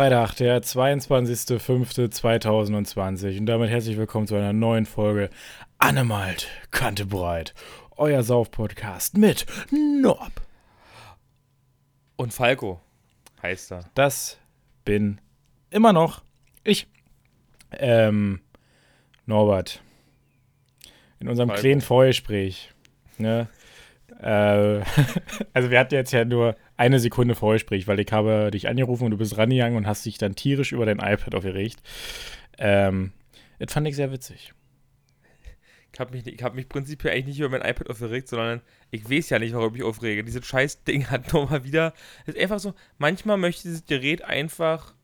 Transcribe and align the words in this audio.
Freitag, 0.00 0.32
der 0.36 0.62
22.05.2020 0.62 3.38
und 3.38 3.44
damit 3.44 3.68
herzlich 3.68 3.98
willkommen 3.98 4.26
zu 4.26 4.34
einer 4.34 4.54
neuen 4.54 4.86
Folge 4.86 5.28
Annemalt, 5.76 6.48
Kante 6.70 7.04
breit, 7.04 7.52
euer 7.98 8.22
Sauf-Podcast 8.22 9.18
mit 9.18 9.44
Norb. 9.70 10.40
Und 12.16 12.32
Falco 12.32 12.80
heißt 13.42 13.72
er. 13.72 13.84
Das 13.94 14.38
bin 14.86 15.20
immer 15.68 15.92
noch 15.92 16.22
ich. 16.64 16.88
Ähm, 17.72 18.40
Norbert. 19.26 19.82
In 21.18 21.28
unserem 21.28 21.50
Falco. 21.50 21.60
kleinen 21.60 21.82
Vorgespräch, 21.82 22.72
ne? 23.18 23.50
äh, 24.22 24.80
also 25.52 25.70
wir 25.70 25.78
hatten 25.78 25.94
jetzt 25.94 26.12
ja 26.12 26.24
nur 26.24 26.56
eine 26.80 26.98
Sekunde 26.98 27.34
Vorgespräch, 27.34 27.86
weil 27.86 28.00
ich 28.00 28.10
habe 28.10 28.50
dich 28.50 28.66
angerufen 28.66 29.04
und 29.04 29.10
du 29.10 29.18
bist 29.18 29.36
rangegangen 29.36 29.76
und 29.76 29.86
hast 29.86 30.06
dich 30.06 30.16
dann 30.16 30.34
tierisch 30.34 30.72
über 30.72 30.86
dein 30.86 30.98
iPad 30.98 31.34
aufgeregt. 31.34 31.82
Ähm, 32.56 33.12
das 33.58 33.70
fand 33.70 33.86
ich 33.86 33.96
sehr 33.96 34.10
witzig. 34.12 34.54
Ich 35.92 36.00
habe 36.00 36.16
mich, 36.16 36.26
ich 36.26 36.42
hab 36.42 36.54
mich 36.54 36.70
prinzipiell 36.70 37.12
eigentlich 37.12 37.26
nicht 37.26 37.40
über 37.40 37.50
mein 37.50 37.60
iPad 37.60 37.90
aufgeregt, 37.90 38.28
sondern 38.28 38.62
ich 38.90 39.10
weiß 39.10 39.28
ja 39.28 39.38
nicht, 39.38 39.52
warum 39.52 39.74
ich 39.74 39.80
mich 39.80 39.82
aufrege. 39.82 40.24
Dieses 40.24 40.46
scheiß 40.46 40.84
Ding 40.84 41.10
hat 41.10 41.30
nochmal 41.34 41.64
wieder. 41.64 41.92
Es 42.22 42.34
ist 42.34 42.40
einfach 42.40 42.60
so, 42.60 42.72
manchmal 42.96 43.36
möchte 43.36 43.64
dieses 43.64 43.84
Gerät 43.84 44.24
einfach 44.24 44.94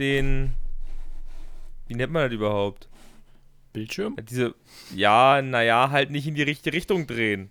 den. 0.00 0.54
Wie 1.86 1.94
nennt 1.94 2.12
man 2.12 2.24
das 2.24 2.32
überhaupt? 2.32 2.88
Bildschirm? 3.72 4.16
Diese. 4.28 4.56
Ja, 4.92 5.40
naja, 5.40 5.90
halt 5.90 6.10
nicht 6.10 6.26
in 6.26 6.34
die 6.34 6.42
richtige 6.42 6.74
Richtung 6.74 7.06
drehen. 7.06 7.50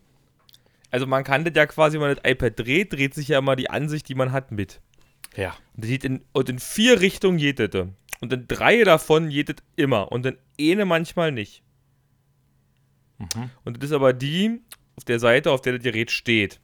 Also 0.94 1.08
man 1.08 1.24
kann 1.24 1.44
das 1.44 1.54
ja 1.56 1.66
quasi, 1.66 1.96
wenn 2.00 2.08
man 2.08 2.16
das 2.16 2.32
iPad 2.32 2.60
dreht, 2.60 2.94
dreht 2.94 3.16
sich 3.16 3.30
ja 3.30 3.40
immer 3.40 3.56
die 3.56 3.68
Ansicht, 3.72 4.08
die 4.10 4.14
man 4.14 4.32
hat, 4.32 4.52
mit. 4.52 4.80
Ja. 5.36 5.56
Und, 5.76 5.86
in, 6.04 6.22
und 6.34 6.50
in 6.50 6.60
vier 6.60 7.02
Richtungen 7.02 7.40
geht 7.40 7.58
das. 7.58 7.88
Und 8.22 8.32
in 8.32 8.48
drei 8.48 8.84
davon 8.84 9.30
geht 9.30 9.50
das 9.50 9.56
immer. 9.76 10.12
Und 10.12 10.24
in 10.28 10.38
eine 10.60 10.86
manchmal 10.86 11.32
nicht. 11.32 11.64
Mhm. 13.18 13.50
Und 13.66 13.78
das 13.82 13.90
ist 13.90 13.96
aber 13.96 14.14
die 14.14 14.62
auf 14.96 15.04
der 15.06 15.18
Seite, 15.20 15.50
auf 15.52 15.62
der 15.62 15.74
das 15.74 15.82
Gerät 15.84 16.12
steht. 16.12 16.60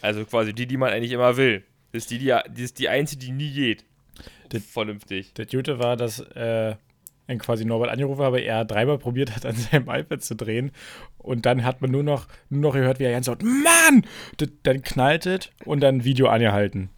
Also 0.00 0.24
quasi 0.24 0.52
die, 0.52 0.66
die 0.66 0.76
man 0.76 0.92
eigentlich 0.92 1.10
immer 1.12 1.36
will. 1.36 1.64
Das 1.90 2.04
ist 2.04 2.10
die, 2.12 2.18
die, 2.18 2.32
die, 2.50 2.62
ist 2.62 2.78
die 2.78 2.88
einzige, 2.88 3.24
die 3.26 3.32
nie 3.32 3.50
geht. 3.52 3.84
Das- 4.50 4.64
Vernünftig. 4.64 5.32
Das 5.34 5.48
Gute 5.48 5.80
war, 5.80 5.96
dass 5.96 6.20
äh, 6.20 6.76
dann 7.26 7.38
quasi 7.38 7.64
Norbert 7.64 7.90
angerufen 7.90 8.22
habe, 8.22 8.40
er 8.40 8.64
dreimal 8.64 8.98
probiert 8.98 9.34
hat, 9.34 9.44
an 9.46 9.54
seinem 9.56 9.88
iPad 9.88 10.22
zu 10.22 10.36
drehen. 10.36 10.70
Und 11.18 11.44
dann 11.46 11.64
hat 11.64 11.80
man 11.82 11.90
nur 11.90 12.02
noch, 12.02 12.26
nur 12.50 12.62
noch 12.62 12.74
gehört, 12.74 12.98
wie 12.98 13.04
er 13.04 13.12
ganz 13.12 13.26
laut, 13.26 13.42
Mann! 13.42 14.04
Das, 14.36 14.48
dann 14.62 14.82
knallt 14.82 15.26
es 15.26 15.50
und 15.64 15.80
dann 15.80 16.04
Video 16.04 16.28
angehalten. 16.28 16.90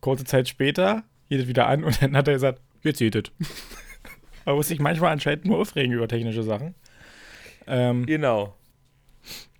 Kurze 0.00 0.24
Zeit 0.24 0.48
später 0.48 1.02
geht 1.28 1.40
es 1.40 1.48
wieder 1.48 1.66
an 1.66 1.84
und 1.84 2.02
dann 2.02 2.16
hat 2.16 2.28
er 2.28 2.34
gesagt, 2.34 2.60
jetzt 2.82 2.98
geht 2.98 3.14
es. 3.14 3.24
Man 4.44 4.54
muss 4.54 4.68
sich 4.68 4.80
manchmal 4.80 5.12
anscheinend 5.12 5.44
nur 5.44 5.58
aufregen 5.58 5.92
über 5.92 6.08
technische 6.08 6.42
Sachen. 6.42 6.74
Ähm, 7.66 8.06
Genau. 8.06 8.54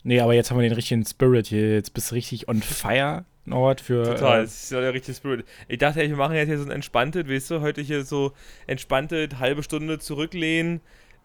nee, 0.03 0.21
aber 0.21 0.33
jetzt 0.35 0.51
haben 0.51 0.59
wir 0.59 0.63
den 0.69 0.73
richtigen 0.73 1.05
Spirit 1.05 1.47
hier. 1.49 1.75
Jetzt 1.75 1.93
bist 1.93 2.11
du 2.11 2.15
richtig 2.15 2.49
on 2.49 2.63
fire, 2.63 3.25
Norbert, 3.49 3.81
für. 3.81 4.05
Total. 4.05 4.41
Äh, 4.41 4.43
Das 4.43 4.63
ist 4.65 4.71
ja 4.73 4.81
der 4.81 4.95
richtige 4.95 5.17
Spirit. 5.17 5.45
Ich 5.69 5.79
dachte, 5.79 6.01
wir 6.01 6.17
machen 6.17 6.35
jetzt 6.37 6.49
hier 6.49 6.59
so 6.59 6.65
ein 6.65 6.71
entspanntes, 6.71 7.29
weißt 7.29 7.51
du, 7.51 7.61
heute 7.61 7.81
hier 7.81 8.05
so 8.05 8.33
entspanntes, 8.67 9.39
halbe 9.39 9.63
Stunde 9.63 9.99
zurücklehnen, 9.99 10.81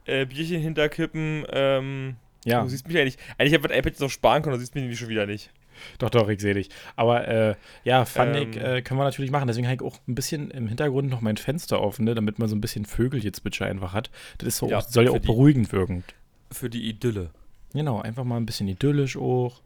äh, 0.06 0.26
Bierchen 0.26 0.62
hinterkippen. 0.62 1.46
Ähm, 1.52 2.16
ja, 2.46 2.62
Du 2.64 2.68
siehst 2.70 2.88
mich 2.88 2.98
eigentlich. 2.98 3.18
Eigentlich 3.38 3.54
hätte 3.54 3.66
ich 3.66 3.70
das 3.72 3.78
iPad 3.78 3.86
jetzt 3.94 4.02
noch 4.02 4.10
sparen 4.10 4.42
können, 4.44 4.56
du 4.56 4.60
siehst 4.60 4.76
mich 4.76 4.82
nämlich 4.84 5.00
schon 5.00 5.10
wieder 5.10 5.26
nicht. 5.26 5.50
doch, 5.98 6.10
doch, 6.10 6.30
ich 6.30 6.40
sehe 6.40 6.54
dich. 6.54 6.70
Aber 6.96 7.28
äh, 7.28 7.56
ja, 7.84 8.06
fand 8.06 8.36
Ähm. 8.36 8.52
äh, 8.54 8.82
können 8.82 9.00
wir 9.00 9.06
natürlich 9.06 9.32
machen. 9.32 9.48
Deswegen 9.48 9.66
habe 9.68 9.76
ich 9.76 9.82
auch 9.82 9.98
ein 10.08 10.14
bisschen 10.16 10.52
im 10.52 10.68
Hintergrund 10.68 11.10
noch 11.10 11.22
mein 11.22 11.38
Fenster 11.38 11.82
offen, 11.82 12.06
ne, 12.06 12.14
damit 12.16 12.38
man 12.40 12.48
so 12.50 12.56
ein 12.56 12.62
bisschen 12.62 12.86
Vögelgezwitscher 12.86 13.66
einfach 13.66 13.94
hat. 13.94 14.12
Das 14.38 14.48
ist 14.50 14.58
so, 14.58 14.68
Ja, 14.70 14.82
soll 14.82 15.06
ja 15.06 15.12
auch 15.12 15.18
die- 15.20 15.26
beruhigend 15.28 15.72
wirken. 15.72 16.04
Für 16.52 16.70
die 16.70 16.88
Idylle. 16.90 17.32
Genau, 17.74 18.00
einfach 18.02 18.24
mal 18.24 18.38
ein 18.38 18.46
bisschen 18.46 18.68
idyllisch 18.68 19.18
auch. 19.18 19.62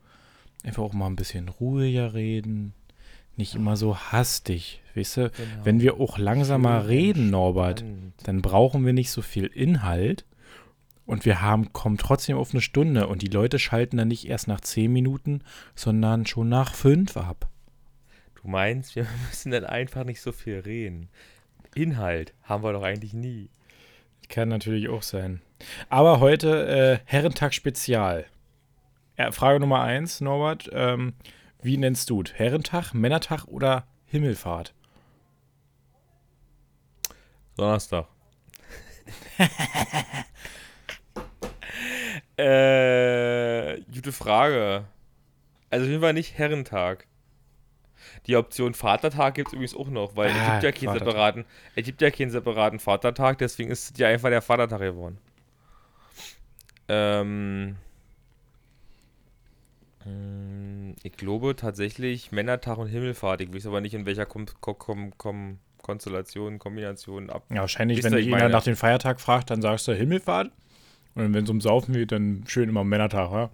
Einfach 0.64 0.84
auch 0.84 0.94
mal 0.94 1.08
ein 1.08 1.16
bisschen 1.16 1.50
ruhiger 1.50 2.14
reden. 2.14 2.74
Nicht 3.36 3.56
immer 3.56 3.78
so 3.78 3.98
hastig, 3.98 4.82
weißt 4.96 5.18
du? 5.18 5.30
Genau. 5.30 5.50
Wenn 5.64 5.80
wir 5.80 6.00
auch 6.00 6.18
langsamer 6.18 6.82
Schön 6.82 6.88
reden, 6.90 7.30
Norbert, 7.30 7.80
Spannend. 7.80 8.14
dann 8.24 8.42
brauchen 8.42 8.86
wir 8.86 8.94
nicht 8.94 9.12
so 9.12 9.22
viel 9.22 9.46
Inhalt. 9.46 10.26
Und 11.06 11.24
wir 11.24 11.42
haben, 11.42 11.72
kommen 11.72 11.98
trotzdem 11.98 12.36
auf 12.38 12.52
eine 12.52 12.62
Stunde. 12.62 13.08
Und 13.08 13.22
die 13.22 13.28
Leute 13.30 13.60
schalten 13.60 13.98
dann 13.98 14.10
nicht 14.10 14.28
erst 14.28 14.48
nach 14.48 14.60
zehn 14.60 14.92
Minuten, 14.92 15.42
sondern 15.76 16.26
schon 16.26 16.50
nach 16.50 16.74
fünf 16.74 17.16
ab. 17.16 17.48
Du 18.42 18.48
meinst, 18.50 18.96
wir 18.96 19.06
müssen 19.28 19.52
dann 19.52 19.66
einfach 19.66 20.04
nicht 20.04 20.22
so 20.22 20.32
viel 20.32 20.60
reden. 20.60 21.10
Inhalt 21.76 22.34
haben 22.44 22.64
wir 22.64 22.74
doch 22.74 22.84
eigentlich 22.84 23.14
nie. 23.14 23.50
Kann 24.30 24.50
natürlich 24.50 24.90
auch 24.90 25.04
sein. 25.04 25.42
Aber 25.90 26.20
heute 26.20 26.68
äh, 26.68 27.00
Herrentag 27.06 27.54
Spezial. 27.54 28.26
Frage 29.32 29.60
Nummer 29.60 29.82
eins, 29.82 30.22
Norbert. 30.22 30.70
Ähm, 30.74 31.14
wie 31.62 31.78
nennst 31.78 32.10
du 32.10 32.22
es? 32.22 32.34
Herrentag, 32.34 32.94
Männertag 32.94 33.46
oder 33.46 33.88
Himmelfahrt? 34.06 34.74
Donnerstag. 37.56 38.08
äh, 42.38 43.80
gute 43.94 44.12
Frage. 44.12 44.86
Also 45.70 45.86
auf 45.86 45.90
jeden 45.90 46.02
Fall 46.02 46.14
nicht 46.14 46.38
Herrentag. 46.38 47.08
Die 48.28 48.36
Option 48.36 48.74
Vatertag 48.74 49.36
gibt 49.36 49.48
es 49.50 49.54
übrigens 49.54 49.76
auch 49.76 49.88
noch, 49.90 50.16
weil 50.16 50.32
es 50.32 50.38
Ah, 50.38 50.60
gibt 50.60 50.64
ja 50.64 50.72
keinen 50.72 51.00
Vatertag. 51.00 51.08
separaten, 51.08 51.46
es 51.76 51.86
gibt 51.86 52.02
ja 52.02 52.12
keinen 52.12 52.32
separaten 52.32 52.80
Vatertag, 52.80 53.38
deswegen 53.38 53.70
ist 53.72 53.92
es 53.92 53.98
ja 53.98 54.08
einfach 54.08 54.30
der 54.30 54.42
Vatertag 54.42 54.80
geworden. 54.80 55.18
Ähm, 56.90 57.78
mm, 60.08 60.94
ich 61.04 61.14
glaube 61.14 61.56
tatsächlich 61.56 62.32
Männertag 62.32 62.78
und 62.78 62.88
Himmelfahrt. 62.88 63.42
Ich 63.42 63.54
weiß 63.54 63.68
aber 63.68 63.82
nicht 63.82 63.94
in 63.94 64.06
welcher 64.06 64.26
Kom 64.26 64.46
Kom 64.62 64.78
Kom 64.78 65.18
Kom 65.18 65.60
Konstellation, 65.82 66.60
Kombination 66.60 67.30
ab. 67.30 67.46
Ja, 67.50 67.62
wahrscheinlich, 67.62 67.98
Wisst 68.00 68.06
wenn 68.06 68.14
ihr, 68.14 68.18
dich 68.18 68.26
jemand 68.26 68.44
meine- 68.44 68.54
nach 68.54 68.64
dem 68.64 68.76
Feiertag 68.76 69.22
fragt, 69.22 69.50
dann 69.52 69.62
sagst 69.62 69.88
du 69.88 69.94
Himmelfahrt. 69.94 70.52
Und 71.16 71.34
wenn 71.34 71.44
es 71.46 71.50
um 71.50 71.62
Saufen 71.62 71.94
geht, 71.94 72.12
dann 72.12 72.44
schön 72.48 72.70
immer 72.70 72.84
Männertag, 72.84 73.32
ja? 73.32 73.50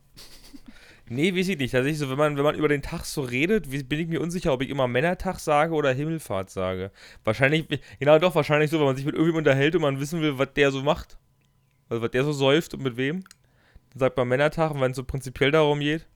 Nee, 1.09 1.35
weiß 1.35 1.49
ich 1.49 1.57
nicht. 1.57 1.71
Tatsächlich 1.71 1.99
so, 1.99 2.09
wenn 2.09 2.17
man, 2.17 2.37
wenn 2.37 2.43
man 2.43 2.55
über 2.55 2.69
den 2.69 2.81
Tag 2.81 3.05
so 3.05 3.21
redet, 3.21 3.71
wie- 3.71 3.83
bin 3.83 3.99
ich 3.99 4.07
mir 4.07 4.19
unsicher, 4.21 4.51
ob 4.53 4.61
ich 4.63 4.69
immer 4.69 4.87
Männertag 4.87 5.39
sage 5.39 5.73
oder 5.73 5.93
Himmelfahrt 5.93 6.49
sage. 6.49 6.91
Wahrscheinlich, 7.23 7.67
genau 7.99 8.17
doch, 8.19 8.33
wahrscheinlich 8.35 8.71
so, 8.71 8.79
wenn 8.79 8.85
man 8.87 8.95
sich 8.95 9.05
mit 9.05 9.13
irgendjemandem 9.15 9.51
unterhält 9.51 9.75
und 9.75 9.81
man 9.81 9.99
wissen 9.99 10.21
will, 10.21 10.37
was 10.39 10.53
der 10.55 10.71
so 10.71 10.81
macht. 10.81 11.17
Also 11.89 12.01
was 12.01 12.11
der 12.11 12.23
so 12.23 12.31
säuft 12.31 12.73
und 12.73 12.83
mit 12.83 12.97
wem. 12.97 13.23
Dann 13.91 13.99
sagt 13.99 14.17
man 14.17 14.27
Männertag 14.27 14.71
und 14.71 14.81
wenn 14.81 14.91
es 14.91 14.97
so 14.97 15.03
prinzipiell 15.03 15.51
darum 15.51 15.79
geht. 15.81 16.07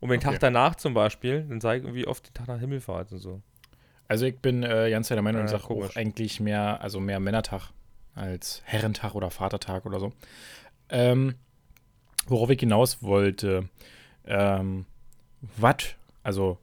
Und 0.00 0.10
den 0.10 0.20
Okay. 0.20 0.30
Tag 0.32 0.40
danach 0.40 0.74
zum 0.76 0.94
Beispiel, 0.94 1.42
dann 1.48 1.60
sage 1.60 1.78
ich 1.78 1.84
irgendwie 1.84 2.06
oft 2.06 2.28
den 2.28 2.34
Tag 2.34 2.48
nach 2.48 2.60
Himmelfahrt 2.60 3.12
und 3.12 3.18
so. 3.18 3.40
Also 4.08 4.26
ich 4.26 4.38
bin 4.38 4.62
äh, 4.62 4.90
ganz 4.90 5.08
der 5.08 5.20
Meinung, 5.22 5.44
ich 5.44 5.50
Ja, 5.50 5.58
sage 5.58 5.64
auch 5.64 5.96
eigentlich 5.96 6.38
mehr, 6.40 6.80
also 6.80 7.00
mehr 7.00 7.18
Männertag 7.18 7.70
als 8.14 8.62
Herrentag 8.64 9.14
oder 9.14 9.30
Vatertag 9.30 9.84
oder 9.86 9.98
so. 10.00 10.12
Ähm, 10.88 11.34
worauf 12.26 12.50
ich 12.50 12.60
hinaus 12.60 13.02
wollte, 13.02 13.68
ähm, 14.26 14.86
Watt, 15.56 15.96
also 16.22 16.58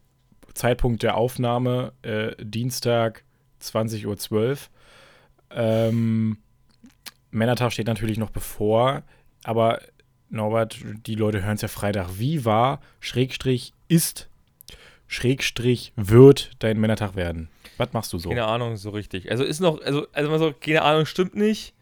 Zeitpunkt 0.53 1.03
der 1.03 1.17
Aufnahme, 1.17 1.93
äh, 2.03 2.35
Dienstag 2.43 3.23
20.12 3.61 4.31
Uhr. 4.31 4.57
Ähm, 5.51 6.37
Männertag 7.31 7.71
steht 7.73 7.87
natürlich 7.87 8.17
noch 8.17 8.29
bevor, 8.29 9.03
aber 9.43 9.81
Norbert, 10.33 10.77
die 11.05 11.15
Leute 11.15 11.43
hören 11.43 11.55
es 11.55 11.61
ja 11.61 11.67
Freitag. 11.67 12.17
Wie 12.17 12.43
war, 12.43 12.81
Schrägstrich, 12.99 13.73
ist, 13.87 14.29
Schrägstrich, 15.07 15.93
wird 15.95 16.51
dein 16.59 16.79
Männertag 16.79 17.15
werden? 17.15 17.49
Was 17.77 17.93
machst 17.93 18.11
du 18.13 18.17
so? 18.17 18.29
Keine 18.29 18.45
Ahnung, 18.45 18.75
so 18.77 18.89
richtig. 18.89 19.31
Also 19.31 19.43
ist 19.43 19.59
noch, 19.59 19.79
also, 19.81 20.07
also 20.11 20.29
mal 20.29 20.39
so, 20.39 20.53
keine 20.53 20.81
Ahnung, 20.81 21.05
stimmt 21.05 21.35
nicht. 21.35 21.73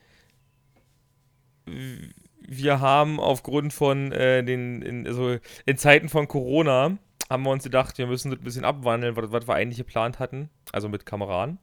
Wir 1.66 2.80
haben 2.82 3.20
aufgrund 3.20 3.74
von 3.74 4.12
äh, 4.12 4.44
den, 4.44 4.82
in, 4.82 5.08
also 5.08 5.38
in 5.66 5.78
Zeiten 5.78 6.10
von 6.10 6.28
Corona, 6.28 6.98
haben 7.30 7.44
wir 7.44 7.52
uns 7.52 7.64
gedacht, 7.64 7.98
wir 7.98 8.08
müssen 8.08 8.32
das 8.32 8.40
ein 8.40 8.44
bisschen 8.44 8.66
abwandeln, 8.66 9.16
was, 9.16 9.32
was 9.32 9.48
wir 9.48 9.56
eigentlich 9.56 9.78
geplant 9.78 10.20
hatten. 10.20 10.50
Also 10.74 10.90
mit 10.90 11.06
Kameraden. 11.06 11.58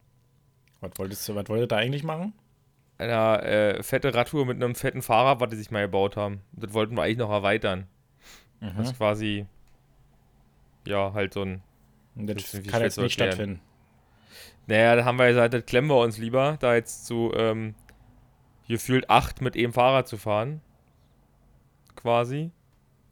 Was 0.81 0.93
wolltest 0.97 1.29
du, 1.29 1.35
was 1.35 1.49
wolltet 1.49 1.65
ihr 1.65 1.69
da 1.69 1.77
eigentlich 1.77 2.05
machen? 2.05 2.33
Eine 2.99 3.43
äh, 3.43 3.83
fette 3.83 4.13
Radtour 4.13 4.45
mit 4.45 4.57
einem 4.57 4.75
fetten 4.75 5.03
Fahrrad, 5.03 5.41
was 5.41 5.51
die 5.51 5.57
sich 5.57 5.71
mal 5.71 5.83
gebaut 5.83 6.17
haben. 6.17 6.41
Das 6.53 6.73
wollten 6.73 6.97
wir 6.97 7.03
eigentlich 7.03 7.19
noch 7.19 7.31
erweitern. 7.31 7.87
Mhm. 8.61 8.73
Das 8.77 8.89
ist 8.89 8.97
quasi, 8.97 9.47
ja, 10.87 11.13
halt 11.13 11.33
so 11.33 11.43
ein 11.43 11.63
Das 12.17 12.51
kann 12.67 12.83
jetzt 12.83 12.99
nicht 12.99 13.21
erklären. 13.21 13.33
stattfinden. 13.33 13.61
Naja, 14.67 14.97
da 14.97 15.05
haben 15.05 15.17
wir 15.19 15.29
gesagt, 15.29 15.55
das 15.55 15.65
klemmen 15.65 15.91
wir 15.91 15.99
uns 16.01 16.19
lieber, 16.19 16.57
da 16.61 16.75
jetzt 16.75 17.07
zu 17.07 17.33
ähm, 17.35 17.75
gefühlt 18.69 19.09
acht 19.09 19.41
mit 19.41 19.57
eben 19.57 19.73
Fahrrad 19.73 20.09
zu 20.09 20.17
fahren. 20.19 20.61
Quasi. 21.97 22.51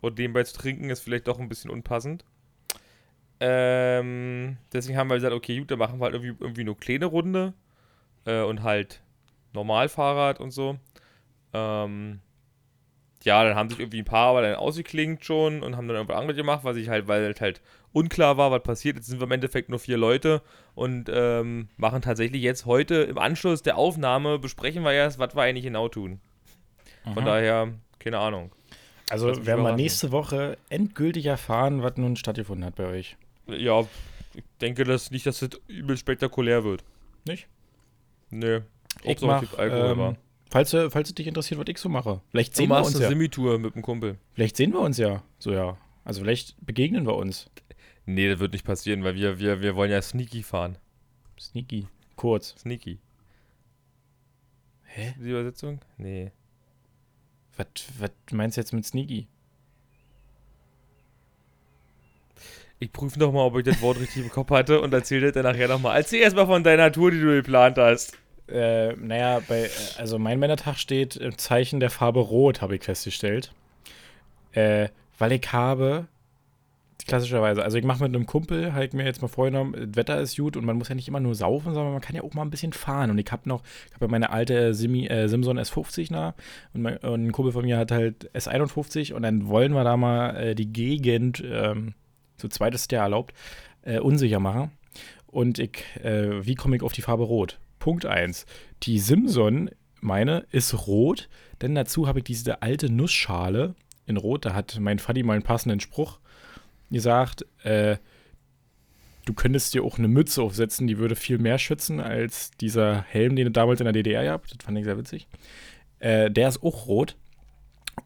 Und 0.01 0.19
nebenbei 0.19 0.43
zu 0.43 0.57
trinken 0.59 0.91
ist 0.91 1.01
vielleicht 1.01 1.29
doch 1.29 1.39
ein 1.39 1.49
bisschen 1.49 1.71
unpassend. 1.71 2.25
Ähm, 3.41 4.57
deswegen 4.73 4.99
haben 4.99 5.09
wir 5.09 5.15
gesagt, 5.17 5.35
okay, 5.35 5.59
gut, 5.59 5.71
dann 5.71 5.79
machen 5.79 5.99
wir 5.99 6.05
halt 6.07 6.15
irgendwie, 6.15 6.43
irgendwie 6.43 6.61
eine 6.63 6.75
kleine 6.75 7.07
Runde 7.07 7.55
äh, 8.25 8.43
und 8.43 8.63
halt 8.63 9.03
Normalfahrrad 9.57 10.39
und 10.39 10.53
so. 10.53 10.79
Ähm, 11.53 12.21
ja, 13.25 13.43
dann 13.43 13.57
haben 13.57 13.69
sich 13.69 13.81
irgendwie 13.81 14.03
ein 14.03 14.05
paar 14.05 14.29
aber 14.29 14.43
dann 14.43 14.55
ausgeklingt 14.55 15.25
schon 15.25 15.63
und 15.63 15.77
haben 15.77 15.89
dann 15.89 15.97
irgendwas 15.97 16.17
anderes 16.17 16.37
gemacht, 16.37 16.63
was 16.63 16.77
ich 16.77 16.89
halt, 16.89 17.09
weil 17.09 17.25
halt, 17.25 17.41
halt 17.41 17.61
unklar 17.93 18.37
war, 18.37 18.53
was 18.53 18.63
passiert. 18.63 18.97
Jetzt 18.97 19.07
sind 19.07 19.19
wir 19.21 19.27
im 19.27 19.33
Endeffekt 19.33 19.69
nur 19.69 19.81
vier 19.81 19.97
Leute 19.97 20.43
und 20.75 21.11
ähm, 21.13 21.69
machen 21.77 22.03
tatsächlich 22.03 22.43
jetzt 22.43 22.67
heute 22.67 22.95
im 22.95 23.19
Anschluss 23.19 23.63
der 23.63 23.77
Aufnahme, 23.79 24.39
besprechen 24.39 24.85
wir 24.85 24.93
erst, 24.93 25.19
was 25.19 25.35
wir 25.35 25.43
eigentlich 25.43 25.65
genau 25.65 25.89
tun. 25.89 26.21
Von 27.03 27.25
Aha. 27.25 27.25
daher, 27.25 27.73
keine 27.99 28.19
Ahnung. 28.19 28.53
Also 29.09 29.47
werden 29.47 29.65
wir 29.65 29.75
nächste 29.75 30.13
Woche 30.13 30.59
endgültig 30.69 31.27
erfahren, 31.27 31.83
was 31.83 31.97
nun 31.97 32.17
stattgefunden 32.17 32.65
hat 32.65 32.77
bei 32.77 32.87
euch. 32.87 33.17
Ja, 33.49 33.81
ich 34.35 34.45
denke 34.61 34.85
dass 34.85 35.11
nicht, 35.11 35.27
dass 35.27 35.41
das 35.41 35.51
übel 35.67 35.97
spektakulär 35.97 36.65
wird. 36.65 36.85
Nicht? 37.25 37.49
Nö. 38.31 38.63
Ich 39.03 39.21
mach, 39.21 39.45
ähm, 39.59 40.17
falls, 40.51 40.71
du- 40.71 40.91
falls 40.91 41.09
es 41.09 41.15
dich 41.15 41.27
interessiert, 41.27 41.61
was 41.61 41.67
ich 41.69 41.79
so 41.79 41.89
mache. 41.89 42.21
Vielleicht 42.31 42.53
Du 42.55 42.57
sehen 42.59 42.69
wir 42.69 42.75
machst 42.77 42.87
uns 42.89 42.97
eine 42.97 43.05
ja. 43.05 43.09
Semi-Tour 43.11 43.59
mit 43.59 43.75
dem 43.75 43.83
Kumpel. 43.83 44.19
Vielleicht 44.35 44.57
sehen 44.57 44.73
wir 44.73 44.81
uns 44.81 44.99
ja. 44.99 45.23
So 45.39 45.53
ja. 45.53 45.77
Also 46.05 46.21
vielleicht 46.23 46.57
begegnen 46.65 47.07
wir 47.07 47.15
uns. 47.17 47.51
Nee, 48.07 48.29
das 48.29 48.39
wird 48.39 48.53
nicht 48.53 48.65
passieren, 48.65 49.03
weil 49.05 49.15
wir, 49.17 49.39
wir, 49.39 49.61
wir 49.61 49.75
wollen 49.77 49.91
ja 49.91 50.01
sneaky 50.01 50.43
fahren. 50.43 50.79
Sneaky. 51.39 51.89
Kurz. 52.15 52.55
Sneaky. 52.59 52.99
Hä? 54.85 55.15
Die 55.19 55.31
Übersetzung? 55.31 55.81
Nee. 55.99 56.31
Was, 57.57 57.67
was 57.99 58.11
meinst 58.33 58.57
du 58.57 58.61
jetzt 58.61 58.73
mit 58.73 58.87
Sneaky? 58.87 59.27
Ich 62.79 62.93
prüfe 62.93 63.19
noch 63.19 63.33
mal, 63.33 63.41
ob 63.47 63.57
ich 63.57 63.65
das 63.65 63.81
Wort 63.81 63.99
richtig 63.99 64.25
im 64.25 64.31
Kopf 64.31 64.51
hatte 64.51 64.81
und 64.81 64.93
erzähle 64.93 65.27
das 65.33 65.35
dann 65.43 65.51
nachher 65.51 65.67
nochmal. 65.69 65.97
Erzähl 65.97 66.21
erst 66.21 66.37
mal 66.37 66.47
von 66.47 66.63
deiner 66.63 66.93
Tour, 66.93 67.11
die 67.11 67.21
du 67.21 67.35
geplant 67.35 67.79
hast. 67.79 68.17
Äh, 68.49 68.93
naja, 68.95 69.41
bei, 69.47 69.69
also 69.99 70.19
mein 70.19 70.39
Männertag 70.39 70.79
steht 70.79 71.17
im 71.17 71.37
Zeichen 71.37 71.81
der 71.81 71.91
Farbe 71.91 72.21
Rot, 72.21 72.63
habe 72.63 72.77
ich 72.77 72.85
festgestellt. 72.85 73.53
Äh, 74.53 74.89
weil 75.19 75.33
ich 75.33 75.53
habe, 75.53 76.07
klassischerweise, 77.07 77.63
also 77.63 77.77
ich 77.77 77.85
mache 77.85 78.05
mit 78.05 78.15
einem 78.15 78.27
Kumpel, 78.27 78.73
halt 78.73 78.95
mir 78.95 79.05
jetzt 79.05 79.23
mal 79.23 79.29
vorgenommen, 79.29 79.73
das 79.75 79.97
Wetter 79.97 80.21
ist 80.21 80.37
gut 80.37 80.57
und 80.57 80.65
man 80.65 80.77
muss 80.77 80.89
ja 80.89 80.95
nicht 80.95 81.09
immer 81.09 81.21
nur 81.21 81.35
saufen, 81.35 81.75
sondern 81.75 81.93
man 81.93 82.01
kann 82.01 82.17
ja 82.17 82.23
auch 82.23 82.35
mal 82.35 82.43
ein 82.43 82.51
bisschen 82.51 82.73
fahren. 82.73 83.11
Und 83.11 83.19
ich 83.19 83.31
habe 83.33 83.49
noch, 83.49 83.63
ich 83.89 83.95
habe 83.95 84.07
ja 84.07 84.11
meine 84.11 84.31
alte 84.31 84.75
Simi, 84.75 85.07
äh, 85.07 85.29
Simson 85.29 85.59
S50 85.59 86.13
nah 86.13 86.35
und, 86.73 86.83
mein, 86.83 86.97
und 86.99 87.27
ein 87.27 87.33
Kumpel 87.33 87.53
von 87.53 87.65
mir 87.65 87.79
hat 87.79 87.91
halt 87.91 88.31
S51 88.35 89.13
und 89.13 89.23
dann 89.23 89.49
wollen 89.49 89.73
wir 89.73 89.85
da 89.85 89.97
mal 89.97 90.37
äh, 90.37 90.55
die 90.55 90.73
Gegend, 90.73 91.43
ähm, 91.45 91.95
zu 92.37 92.49
zweit 92.49 92.75
ist 92.75 92.93
der 92.93 93.01
erlaubt, 93.01 93.35
äh, 93.83 93.99
unsicher 93.99 94.41
machen. 94.41 94.71
Und 95.27 95.59
ich, 95.59 95.85
äh, 96.03 96.47
wie 96.47 96.55
komme 96.55 96.77
ich 96.77 96.83
auf 96.83 96.93
die 96.93 97.03
Farbe 97.03 97.25
Rot? 97.25 97.59
Punkt 97.87 98.05
1. 98.05 98.47
Die 98.83 98.99
Simson, 98.99 99.71
meine, 100.01 100.45
ist 100.51 100.89
rot, 100.89 101.29
denn 101.63 101.77
dazu 101.77 102.09
habe 102.09 102.19
ich 102.19 102.25
diese 102.25 102.61
alte 102.61 102.91
Nussschale 102.91 103.77
in 104.07 104.17
Rot. 104.17 104.45
Da 104.45 104.55
hat 104.55 104.77
mein 104.81 104.99
Faddy 104.99 105.23
mal 105.23 105.35
einen 105.35 105.45
passenden 105.45 105.79
Spruch 105.79 106.19
gesagt, 106.91 107.47
äh, 107.63 107.99
du 109.25 109.35
könntest 109.35 109.73
dir 109.73 109.85
auch 109.85 109.99
eine 109.99 110.09
Mütze 110.09 110.43
aufsetzen, 110.43 110.89
die 110.89 110.99
würde 110.99 111.15
viel 111.15 111.39
mehr 111.39 111.59
schützen 111.59 112.01
als 112.01 112.51
dieser 112.61 113.03
Helm, 113.03 113.37
den 113.37 113.45
du 113.45 113.51
damals 113.53 113.79
in 113.79 113.85
der 113.85 113.93
DDR 113.93 114.25
gehabt. 114.25 114.51
Das 114.51 114.67
fand 114.67 114.77
ich 114.77 114.85
sehr 114.85 114.99
witzig. 114.99 115.29
Äh, 116.01 116.29
der 116.29 116.49
ist 116.49 116.65
auch 116.65 116.89
rot. 116.89 117.15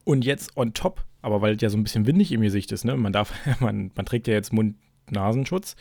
Und 0.05 0.27
jetzt 0.27 0.59
on 0.59 0.75
top, 0.75 1.07
aber 1.23 1.41
weil 1.41 1.57
es 1.57 1.63
ja 1.63 1.71
so 1.71 1.79
ein 1.79 1.85
bisschen 1.85 2.07
windig 2.07 2.33
im 2.33 2.43
Gesicht 2.43 2.71
ist, 2.71 2.85
ne? 2.85 2.99
Man 2.99 3.15
darf, 3.15 3.33
man, 3.61 3.93
man 3.95 4.05
trägt 4.05 4.29
ja 4.29 4.35
jetzt 4.35 4.53
Mund-Nasenschutz. 5.11 5.77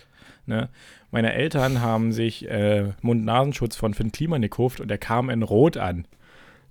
Ne? 0.45 0.69
Meine 1.11 1.33
Eltern 1.33 1.81
haben 1.81 2.11
sich 2.11 2.49
äh, 2.49 2.93
Mund-Nasenschutz 3.01 3.75
von 3.75 3.93
Finn 3.93 4.11
Kliman 4.11 4.41
gekauft 4.41 4.79
und 4.79 4.87
der 4.89 4.97
kam 4.97 5.29
in 5.29 5.43
Rot 5.43 5.77
an. 5.77 6.05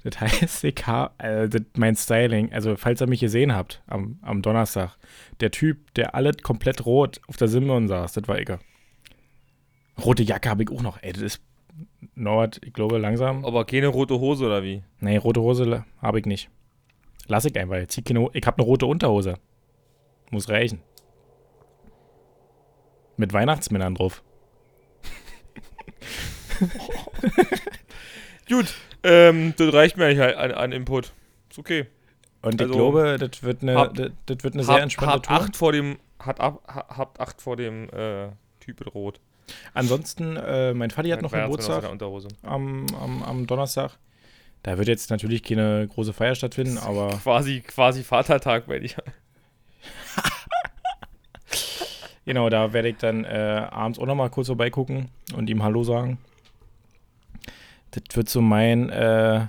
Das 0.05 0.21
heißt, 0.21 0.65
ich 0.65 0.87
hab, 0.87 1.23
äh, 1.23 1.49
mein 1.77 1.97
Styling, 1.97 2.53
also 2.53 2.77
falls 2.77 3.01
ihr 3.01 3.09
mich 3.09 3.21
gesehen 3.21 3.55
habt 3.55 3.83
am, 3.87 4.19
am 4.23 4.43
Donnerstag, 4.43 4.97
der 5.41 5.51
Typ, 5.51 5.93
der 5.95 6.15
alles 6.15 6.39
komplett 6.43 6.87
rot 6.87 7.21
auf 7.27 7.37
der 7.37 7.49
Simon 7.49 7.89
saß, 7.89 8.13
das 8.13 8.29
war 8.29 8.39
ich. 8.39 8.49
Rote 10.05 10.23
Jacke 10.23 10.49
habe 10.49 10.63
ich 10.63 10.71
auch 10.71 10.83
noch. 10.83 11.03
Ey, 11.03 11.13
das 11.13 11.23
ist 11.23 11.43
Norbert, 12.15 12.61
ich 12.65 12.73
glaube 12.73 12.99
langsam. 12.99 13.45
Aber 13.45 13.65
keine 13.65 13.89
rote 13.89 14.21
Hose 14.21 14.47
oder 14.47 14.63
wie? 14.63 14.83
Nee, 15.01 15.17
rote 15.17 15.41
Hose 15.41 15.85
habe 16.01 16.21
ich 16.21 16.27
nicht. 16.27 16.49
Lass 17.27 17.45
ich 17.45 17.59
einfach. 17.59 17.77
Ich, 17.77 17.99
ich 17.99 18.47
habe 18.47 18.59
eine 18.59 18.65
rote 18.65 18.87
Unterhose. 18.87 19.35
Muss 20.31 20.49
reichen. 20.49 20.81
Mit 23.19 23.33
Weihnachtsmännern 23.35 23.95
drauf. 23.97 24.23
Gut, 28.49 28.75
ähm, 29.03 29.55
das 29.57 29.73
reicht 29.75 29.97
mir 29.97 30.07
eigentlich 30.07 30.37
an, 30.37 30.53
an 30.53 30.73
Input. 30.73 31.13
Ist 31.51 31.59
okay. 31.59 31.87
Und 32.43 32.61
Also, 32.61 32.73
ich 32.73 32.77
glaube, 32.77 33.17
das 33.19 33.43
wird 33.43 33.63
eine, 33.63 33.75
hab- 33.75 33.95
das, 33.95 34.11
das 34.27 34.45
wird 34.45 34.55
eine 34.55 34.63
sehr 34.65 34.75
Habt, 34.75 34.83
entspannte 34.85 35.23
Tour. 35.23 35.37
acht 35.37 35.57
vor 35.57 35.73
dem, 35.73 35.99
hat 36.19 36.41
ab, 36.41 36.63
ha- 36.67 36.87
habt 36.97 37.21
acht 37.21 37.43
vor 37.43 37.57
dem 37.57 37.91
äh, 37.91 38.29
Typ 38.61 38.81
in 38.81 38.89
Rot. 38.89 39.21
Ansonsten, 39.75 40.37
äh, 40.37 40.73
mein 40.75 40.91
Vati 40.91 41.09
hat 41.11 41.23
noch 41.23 41.33
Weihnachtsmann 41.33 41.73
aus 41.81 41.89
Geburtstag 41.89 42.43
am, 42.51 42.87
am, 43.01 43.23
am 43.23 43.47
Donnerstag. 43.47 43.99
Da 44.63 44.77
wird 44.79 44.89
jetzt 44.89 45.11
natürlich 45.11 45.43
keine 45.43 45.87
große 45.89 46.13
Feier 46.13 46.35
stattfinden, 46.35 46.79
aber 46.79 47.09
Quasi, 47.23 47.61
quasi 47.61 48.03
Vatertag, 48.03 48.69
wenn 48.69 48.85
ich. 48.85 48.97
Genau, 52.29 52.49
da 52.51 52.73
werde 52.73 52.91
ich 52.91 52.99
dann 52.99 53.25
äh, 53.25 53.67
abends 53.71 53.99
auch 53.99 54.07
noch 54.07 54.15
mal 54.15 54.29
kurz 54.29 54.47
vorbeigucken 54.47 55.09
und 55.35 55.51
ihm 55.51 55.63
Hallo 55.65 55.83
sagen. 55.83 56.19
Das 57.91 58.03
wird 58.15 58.29
so 58.29 58.41
mein, 58.41 58.91
äh, 58.91 59.47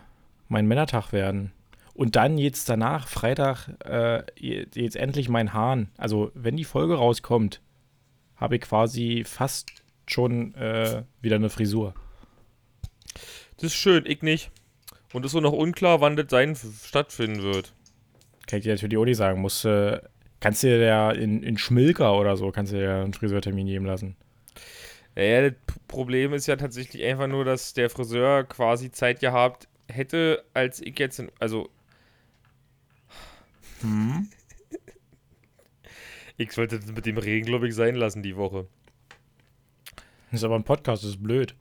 mein 0.47 0.65
Männertag 0.65 1.11
werden. 1.11 1.51
Und 1.93 2.15
dann 2.15 2.37
jetzt 2.37 2.69
danach, 2.69 3.09
Freitag, 3.09 3.67
äh, 3.85 4.23
jetzt 4.37 4.95
endlich 4.95 5.27
mein 5.27 5.53
Hahn. 5.53 5.89
Also, 5.97 6.31
wenn 6.33 6.55
die 6.55 6.63
Folge 6.63 6.95
rauskommt, 6.95 7.61
habe 8.37 8.55
ich 8.55 8.61
quasi 8.61 9.25
fast 9.27 9.69
schon 10.07 10.55
äh, 10.55 11.03
wieder 11.21 11.35
eine 11.35 11.49
Frisur. 11.49 11.93
Das 13.57 13.65
ist 13.65 13.75
schön, 13.75 14.05
ich 14.05 14.21
nicht. 14.21 14.51
Und 15.11 15.25
ist 15.25 15.33
so 15.33 15.41
noch 15.41 15.51
unklar, 15.51 15.99
wann 15.99 16.15
das 16.15 16.27
sein 16.29 16.55
stattfinden 16.55 17.43
wird. 17.43 17.73
Kann 18.47 18.59
ich 18.59 18.63
dir 18.63 18.73
natürlich 18.73 18.97
auch 18.97 19.05
nicht 19.05 19.17
sagen. 19.17 19.41
Musst, 19.41 19.65
äh, 19.65 19.99
kannst 20.39 20.63
du 20.63 20.67
dir 20.67 20.79
ja 20.79 21.11
in, 21.11 21.43
in 21.43 21.57
Schmilker 21.57 22.17
oder 22.17 22.37
so, 22.37 22.51
kannst 22.51 22.71
du 22.71 22.77
dir 22.77 22.83
ja 22.83 23.03
einen 23.03 23.13
Friseurtermin 23.13 23.67
geben 23.67 23.85
lassen. 23.85 24.15
Ja, 25.15 25.23
ja, 25.23 25.49
das 25.49 25.59
Problem 25.87 26.33
ist 26.33 26.47
ja 26.47 26.55
tatsächlich 26.55 27.03
einfach 27.03 27.27
nur, 27.27 27.45
dass 27.45 27.73
der 27.73 27.89
Friseur 27.89 28.43
quasi 28.45 28.91
Zeit 28.91 29.19
gehabt 29.19 29.67
hätte, 29.87 30.43
als 30.53 30.81
ich 30.81 30.97
jetzt, 30.99 31.19
in, 31.19 31.31
also 31.39 31.69
ich 36.37 36.51
sollte 36.51 36.79
das 36.79 36.91
mit 36.91 37.05
dem 37.05 37.17
Regen, 37.17 37.45
glaube 37.45 37.67
ich, 37.67 37.75
sein 37.75 37.95
lassen 37.95 38.23
die 38.23 38.35
Woche. 38.37 38.67
Das 40.31 40.41
ist 40.41 40.43
aber 40.43 40.55
ein 40.55 40.63
Podcast, 40.63 41.03
das 41.03 41.11
ist 41.11 41.23
blöd. 41.23 41.55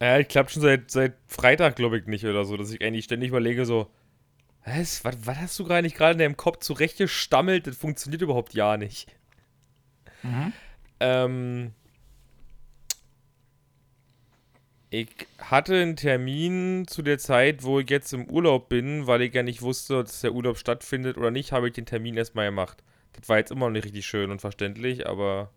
Ja, 0.00 0.18
ich 0.18 0.28
klappt 0.28 0.50
schon 0.50 0.62
seit, 0.62 0.90
seit 0.90 1.14
Freitag, 1.26 1.76
glaube 1.76 1.98
ich, 1.98 2.06
nicht 2.06 2.24
oder 2.24 2.44
so, 2.44 2.56
dass 2.56 2.72
ich 2.72 2.82
eigentlich 2.82 3.04
ständig 3.04 3.28
überlege, 3.30 3.64
so, 3.64 3.90
was, 4.66 5.04
was, 5.04 5.14
was 5.24 5.36
hast 5.38 5.58
du 5.58 5.64
gerade 5.64 5.82
nicht 5.82 5.96
gerade 5.96 6.12
in 6.12 6.18
deinem 6.18 6.36
Kopf 6.36 6.58
zurechtgestammelt? 6.58 7.66
Das 7.66 7.76
funktioniert 7.76 8.22
überhaupt 8.22 8.52
ja 8.52 8.76
nicht. 8.76 9.06
Ähm, 10.98 11.72
ich 14.90 15.08
hatte 15.38 15.80
einen 15.80 15.96
Termin 15.96 16.86
zu 16.88 17.02
der 17.02 17.18
Zeit, 17.18 17.62
wo 17.62 17.78
ich 17.78 17.88
jetzt 17.88 18.12
im 18.12 18.28
Urlaub 18.28 18.68
bin, 18.68 19.06
weil 19.06 19.22
ich 19.22 19.32
ja 19.34 19.44
nicht 19.44 19.62
wusste, 19.62 20.02
dass 20.02 20.20
der 20.20 20.32
Urlaub 20.32 20.58
stattfindet 20.58 21.16
oder 21.16 21.30
nicht, 21.30 21.52
habe 21.52 21.68
ich 21.68 21.74
den 21.74 21.86
Termin 21.86 22.16
erstmal 22.16 22.46
gemacht. 22.46 22.82
Das 23.12 23.28
war 23.28 23.38
jetzt 23.38 23.52
immer 23.52 23.66
noch 23.66 23.72
nicht 23.72 23.84
richtig 23.84 24.04
schön 24.04 24.30
und 24.30 24.40
verständlich, 24.40 25.06
aber. 25.06 25.50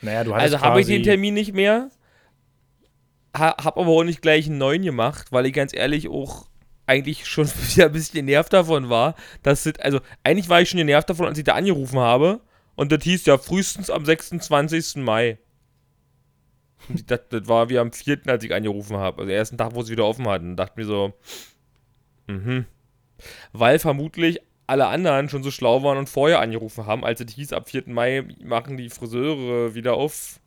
Naja, 0.00 0.24
du 0.24 0.34
hattest 0.34 0.54
Also 0.54 0.64
habe 0.64 0.80
ich 0.80 0.86
den 0.86 1.02
Termin 1.02 1.34
nicht 1.34 1.52
mehr. 1.52 1.90
Ha, 3.36 3.62
hab 3.62 3.76
aber 3.76 3.88
auch 3.88 4.04
nicht 4.04 4.22
gleich 4.22 4.46
einen 4.46 4.58
neuen 4.58 4.82
gemacht, 4.82 5.32
weil 5.32 5.44
ich 5.44 5.52
ganz 5.52 5.74
ehrlich 5.74 6.08
auch 6.08 6.48
eigentlich 6.86 7.26
schon 7.26 7.46
wieder 7.74 7.86
ein 7.86 7.92
bisschen 7.92 8.26
genervt 8.26 8.52
davon 8.52 8.88
war. 8.88 9.14
Dass 9.42 9.64
das, 9.64 9.78
also 9.80 10.00
eigentlich 10.24 10.48
war 10.48 10.60
ich 10.60 10.70
schon 10.70 10.78
genervt 10.78 11.10
davon, 11.10 11.26
als 11.26 11.38
ich 11.38 11.44
da 11.44 11.54
angerufen 11.54 11.98
habe. 11.98 12.40
Und 12.74 12.92
das 12.92 13.02
hieß 13.04 13.26
ja 13.26 13.38
frühestens 13.38 13.90
am 13.90 14.04
26. 14.04 14.96
Mai. 14.96 15.38
Dachte, 17.06 17.40
das 17.40 17.48
war 17.48 17.68
wie 17.68 17.78
am 17.78 17.92
4., 17.92 18.20
als 18.26 18.44
ich 18.44 18.54
angerufen 18.54 18.96
habe. 18.96 19.22
Also, 19.22 19.32
ersten 19.32 19.58
Tag, 19.58 19.74
wo 19.74 19.82
sie 19.82 19.92
wieder 19.92 20.04
offen 20.04 20.28
hatten. 20.28 20.50
Und 20.50 20.56
dachte 20.56 20.78
mir 20.78 20.86
so, 20.86 21.14
mhm. 22.26 22.66
Weil 23.52 23.78
vermutlich 23.78 24.40
alle 24.66 24.86
anderen 24.86 25.28
schon 25.28 25.42
so 25.42 25.50
schlau 25.50 25.82
waren 25.82 25.98
und 25.98 26.08
vorher 26.08 26.40
angerufen 26.40 26.86
haben, 26.86 27.04
als 27.04 27.20
es 27.20 27.32
hieß, 27.32 27.52
ab 27.52 27.68
4. 27.68 27.84
Mai 27.86 28.24
machen 28.42 28.76
die 28.76 28.90
Friseure 28.90 29.74
wieder 29.74 29.94
auf. 29.94 30.40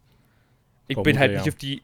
Ich 0.88 0.98
bin 0.98 1.16
Vermute, 1.16 1.20
halt 1.20 1.32
ja. 1.32 1.38
nicht 1.40 1.50
auf 1.50 1.56
die. 1.56 1.82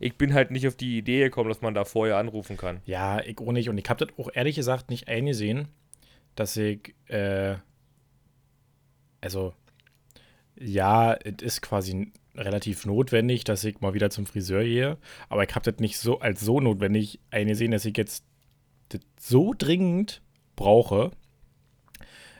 Ich 0.00 0.16
bin 0.16 0.32
halt 0.34 0.50
nicht 0.50 0.66
auf 0.68 0.76
die 0.76 0.98
Idee 0.98 1.24
gekommen, 1.24 1.48
dass 1.48 1.60
man 1.60 1.74
da 1.74 1.84
vorher 1.84 2.16
anrufen 2.18 2.56
kann. 2.56 2.80
Ja, 2.86 3.20
ich 3.20 3.38
auch 3.40 3.52
nicht. 3.52 3.68
Und 3.68 3.78
ich 3.78 3.88
habe 3.88 4.04
das 4.06 4.16
auch 4.18 4.30
ehrlich 4.32 4.56
gesagt 4.56 4.90
nicht 4.90 5.08
eingesehen, 5.08 5.68
dass 6.36 6.56
ich, 6.56 6.94
äh, 7.08 7.56
also, 9.20 9.54
Ja, 10.60 11.14
es 11.14 11.42
ist 11.42 11.62
quasi 11.62 12.12
relativ 12.34 12.84
notwendig, 12.86 13.44
dass 13.44 13.64
ich 13.64 13.80
mal 13.80 13.94
wieder 13.94 14.10
zum 14.10 14.26
Friseur 14.26 14.62
gehe. 14.64 14.98
Aber 15.28 15.44
ich 15.44 15.54
habe 15.54 15.70
das 15.70 15.80
nicht 15.80 15.98
so 15.98 16.18
als 16.20 16.40
so 16.40 16.60
notwendig 16.60 17.20
eingesehen, 17.30 17.70
dass 17.70 17.84
ich 17.84 17.96
jetzt 17.96 18.24
das 18.88 19.00
so 19.18 19.54
dringend 19.56 20.22
brauche, 20.56 21.12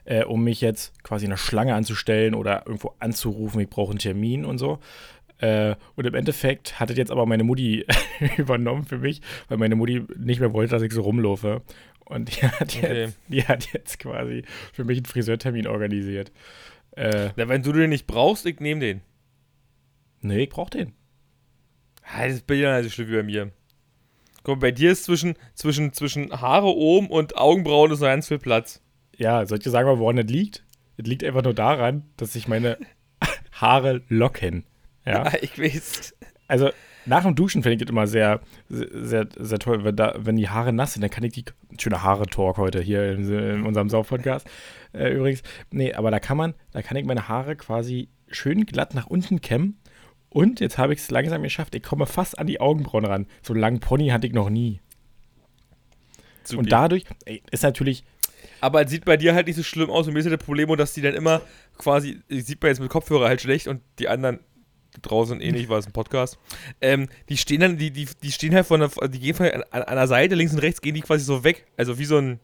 äh, 0.05 0.25
um 0.25 0.43
mich 0.45 0.61
jetzt 0.61 1.03
quasi 1.05 1.27
in 1.27 1.33
eine 1.33 1.39
Schlange 1.39 1.75
anzustellen 1.75 2.35
oder 2.35 2.67
irgendwo 2.67 2.95
anzurufen, 2.99 3.61
ich 3.61 3.69
brauche 3.71 3.91
einen 3.91 3.99
Termin 3.99 4.45
und 4.45 4.59
so. 4.59 4.79
Äh, 5.39 5.77
und 5.95 6.05
im 6.07 6.15
Endeffekt 6.15 6.81
hat 6.81 6.91
das 6.91 6.97
jetzt 6.97 7.11
aber 7.13 7.25
meine 7.27 7.45
Mutti 7.45 7.87
übernommen 8.37 8.85
für 8.85 8.99
mich, 8.99 9.21
weil 9.49 9.59
meine 9.59 9.77
Mutti 9.77 10.03
nicht 10.17 10.41
mehr 10.41 10.53
wollte, 10.53 10.73
dass 10.73 10.83
ich 10.83 10.93
so 10.93 11.03
rumlaufe. 11.03 11.63
Und 12.05 12.29
die 12.37 12.43
hat, 12.47 12.63
Okay. 12.77 13.01
jetzt, 13.03 13.19
die 13.29 13.45
hat 13.45 13.73
jetzt 13.73 13.99
quasi 13.99 14.43
für 14.73 14.85
mich 14.85 14.99
einen 14.99 15.05
Friseurtermin 15.07 15.67
organisiert. 15.67 16.33
Äh, 16.97 17.31
Na, 17.37 17.49
wenn 17.49 17.63
du 17.63 17.73
den 17.73 17.91
nicht 17.91 18.07
brauchst, 18.07 18.47
ich 18.47 18.61
nehme 18.61 18.81
den. 18.81 19.01
nee, 20.21 20.45
ich 20.45 20.49
brauch 20.49 20.71
den. 20.71 20.93
Das 22.17 22.33
ist 22.33 22.47
bei 22.47 22.55
dir 22.57 22.83
so 22.83 22.89
schlimm 22.91 23.09
wie 23.11 23.17
bei 23.17 23.23
mir. 23.23 23.53
Guck 24.43 24.57
mal, 24.57 24.61
bei 24.69 24.71
dir 24.71 24.91
ist 24.93 25.05
zwischen, 25.05 25.35
zwischen, 25.55 25.93
zwischen 25.93 26.33
Haare 26.41 26.69
oben 26.75 27.09
und 27.09 27.37
Augenbrauen 27.37 27.91
ist 27.93 28.01
noch 28.01 28.07
ganz 28.09 28.27
viel 28.29 28.39
Platz. 28.39 28.81
Ja, 29.17 29.45
soll 29.47 29.59
ich 29.59 29.65
dir 29.65 29.71
sagen, 29.71 29.99
woran 29.99 30.17
das 30.17 30.27
liegt? 30.27 30.65
Es 30.97 31.07
liegt 31.07 31.23
einfach 31.23 31.43
nur 31.43 31.55
daran, 31.55 32.05
dass 32.17 32.33
sich 32.33 32.49
meine 32.49 32.79
Haare 33.53 34.03
locken. 34.09 34.65
Ja. 35.07 35.33
Ich 35.41 35.59
weiß. 35.59 36.15
Also 36.47 36.71
nach 37.07 37.23
dem 37.23 37.35
Duschen 37.35 37.63
finde 37.63 37.77
ich 37.77 37.81
das 37.81 37.91
immer 37.91 38.07
sehr, 38.07 38.41
sehr, 38.69 39.29
sehr 39.37 39.59
toll, 39.59 39.85
wenn, 39.85 39.97
da, 39.97 40.15
wenn 40.19 40.37
die 40.37 40.49
Haare 40.49 40.73
nass 40.73 40.93
sind, 40.93 41.03
dann 41.03 41.11
kann 41.11 41.25
ich 41.25 41.33
die. 41.33 41.45
Schöner 41.81 42.03
Haare-Talk 42.03 42.57
heute 42.57 42.81
hier 42.81 43.13
in, 43.13 43.33
in 43.33 43.65
unserem 43.65 43.89
Sauf-Podcast. 43.89 44.49
Äh, 44.93 45.13
übrigens. 45.13 45.43
Nee, 45.71 45.95
aber 45.95 46.11
da 46.11 46.19
kann 46.19 46.37
man, 46.37 46.55
da 46.73 46.83
kann 46.83 46.97
ich 46.97 47.05
meine 47.05 47.29
Haare 47.29 47.55
quasi 47.57 48.09
schön 48.31 48.67
glatt 48.67 48.95
nach 48.95 49.07
unten 49.07 49.41
kämmen. 49.41 49.79
Und 50.31 50.61
jetzt 50.61 50.77
habe 50.77 50.93
ich 50.93 51.01
es 51.01 51.11
langsam 51.11 51.43
geschafft. 51.43 51.75
Ich 51.75 51.83
komme 51.83 52.07
fast 52.07 52.39
an 52.39 52.47
die 52.47 52.61
Augenbrauen 52.61 53.05
ran. 53.05 53.27
So 53.43 53.53
einen 53.53 53.61
langen 53.61 53.81
Pony 53.81 54.09
hatte 54.09 54.27
ich 54.27 54.33
noch 54.33 54.51
nie. 54.51 54.81
Supi. 56.43 56.59
Und 56.59 56.73
dadurch 56.73 57.05
ey, 57.25 57.43
ist 57.51 57.63
natürlich. 57.63 58.05
Aber 58.61 58.83
es 58.83 58.91
sieht 58.91 59.05
bei 59.05 59.17
dir 59.17 59.35
halt 59.35 59.47
nicht 59.47 59.57
so 59.57 59.63
schlimm 59.63 59.91
aus. 59.91 60.07
Und 60.07 60.13
mir 60.15 60.21
ist 60.21 60.27
ja 60.27 60.37
das 60.37 60.45
Problem, 60.45 60.75
dass 60.77 60.93
die 60.93 61.01
dann 61.01 61.15
immer 61.15 61.41
quasi, 61.77 62.21
sieht 62.29 62.61
man 62.61 62.71
jetzt 62.71 62.81
mit 62.81 62.91
Kopfhörer 62.91 63.29
halt 63.29 63.41
schlecht 63.41 63.69
und 63.69 63.83
die 63.99 64.09
anderen 64.09 64.41
draußen 65.03 65.41
eh 65.41 65.53
nicht, 65.53 65.69
war 65.69 65.79
es 65.79 65.87
ein 65.87 65.93
Podcast. 65.93 66.39
Ähm, 66.81 67.09
die 67.29 67.37
stehen 67.37 67.61
dann, 67.61 67.79
die, 67.79 67.91
die, 67.91 68.09
die 68.23 68.33
stehen 68.33 68.55
halt 68.55 68.67
von 68.67 68.81
der, 68.81 68.91
die 69.09 69.19
gehen 69.19 69.35
von, 69.35 69.47
an, 69.47 69.83
an 69.83 69.97
der 69.97 70.07
Seite, 70.07 70.35
links 70.35 70.53
und 70.53 70.61
rechts, 70.61 70.81
gehen 70.81 70.95
die 70.95 71.01
quasi 71.01 71.25
so 71.25 71.45
weg. 71.45 71.67
Also 71.77 71.99
wie 71.99 72.05
so 72.05 72.19
ein 72.19 72.41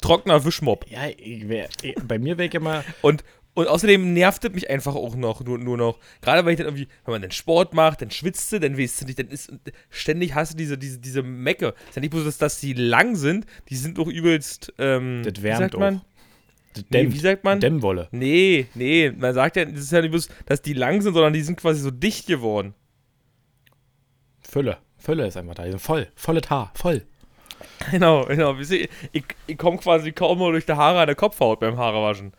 trockener 0.00 0.44
Wischmopp. 0.44 0.86
Ja, 0.88 1.08
ich 1.08 1.48
wär, 1.48 1.68
ich, 1.82 1.94
bei 2.06 2.18
mir 2.18 2.38
wäre 2.38 2.48
ich 2.48 2.54
immer. 2.54 2.84
Und, 3.02 3.24
und 3.54 3.68
außerdem 3.68 4.12
nervt 4.12 4.44
es 4.44 4.52
mich 4.52 4.68
einfach 4.68 4.94
auch 4.94 5.16
noch, 5.16 5.42
nur, 5.42 5.56
nur 5.56 5.78
noch. 5.78 5.98
Gerade 6.20 6.44
weil 6.44 6.52
ich 6.52 6.58
dann 6.58 6.66
irgendwie, 6.66 6.88
wenn 7.06 7.12
man 7.12 7.22
dann 7.22 7.30
Sport 7.30 7.72
macht, 7.72 8.02
dann 8.02 8.10
schwitzt 8.10 8.52
du, 8.52 8.60
dann 8.60 8.76
weißt 8.76 9.00
du 9.00 9.06
nicht, 9.06 9.18
dann 9.18 9.28
ist 9.28 9.50
ständig 9.88 10.34
hast 10.34 10.52
du 10.52 10.58
diese, 10.58 10.76
diese, 10.76 10.98
diese 10.98 11.22
Mecke. 11.22 11.72
Ist 11.88 11.96
ja 11.96 12.00
nicht 12.00 12.10
bloß, 12.10 12.24
dass, 12.24 12.36
dass 12.36 12.60
die 12.60 12.74
lang 12.74 13.16
sind, 13.16 13.46
die 13.70 13.76
sind 13.76 13.96
doch 13.96 14.08
übelst, 14.08 14.74
ähm, 14.76 15.22
Das 15.24 15.42
wärmt 15.42 15.74
auch. 15.74 16.02
Das 16.76 16.84
Nee, 16.90 17.02
dämmt. 17.02 17.14
wie 17.14 17.18
sagt 17.18 17.44
man? 17.44 17.60
Dämmwolle. 17.60 18.08
Nee, 18.12 18.66
nee, 18.74 19.10
man 19.10 19.32
sagt 19.34 19.56
ja, 19.56 19.64
das 19.64 19.80
ist 19.80 19.92
ja 19.92 20.00
nicht 20.02 20.10
bloß, 20.10 20.28
dass 20.46 20.62
die 20.62 20.72
lang 20.74 21.00
sind, 21.02 21.14
sondern 21.14 21.32
die 21.32 21.42
sind 21.42 21.56
quasi 21.58 21.80
so 21.80 21.90
dicht 21.90 22.26
geworden. 22.26 22.74
Fülle. 24.40 24.78
Fülle 24.98 25.26
ist 25.26 25.36
einfach 25.36 25.54
da. 25.54 25.64
Die 25.64 25.70
sind 25.70 25.80
Voll. 25.80 26.08
Volle 26.14 26.40
Haar. 26.48 26.72
Voll. 26.74 27.02
Genau, 27.90 28.24
genau. 28.26 28.54
Ihr, 28.54 28.88
Ich, 29.12 29.24
ich 29.46 29.56
komme 29.58 29.78
quasi 29.78 30.12
kaum 30.12 30.38
mal 30.38 30.50
durch 30.52 30.66
die 30.66 30.72
Haare 30.72 31.00
an 31.00 31.06
der 31.06 31.14
Kopfhaut 31.16 31.60
beim 31.60 31.76
Haarewaschen. 31.78 32.32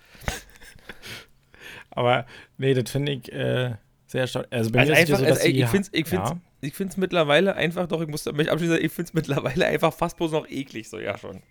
Aber 1.90 2.26
nee, 2.58 2.74
das 2.74 2.90
finde 2.92 3.14
ich 3.14 3.32
äh, 3.32 3.76
sehr 4.06 4.22
erstaunlich. 4.22 4.52
Also 4.54 4.72
bei 4.72 4.80
Also 4.80 4.92
mir 4.94 5.00
ist 5.00 5.02
einfach, 5.10 5.20
so, 5.20 5.26
dass 5.26 5.38
also, 5.40 5.50
ich 5.50 5.64
Ha- 5.64 5.68
finde 5.68 5.88
es 5.92 6.00
ich 6.00 6.08
find's, 6.08 6.30
ja, 6.30 6.38
ich 6.62 6.74
find's 6.74 6.98
mittlerweile 6.98 7.56
einfach 7.56 7.88
doch, 7.88 8.02
ich 8.02 8.08
muss 8.08 8.26
mich 8.26 8.52
abschließend 8.52 8.78
sagen, 8.78 8.86
ich 8.86 8.92
finde 8.92 9.10
es 9.10 9.14
mittlerweile 9.14 9.66
einfach 9.66 9.94
fast 9.94 10.18
bloß 10.18 10.32
noch 10.32 10.48
eklig, 10.48 10.90
so 10.90 11.00
ja 11.00 11.18
schon. 11.18 11.42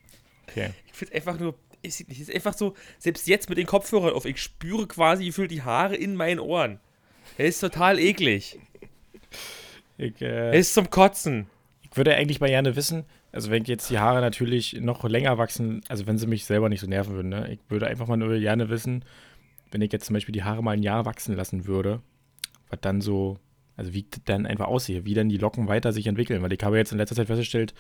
okay. 0.49 0.71
Ich 0.87 0.93
finde 0.93 1.15
es 1.15 1.27
einfach 1.27 1.41
nur, 1.41 1.55
ist 1.83 2.09
nicht, 2.09 2.21
ist 2.21 2.35
einfach 2.35 2.55
so, 2.55 2.75
selbst 2.99 3.27
jetzt 3.29 3.49
mit 3.49 3.59
den 3.59 3.67
Kopfhörern 3.67 4.15
auf, 4.15 4.25
ich 4.25 4.43
spüre 4.43 4.87
quasi 4.87 5.27
gefühlt 5.27 5.51
die 5.51 5.63
Haare 5.63 5.97
in 5.97 6.17
meinen 6.17 6.41
Ohren. 6.41 6.81
Er 7.39 7.47
ist 7.47 7.61
total 7.61 7.99
eklig. 7.99 8.59
Ich, 9.99 10.21
Er 10.21 10.53
äh, 10.53 10.59
ist 10.59 10.75
zum 10.75 10.91
Kotzen. 10.91 11.47
ich 11.83 11.97
würde 11.97 12.15
eigentlich 12.15 12.41
mal 12.41 12.49
gerne 12.49 12.77
wissen, 12.77 13.05
also 13.33 13.51
wenn 13.51 13.65
jetzt 13.65 13.91
die 13.91 13.99
Haare 13.99 14.21
natürlich 14.21 14.75
noch 14.81 15.05
länger 15.05 15.37
wachsen, 15.39 15.83
also 15.89 16.07
wenn 16.07 16.19
sie 16.19 16.27
mich 16.27 16.45
selber 16.45 16.69
nicht 16.69 16.81
so 16.81 16.87
nerven 16.87 17.15
würden, 17.15 17.29
ne? 17.29 17.53
ich 17.53 17.59
würde 17.69 17.87
einfach 17.87 18.07
mal 18.07 18.17
nur 18.17 18.39
gerne 18.39 18.69
wissen, 18.71 19.05
wenn 19.71 19.83
ich 19.83 19.93
jetzt 19.93 20.07
zum 20.07 20.15
Beispiel 20.15 20.33
die 20.33 20.45
Haare 20.45 20.63
mal 20.63 20.73
ein 20.73 20.83
Jahr 20.83 21.05
wachsen 21.05 21.37
lassen 21.37 21.67
würde, 21.67 22.01
was 22.71 22.81
dann 22.81 23.01
so, 23.01 23.39
also 23.77 23.93
wie 23.93 24.07
dann 24.25 24.47
einfach 24.47 24.67
aussehe, 24.67 25.05
wie 25.05 25.15
dann 25.15 25.29
die 25.29 25.37
Locken 25.37 25.69
weiter 25.69 25.93
sich 25.93 26.07
entwickeln, 26.07 26.43
weil 26.43 26.53
ich 26.53 26.63
habe 26.63 26.79
jetzt 26.79 26.93
in 26.93 26.99
letzter 26.99 27.17
Zeit 27.17 27.27
festgestellt, 27.27 27.75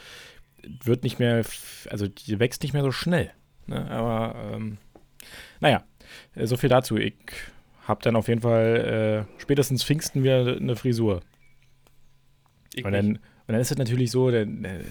es 0.62 0.86
wird 0.86 1.04
nicht 1.04 1.18
mehr, 1.18 1.42
also 1.90 2.08
die 2.08 2.38
wächst 2.38 2.62
nicht 2.62 2.72
mehr 2.72 2.82
so 2.82 2.92
schnell. 2.92 3.30
Ne? 3.66 3.90
Aber 3.90 4.34
ähm, 4.52 4.78
naja, 5.60 5.84
äh, 6.34 6.46
so 6.46 6.56
viel 6.56 6.68
dazu. 6.68 6.96
Ich 6.96 7.14
habe 7.86 8.02
dann 8.02 8.16
auf 8.16 8.28
jeden 8.28 8.40
Fall 8.40 9.26
äh, 9.28 9.40
spätestens 9.40 9.84
Pfingsten 9.84 10.22
wieder 10.22 10.56
eine 10.56 10.76
Frisur. 10.76 11.20
Ich 12.74 12.84
Und 12.84 12.92
dann, 12.92 13.16
und 13.16 13.20
dann 13.46 13.60
ist 13.60 13.70
es 13.70 13.78
natürlich 13.78 14.10
so, 14.10 14.30
dann 14.30 14.64
äh, 14.64 14.84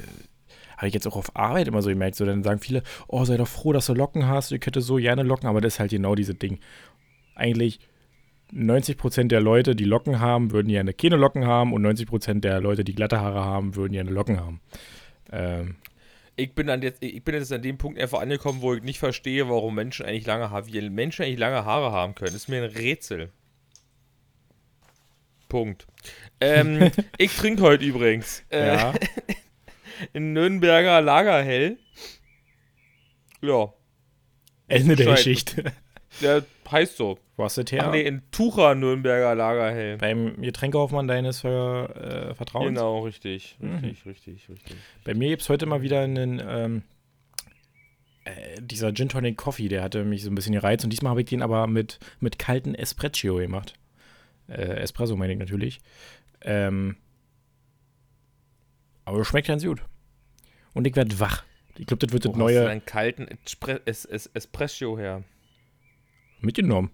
habe 0.78 0.88
ich 0.88 0.94
jetzt 0.94 1.08
auch 1.08 1.16
auf 1.16 1.36
Arbeit 1.36 1.68
immer 1.68 1.82
so 1.82 1.90
gemerkt, 1.90 2.16
so 2.16 2.26
dann 2.26 2.44
sagen 2.44 2.60
viele, 2.60 2.84
oh, 3.08 3.24
sei 3.26 3.38
doch 3.38 3.48
froh, 3.48 3.74
dass 3.74 3.86
du 3.86 3.94
Locken 3.94 4.28
hast, 4.28 4.52
ich 4.52 4.66
hätte 4.66 4.82
so 4.82 4.96
gerne 4.96 5.24
Locken, 5.24 5.48
aber 5.48 5.62
das 5.62 5.76
ist 5.76 5.80
halt 5.80 5.92
genau 5.92 6.16
dieses 6.16 6.38
Ding. 6.38 6.60
Eigentlich 7.36 7.80
90% 8.54 9.28
der 9.28 9.42
Leute, 9.42 9.76
die 9.76 9.86
Locken 9.86 10.20
haben, 10.20 10.52
würden 10.52 10.70
gerne 10.70 10.94
keine 10.94 11.16
Locken 11.18 11.46
haben 11.46 11.74
und 11.74 11.86
90% 11.86 12.42
der 12.42 12.62
Leute, 12.62 12.84
die 12.84 12.96
glatte 12.96 13.20
Haare 13.20 13.44
haben, 13.44 13.76
würden 13.76 13.94
gerne 13.94 14.12
Locken 14.12 14.40
haben. 14.40 14.62
Ähm, 15.32 15.76
ich 16.36 16.54
bin, 16.54 16.70
an 16.70 16.82
jetzt, 16.82 17.02
ich 17.02 17.24
bin 17.24 17.36
jetzt 17.36 17.52
an 17.52 17.62
dem 17.62 17.78
Punkt 17.78 18.00
einfach 18.00 18.20
angekommen, 18.20 18.62
wo 18.62 18.74
ich 18.74 18.84
nicht 18.84 19.00
verstehe, 19.00 19.48
warum 19.48 19.76
Menschen 19.76 20.06
eigentlich 20.06 20.26
lange 20.26 20.50
Haare, 20.50 20.68
wie 20.68 20.90
Menschen 20.90 21.24
eigentlich 21.24 21.40
lange 21.40 21.66
Haare 21.66 21.92
haben 21.92 22.16
können. 22.16 22.34
Das 22.34 22.44
ist 22.44 22.50
mir 22.50 22.64
ein 22.64 22.70
Rätsel. 22.70 23.32
Punkt. 25.48 25.88
Ähm, 26.42 26.92
ich 27.18 27.36
trinke 27.36 27.62
heute 27.62 27.86
übrigens 27.86 28.44
äh, 28.50 28.68
ja, 28.68 28.94
in 30.14 30.34
Nürnberger 30.34 31.02
Lagerhell. 31.02 31.78
Ja, 33.42 33.74
Ende 34.68 34.96
der. 34.96 35.12
Geschichte. 35.14 35.72
der 36.22 36.46
heißt 36.72 36.98
so. 36.98 37.18
Du 37.38 37.44
das 37.44 37.58
her? 37.72 37.86
Ach 37.88 37.92
nee, 37.92 38.02
in 38.02 38.22
Tucher 38.32 38.76
Nürnberger 38.76 39.36
Lagerhell. 39.36 39.98
Beim 39.98 40.42
Getränkekaufmann 40.42 41.08
deines 41.08 41.42
Ver, 41.42 42.30
äh, 42.30 42.34
Vertrauens? 42.36 42.68
Genau, 42.70 43.00
richtig, 43.00 43.58
Mhm. 43.60 43.76
richtig, 43.76 44.06
richtig, 44.06 44.50
richtig. 44.50 44.78
Bei 45.04 45.14
mir 45.14 45.30
gibt 45.30 45.42
es 45.42 45.50
heute 45.50 45.66
mal 45.66 45.82
wieder 45.82 46.02
einen, 46.02 46.42
ähm, 46.48 46.82
äh, 48.24 48.62
dieser 48.62 48.94
Gin 48.94 49.10
Tonic 49.10 49.38
Coffee, 49.38 49.68
der 49.68 49.84
hatte 49.84 50.04
mich 50.06 50.24
so 50.24 50.30
ein 50.32 50.36
bisschen 50.36 50.54
gereizt 50.54 50.84
und 50.84 50.90
diesmal 50.92 51.12
habe 51.12 51.22
ich 51.22 51.28
den 51.28 51.42
aber 51.42 51.68
mit, 51.68 52.00
mit 52.20 52.40
kalten 52.40 52.74
Espresso 52.74 53.36
gemacht. 53.36 53.74
Äh, 54.48 54.62
Espresso 54.82 55.16
meine 55.16 55.34
ich 55.34 55.40
natürlich. 55.40 55.80
Ähm, 56.42 56.96
aber 59.04 59.24
schmeckt 59.26 59.48
ganz 59.48 59.64
gut. 59.64 59.82
Und 60.74 60.88
ich 60.88 60.96
werde 60.96 61.20
wach. 61.20 61.44
Ich 61.78 61.86
glaube, 61.88 62.06
das 62.06 62.14
wird 62.14 62.26
Wo 62.26 62.30
das 62.32 62.40
hast 62.40 62.50
du 62.50 62.54
neue 62.60 62.64
deinen 62.66 62.86
kalten 62.86 63.28
Espre 63.46 63.82
es 63.86 64.06
es 64.06 64.28
Espresso 64.34 64.98
her? 64.98 65.24
Mitgenommen. 66.46 66.92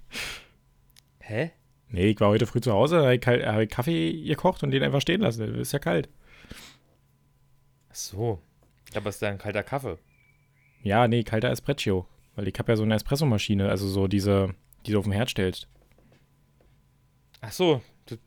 Hä? 1.20 1.50
Nee, 1.88 2.10
ich 2.10 2.20
war 2.20 2.28
heute 2.28 2.46
früh 2.46 2.60
zu 2.60 2.72
Hause, 2.72 2.98
habe 3.02 3.14
ich, 3.16 3.20
kal- 3.20 3.44
habe 3.46 3.64
ich 3.64 3.70
Kaffee 3.70 4.22
gekocht 4.24 4.62
und 4.62 4.70
den 4.70 4.82
einfach 4.82 5.00
stehen 5.00 5.20
lassen. 5.20 5.46
Das 5.46 5.56
ist 5.60 5.72
ja 5.72 5.78
kalt. 5.78 6.08
Ach 7.90 7.94
so. 7.94 8.40
Aber 8.94 9.08
es 9.10 9.16
ist 9.16 9.22
ja 9.22 9.28
ein 9.28 9.38
kalter 9.38 9.62
Kaffee. 9.62 9.98
Ja, 10.82 11.06
nee, 11.08 11.22
kalter 11.24 11.50
Espresso. 11.50 12.06
Weil 12.36 12.46
ich 12.48 12.58
habe 12.58 12.72
ja 12.72 12.76
so 12.76 12.84
eine 12.84 12.94
Espressomaschine, 12.94 13.68
also 13.68 13.88
so 13.88 14.06
diese, 14.06 14.54
die 14.86 14.92
du 14.92 14.98
auf 14.98 15.04
dem 15.04 15.12
Herd 15.12 15.30
stellst. 15.30 15.68
Ach 17.40 17.52
so, 17.52 17.82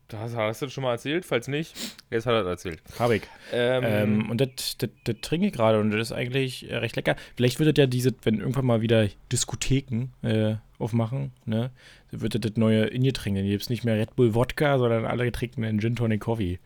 du 0.08 0.18
hast, 0.18 0.34
du 0.34 0.66
das 0.66 0.74
schon 0.74 0.84
mal 0.84 0.92
erzählt? 0.92 1.26
Falls 1.26 1.48
nicht, 1.48 1.76
jetzt 2.10 2.26
hat 2.26 2.34
er 2.34 2.44
das 2.44 2.64
erzählt. 2.64 2.82
Habe 3.00 3.18
ich. 3.18 3.24
Ähm, 3.52 3.84
Ähm, 3.86 4.30
und 4.30 4.42
das, 4.42 4.78
das, 4.78 4.90
das 5.04 5.16
trinke 5.22 5.48
ich 5.48 5.54
gerade 5.54 5.80
und 5.80 5.92
das 5.92 6.10
ist 6.10 6.12
eigentlich 6.12 6.70
äh, 6.70 6.78
recht 6.78 6.96
lecker. 6.96 7.16
Vielleicht 7.36 7.60
wird 7.60 7.78
es 7.78 7.82
ja 7.82 7.88
diese, 7.88 8.14
wenn 8.24 8.40
irgendwann 8.40 8.66
mal 8.66 8.82
wieder 8.82 9.08
Diskotheken 9.32 10.10
äh, 10.22 10.56
aufmachen, 10.80 11.32
ne, 11.46 11.72
wird 12.12 12.36
das 12.36 12.42
das 12.42 12.58
neue 12.58 12.86
Ingetränk. 12.86 13.36
Dann 13.38 13.46
gibt 13.46 13.62
es 13.64 13.70
nicht 13.70 13.84
mehr 13.84 13.98
Red 13.98 14.16
Bull 14.16 14.36
Wodka, 14.36 14.78
sondern 14.78 15.06
alle 15.06 15.32
trinken 15.32 15.64
einen 15.64 15.80
Gin 15.80 15.96
Tonic 15.96 16.22
Coffee, 16.22 16.60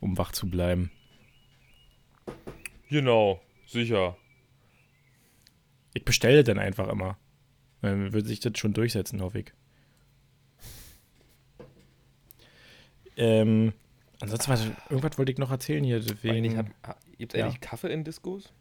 um 0.00 0.16
wach 0.18 0.32
zu 0.32 0.48
bleiben. 0.48 0.90
genau, 2.88 3.40
sicher. 3.66 4.16
Ich 5.94 6.04
bestelle 6.04 6.44
dann 6.44 6.58
einfach 6.58 6.88
immer. 6.88 7.18
Dann 7.82 8.12
wird 8.12 8.26
sich 8.26 8.40
das 8.40 8.58
schon 8.58 8.72
durchsetzen, 8.72 9.20
hoffe 9.20 9.40
ich. 9.40 9.52
Ähm, 13.18 13.72
ansonsten, 14.20 14.50
was, 14.52 14.66
irgendwas 14.88 15.18
wollte 15.18 15.32
ich 15.32 15.38
noch 15.38 15.50
erzählen 15.50 15.84
hier. 15.84 16.02
Wegen, 16.22 16.36
Eigentlich 16.36 16.56
hat, 16.56 16.66
ha- 16.86 16.96
gibt's 17.18 17.34
Ja. 17.34 17.44
eigentlich 17.44 17.60
Kaffee 17.60 17.92
in 17.92 18.04
Diskos? 18.04 18.52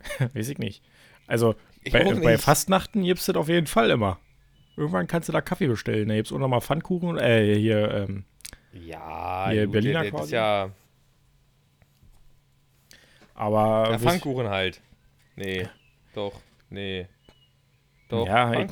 Weiß 0.34 0.48
ich 0.48 0.58
nicht. 0.58 0.82
Also, 1.26 1.54
Ich 1.82 1.92
Bei, 1.92 2.02
bei 2.04 2.12
nicht. 2.32 2.42
Fastnachten 2.44 3.02
gibt's 3.02 3.26
das 3.26 3.36
auf 3.36 3.48
jeden 3.48 3.66
Fall 3.66 3.90
immer. 3.90 4.18
Irgendwann 4.76 5.06
kannst 5.06 5.28
du 5.28 5.32
da 5.32 5.40
Kaffee 5.40 5.66
bestellen. 5.66 6.08
Da 6.08 6.14
gibt's 6.14 6.32
auch 6.32 6.38
nochmal 6.38 6.60
Pfannkuchen. 6.60 7.18
Äh, 7.18 7.54
hier, 7.56 7.90
ähm, 7.92 8.24
Ja, 8.72 9.48
Hier 9.50 9.64
gut, 9.66 9.72
Berliner 9.72 10.02
der, 10.02 10.10
der 10.10 10.12
ist 10.12 10.16
quasi? 10.20 10.34
ja, 10.34 10.70
aber. 13.34 13.90
ja 13.90 13.98
Pfannkuchen 13.98 14.48
halt. 14.48 14.80
Nee, 15.36 15.68
doch, 16.14 16.34
nee. 16.68 17.06
Doch, 18.08 18.26
Ja, 18.26 18.52
ich- 18.52 18.70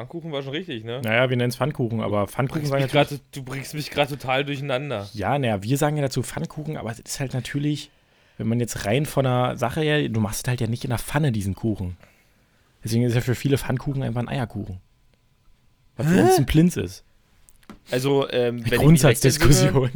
Pfannkuchen. 0.00 0.32
War 0.32 0.42
schon 0.42 0.52
richtig, 0.52 0.84
ne? 0.84 1.00
Naja, 1.02 1.28
wir 1.30 1.36
nennen 1.36 1.50
es 1.50 1.56
Pfannkuchen, 1.56 2.00
aber 2.00 2.26
Pfannkuchen 2.26 2.66
sagen 2.66 2.82
natürlich. 2.82 3.08
grad, 3.08 3.20
du 3.32 3.42
bringst 3.42 3.74
mich 3.74 3.90
gerade 3.90 4.10
total 4.16 4.44
durcheinander. 4.44 5.08
Ja, 5.14 5.38
naja, 5.38 5.62
wir 5.62 5.76
sagen 5.76 5.96
ja 5.96 6.02
dazu 6.02 6.22
Pfannkuchen, 6.22 6.76
aber 6.76 6.90
es 6.90 7.00
ist 7.00 7.20
halt 7.20 7.34
natürlich, 7.34 7.90
wenn 8.38 8.48
man 8.48 8.60
jetzt 8.60 8.86
rein 8.86 9.06
von 9.06 9.24
der 9.24 9.56
Sache 9.56 9.80
her, 9.82 10.08
du 10.08 10.20
machst 10.20 10.48
halt 10.48 10.60
ja 10.60 10.66
nicht 10.66 10.84
in 10.84 10.90
der 10.90 10.98
Pfanne, 10.98 11.32
diesen 11.32 11.54
Kuchen. 11.54 11.96
Deswegen 12.82 13.02
ist 13.04 13.14
ja 13.14 13.20
für 13.20 13.34
viele 13.34 13.58
Pfannkuchen 13.58 14.02
einfach 14.02 14.20
ein 14.22 14.28
Eierkuchen. 14.28 14.80
Was 15.96 16.06
für 16.06 16.22
uns 16.22 16.38
ein 16.38 16.46
Plinz 16.46 16.76
ist. 16.76 17.04
Also, 17.90 18.28
ähm, 18.30 18.64
wenn, 18.70 18.78
Grundsatzdiskussion. 18.80 19.90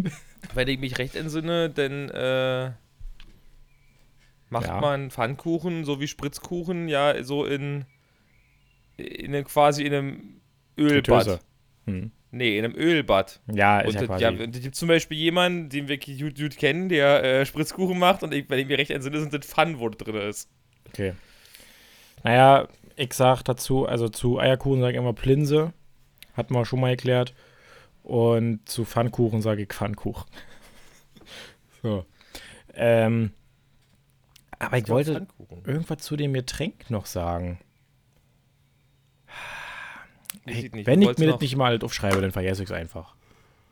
wenn 0.54 0.68
ich 0.68 0.78
mich 0.78 0.98
recht 0.98 1.16
entsinne, 1.16 1.70
dann 1.70 2.10
äh, 2.10 2.70
macht 4.50 4.66
Ja. 4.66 4.80
man 4.80 5.10
Pfannkuchen 5.10 5.84
so 5.84 6.00
wie 6.00 6.06
Spritzkuchen 6.06 6.88
ja 6.88 7.22
so 7.24 7.44
in, 7.46 7.86
in 8.96 9.34
einem, 9.34 9.44
quasi 9.44 9.84
in 9.84 9.94
einem 9.94 10.40
Ölbad. 10.78 11.40
Hm. 11.86 12.10
Nee, 12.30 12.58
in 12.58 12.64
einem 12.64 12.74
Ölbad. 12.74 13.40
Ja, 13.52 13.80
ist 13.80 13.94
Und 13.94 14.00
ja 14.00 14.06
quasi. 14.06 14.22
ja, 14.24 14.30
und 14.30 14.56
es 14.56 14.62
gibt 14.62 14.74
zum 14.74 14.88
Beispiel 14.88 15.16
jemanden, 15.16 15.68
den 15.68 15.86
wir 15.86 15.98
gut, 15.98 16.36
gut 16.36 16.56
kennen, 16.56 16.88
der 16.88 17.22
äh, 17.22 17.46
Spritzkuchen 17.46 17.98
macht 17.98 18.22
und 18.24 18.34
ich, 18.34 18.50
wenn 18.50 18.58
ich 18.58 18.66
mir 18.66 18.78
recht 18.78 18.90
entsinne, 18.90 19.20
sind 19.20 19.32
das 19.32 19.56
wo 19.56 19.88
drin 19.88 20.16
ist. 20.16 20.50
Okay. 20.88 21.12
Naja, 22.24 22.66
ich 22.96 23.12
sag 23.12 23.42
dazu, 23.42 23.86
also 23.86 24.08
zu 24.08 24.38
Eierkuchen 24.40 24.80
sage 24.80 24.92
ich 24.92 24.98
immer 24.98 25.12
Plinse. 25.12 25.72
Hatten 26.36 26.54
wir 26.54 26.64
schon 26.64 26.80
mal 26.80 26.90
erklärt. 26.90 27.34
Und 28.02 28.68
zu 28.68 28.84
Pfannkuchen 28.84 29.40
sage 29.40 29.62
ich 29.62 29.68
Pfannkuchen. 29.68 30.28
so. 31.82 32.04
Ähm, 32.74 33.30
aber 34.58 34.78
ich 34.78 34.88
wollte 34.88 35.26
irgendwas 35.64 35.98
zu 35.98 36.16
dem 36.16 36.32
Getränk 36.32 36.90
noch 36.90 37.06
sagen. 37.06 37.58
Weiß 40.44 40.54
Ey, 40.54 40.66
ich 40.66 40.72
nicht. 40.72 40.86
wenn 40.86 41.02
ich 41.02 41.18
mir 41.18 41.26
das 41.26 41.40
nicht 41.40 41.56
mal 41.56 41.78
aufschreibe, 41.82 42.20
dann 42.20 42.32
vergesse 42.32 42.62
ich 42.62 42.68
es 42.68 42.74
einfach. 42.74 43.14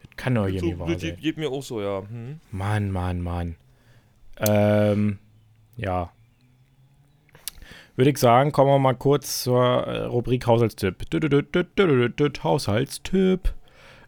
Das 0.02 0.16
kann 0.16 0.34
doch 0.34 0.46
hier 0.46 0.60
so, 0.60 0.66
nicht 0.66 0.78
wahr 0.78 0.98
sein. 0.98 1.16
geht, 1.20 1.36
mir 1.36 1.50
auch 1.50 1.62
so, 1.62 1.80
ja. 1.80 2.02
Hm. 2.08 2.40
Mann, 2.50 2.90
Mann, 2.90 3.20
Mann. 3.20 3.56
Ähm, 4.38 5.18
ja. 5.76 6.12
Würde 7.96 8.10
ich 8.10 8.18
sagen, 8.18 8.52
kommen 8.52 8.70
wir 8.70 8.78
mal 8.78 8.94
kurz 8.94 9.42
zur 9.42 9.62
äh, 9.62 10.04
Rubrik 10.04 10.46
Haushaltstipp. 10.46 11.04
Haushaltstipp. 12.42 13.54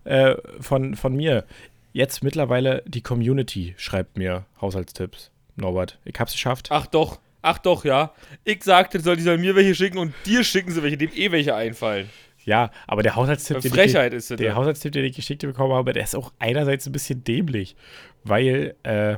Äh, 0.05 0.37
von, 0.61 0.95
von 0.95 1.15
mir. 1.15 1.45
Jetzt 1.93 2.25
mittlerweile 2.25 2.83
die 2.87 3.03
Community 3.03 3.75
schreibt 3.77 4.19
mir 4.19 4.47
Haushaltstipps. 4.61 5.31
Norbert, 5.57 5.99
ich 6.05 6.19
hab's 6.19 6.33
geschafft. 6.33 6.69
Ach 6.71 6.87
doch, 6.87 7.21
ach 7.41 7.59
doch, 7.59 7.85
ja. 7.85 8.13
Ich 8.43 8.65
sagte, 8.65 9.01
soll 9.01 9.17
die 9.17 9.23
sollen 9.23 9.41
mir 9.41 9.55
welche 9.55 9.75
schicken 9.75 9.99
und 9.99 10.13
dir 10.27 10.43
schicken 10.43 10.73
sie 10.73 10.83
welche, 10.83 10.97
dem 10.97 11.13
eh 11.15 11.31
welche 11.31 11.55
einfallen. 11.55 12.11
Ja, 12.45 12.71
aber 12.87 13.03
der 13.03 13.17
Haushaltstipp, 13.17 13.61
den 13.61 13.75
ich, 13.75 13.93
der 13.93 14.39
ja. 14.39 14.55
Haushaltstipp, 14.55 14.93
den 14.93 15.05
ich 15.05 15.17
geschickt 15.17 15.43
bekommen 15.43 15.73
habe, 15.73 15.93
der 15.93 16.05
ist 16.05 16.15
auch 16.15 16.33
einerseits 16.39 16.87
ein 16.87 16.93
bisschen 16.93 17.25
dämlich, 17.25 17.75
weil 18.23 18.75
äh, 18.83 19.17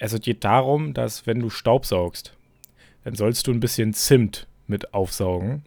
also 0.00 0.16
es 0.16 0.22
geht 0.22 0.44
darum, 0.44 0.94
dass 0.94 1.26
wenn 1.26 1.40
du 1.40 1.50
Staubsaugst, 1.50 2.34
dann 3.04 3.14
sollst 3.14 3.46
du 3.46 3.52
ein 3.52 3.60
bisschen 3.60 3.92
Zimt 3.92 4.46
mit 4.66 4.94
aufsaugen, 4.94 5.64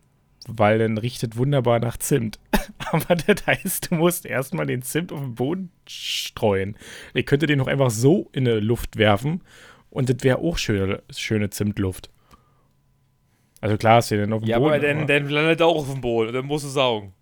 weil 0.47 0.79
dann 0.79 0.97
riecht 0.97 1.23
es 1.23 1.37
wunderbar 1.37 1.79
nach 1.79 1.97
Zimt. 1.97 2.39
Aber 2.91 3.15
das 3.15 3.45
heißt, 3.45 3.91
du 3.91 3.95
musst 3.95 4.25
erstmal 4.25 4.65
den 4.65 4.81
Zimt 4.81 5.11
auf 5.11 5.19
den 5.19 5.35
Boden 5.35 5.71
streuen. 5.87 6.75
Ich 7.13 7.25
könnte 7.25 7.45
den 7.45 7.59
noch 7.59 7.67
einfach 7.67 7.91
so 7.91 8.29
in 8.33 8.45
die 8.45 8.51
Luft 8.51 8.97
werfen 8.97 9.41
und 9.89 10.09
das 10.09 10.17
wäre 10.21 10.39
auch 10.39 10.57
schöne, 10.57 11.03
schöne 11.15 11.51
Zimtluft. 11.51 12.09
Also 13.63 13.77
klar, 13.77 13.99
ist 13.99 14.09
ja 14.11 14.17
dann 14.17 14.33
auf 14.33 14.41
dem 14.41 14.49
Ja, 14.49 14.59
Boden. 14.59 14.73
aber 14.73 14.79
dann, 14.85 15.07
dann 15.07 15.29
landet 15.29 15.61
er 15.61 15.67
auch 15.67 15.77
auf 15.77 15.89
dem 15.89 16.01
Boden 16.01 16.27
und 16.27 16.33
dann 16.33 16.45
musst 16.45 16.65
du 16.65 16.69
saugen. 16.69 17.13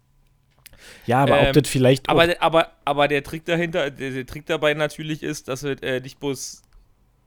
ja, 1.06 1.20
aber 1.22 1.40
ob 1.40 1.48
ähm, 1.56 1.62
das 1.62 1.70
vielleicht 1.70 2.10
Aber, 2.10 2.28
aber, 2.42 2.72
aber 2.84 3.08
der 3.08 3.22
Trick 3.24 3.46
dahinter, 3.46 3.92
der, 3.92 4.10
der 4.10 4.26
Trick 4.26 4.48
dabei 4.48 4.74
natürlich 4.74 5.22
ist, 5.22 5.50
dass 5.50 5.62
es 5.62 5.80
äh, 5.84 6.00
nicht 6.00 6.20
bloß 6.20 6.64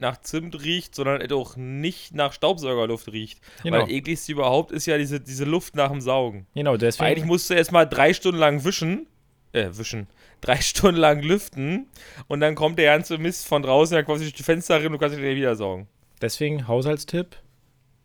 nach 0.01 0.21
Zimt 0.21 0.61
riecht, 0.65 0.97
sondern 0.97 1.21
es 1.21 1.31
auch 1.31 1.55
nicht 1.57 2.13
nach 2.13 2.33
Staubsaugerluft 2.33 3.13
riecht. 3.13 3.39
Genau. 3.63 3.79
Weil 3.83 3.91
ekligste 3.93 4.33
überhaupt 4.33 4.73
ist 4.73 4.87
ja 4.87 4.99
diese, 4.99 5.21
diese 5.21 5.45
Luft 5.45 5.77
nach 5.77 5.91
dem 5.93 6.01
Saugen. 6.01 6.49
Genau, 6.57 6.73
Weil 6.73 6.79
deswegen. 6.79 7.07
eigentlich 7.09 7.25
musst 7.25 7.49
du 7.49 7.55
erst 7.55 7.71
mal 7.71 7.85
drei 7.85 8.13
Stunden 8.15 8.41
lang 8.41 8.65
wischen, 8.65 9.07
äh, 9.53 9.69
wischen, 9.75 10.09
drei 10.41 10.57
Stunden 10.57 11.01
lang 11.01 11.23
lüften 11.23 11.87
und 12.27 12.41
dann 12.41 12.57
kommt 12.57 12.81
der 12.81 12.87
ganze 12.93 13.17
Mist 13.19 13.47
von 13.47 13.63
draußen, 13.63 13.95
dann 13.95 14.05
quasi 14.05 14.25
durch 14.25 14.35
die 14.35 14.43
Fenster 14.43 14.75
rein 14.79 14.87
und 14.87 14.93
du 14.95 14.99
kannst 14.99 15.17
ihn 15.17 15.23
wieder 15.23 15.55
saugen. 15.55 15.87
Deswegen 16.21 16.67
Haushaltstipp: 16.67 17.37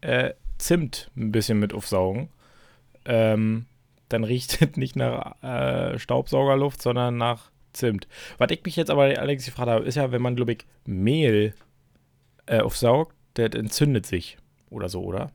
äh, 0.02 0.34
Zimt 0.60 1.10
ein 1.18 1.32
bisschen 1.32 1.60
mit 1.60 1.74
aufsaugen. 1.74 2.30
Ähm, 3.06 3.66
dann 4.10 4.24
riecht 4.24 4.62
es 4.62 4.68
nicht 4.78 4.96
nach 4.96 5.42
äh, 5.42 5.98
Staubsaugerluft, 5.98 6.82
sondern 6.82 7.18
nach 7.18 7.50
Zimt. 7.74 8.08
Was 8.38 8.52
ich 8.52 8.64
mich 8.64 8.76
jetzt 8.76 8.92
aber 8.92 9.04
allerdings 9.04 9.46
gefragt 9.46 9.70
habe, 9.70 9.86
ist 9.86 9.96
ja, 9.96 10.12
wenn 10.12 10.22
man, 10.22 10.36
glaube 10.36 10.52
ich, 10.54 10.66
Mehl 10.86 11.54
äh, 12.46 12.60
aufsaugt, 12.60 13.16
das 13.36 13.52
entzündet 13.56 14.06
sich. 14.06 14.38
Oder 14.70 14.90
so, 14.90 15.04
oder? 15.04 15.32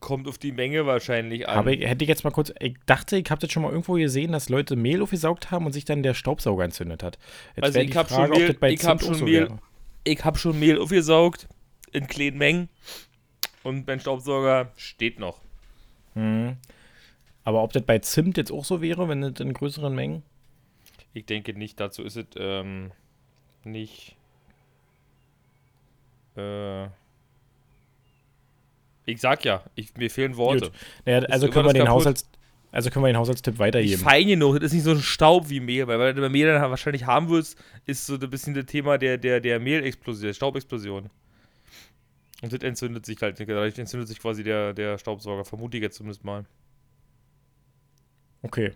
Kommt 0.00 0.28
auf 0.28 0.38
die 0.38 0.52
Menge 0.52 0.86
wahrscheinlich 0.86 1.48
an. 1.48 1.58
Aber 1.58 1.72
ich, 1.72 1.86
hätte 1.86 2.04
ich 2.04 2.08
jetzt 2.08 2.24
mal 2.24 2.30
kurz, 2.30 2.52
ich 2.60 2.76
dachte, 2.86 3.16
ich 3.16 3.30
habe 3.30 3.40
das 3.40 3.50
schon 3.50 3.62
mal 3.62 3.70
irgendwo 3.70 3.94
gesehen, 3.94 4.32
dass 4.32 4.48
Leute 4.48 4.76
Mehl 4.76 5.02
aufgesaugt 5.02 5.50
haben 5.50 5.66
und 5.66 5.72
sich 5.72 5.84
dann 5.84 6.02
der 6.02 6.14
Staubsauger 6.14 6.64
entzündet 6.64 7.02
hat. 7.02 7.18
Jetzt 7.56 7.64
Also 7.64 7.80
ich 7.80 7.96
hab 7.96 8.08
Frage, 8.08 8.34
schon 8.34 8.42
Mehl- 8.60 8.72
ich 8.72 8.84
hab 8.84 8.98
Zimt 8.98 9.08
schon 9.08 9.14
so 9.18 9.24
Mehl- 9.24 9.48
ich 10.04 10.24
habe 10.24 10.38
schon 10.38 10.58
Mehl 10.58 10.78
aufgesaugt 10.80 11.48
in 11.92 12.06
kleinen 12.06 12.38
Mengen 12.38 12.68
und 13.62 13.86
mein 13.86 14.00
Staubsauger 14.00 14.72
steht 14.76 15.18
noch. 15.18 15.40
Mhm. 16.14 16.56
Aber 17.44 17.62
ob 17.62 17.72
das 17.72 17.82
bei 17.82 17.98
Zimt 17.98 18.36
jetzt 18.36 18.52
auch 18.52 18.64
so 18.64 18.80
wäre, 18.80 19.08
wenn 19.08 19.20
das 19.20 19.40
in 19.40 19.52
größeren 19.52 19.94
Mengen? 19.94 20.22
Ich 21.14 21.26
denke 21.26 21.52
nicht, 21.54 21.78
dazu 21.80 22.02
ist 22.02 22.16
es 22.16 22.26
ähm, 22.36 22.92
nicht. 23.64 24.16
Äh, 26.36 26.86
ich 29.06 29.20
sag 29.20 29.44
ja, 29.44 29.62
ich, 29.74 29.94
mir 29.96 30.10
fehlen 30.10 30.36
Worte. 30.36 30.70
Naja, 31.04 31.20
also 31.28 31.48
können, 31.48 31.66
wir 31.66 31.72
den 31.72 31.84
kaputt. 31.84 32.00
Haushalts, 32.00 32.28
also 32.70 32.90
können 32.90 33.04
wir 33.04 33.12
den 33.12 33.18
Haushaltstipp 33.18 33.58
weitergeben. 33.58 34.02
fein 34.02 34.26
genug, 34.26 34.54
das 34.56 34.66
ist 34.66 34.72
nicht 34.72 34.84
so 34.84 34.92
ein 34.92 35.00
Staub 35.00 35.48
wie 35.50 35.60
Mehl, 35.60 35.86
weil, 35.86 35.98
weil 35.98 36.14
du 36.14 36.22
bei 36.22 36.28
Mehl 36.28 36.46
dann 36.46 36.62
wahrscheinlich 36.70 37.06
haben 37.06 37.28
willst, 37.28 37.58
ist 37.86 38.06
so 38.06 38.14
ein 38.14 38.30
bisschen 38.30 38.54
das 38.54 38.66
Thema 38.66 38.98
der, 38.98 39.18
der, 39.18 39.40
der 39.40 39.60
Mehlexplosion, 39.60 40.26
der 40.26 40.34
Staubexplosion. 40.34 41.10
Und 42.42 42.52
das 42.52 42.60
entzündet 42.60 43.06
sich 43.06 43.20
halt, 43.22 43.38
dadurch 43.38 43.78
entzündet 43.78 44.08
sich 44.08 44.18
quasi 44.18 44.42
der, 44.42 44.72
der 44.72 44.98
Staubsauger, 44.98 45.44
vermute 45.44 45.76
ich 45.76 45.82
jetzt 45.82 45.96
zumindest 45.96 46.24
mal. 46.24 46.44
Okay. 48.42 48.72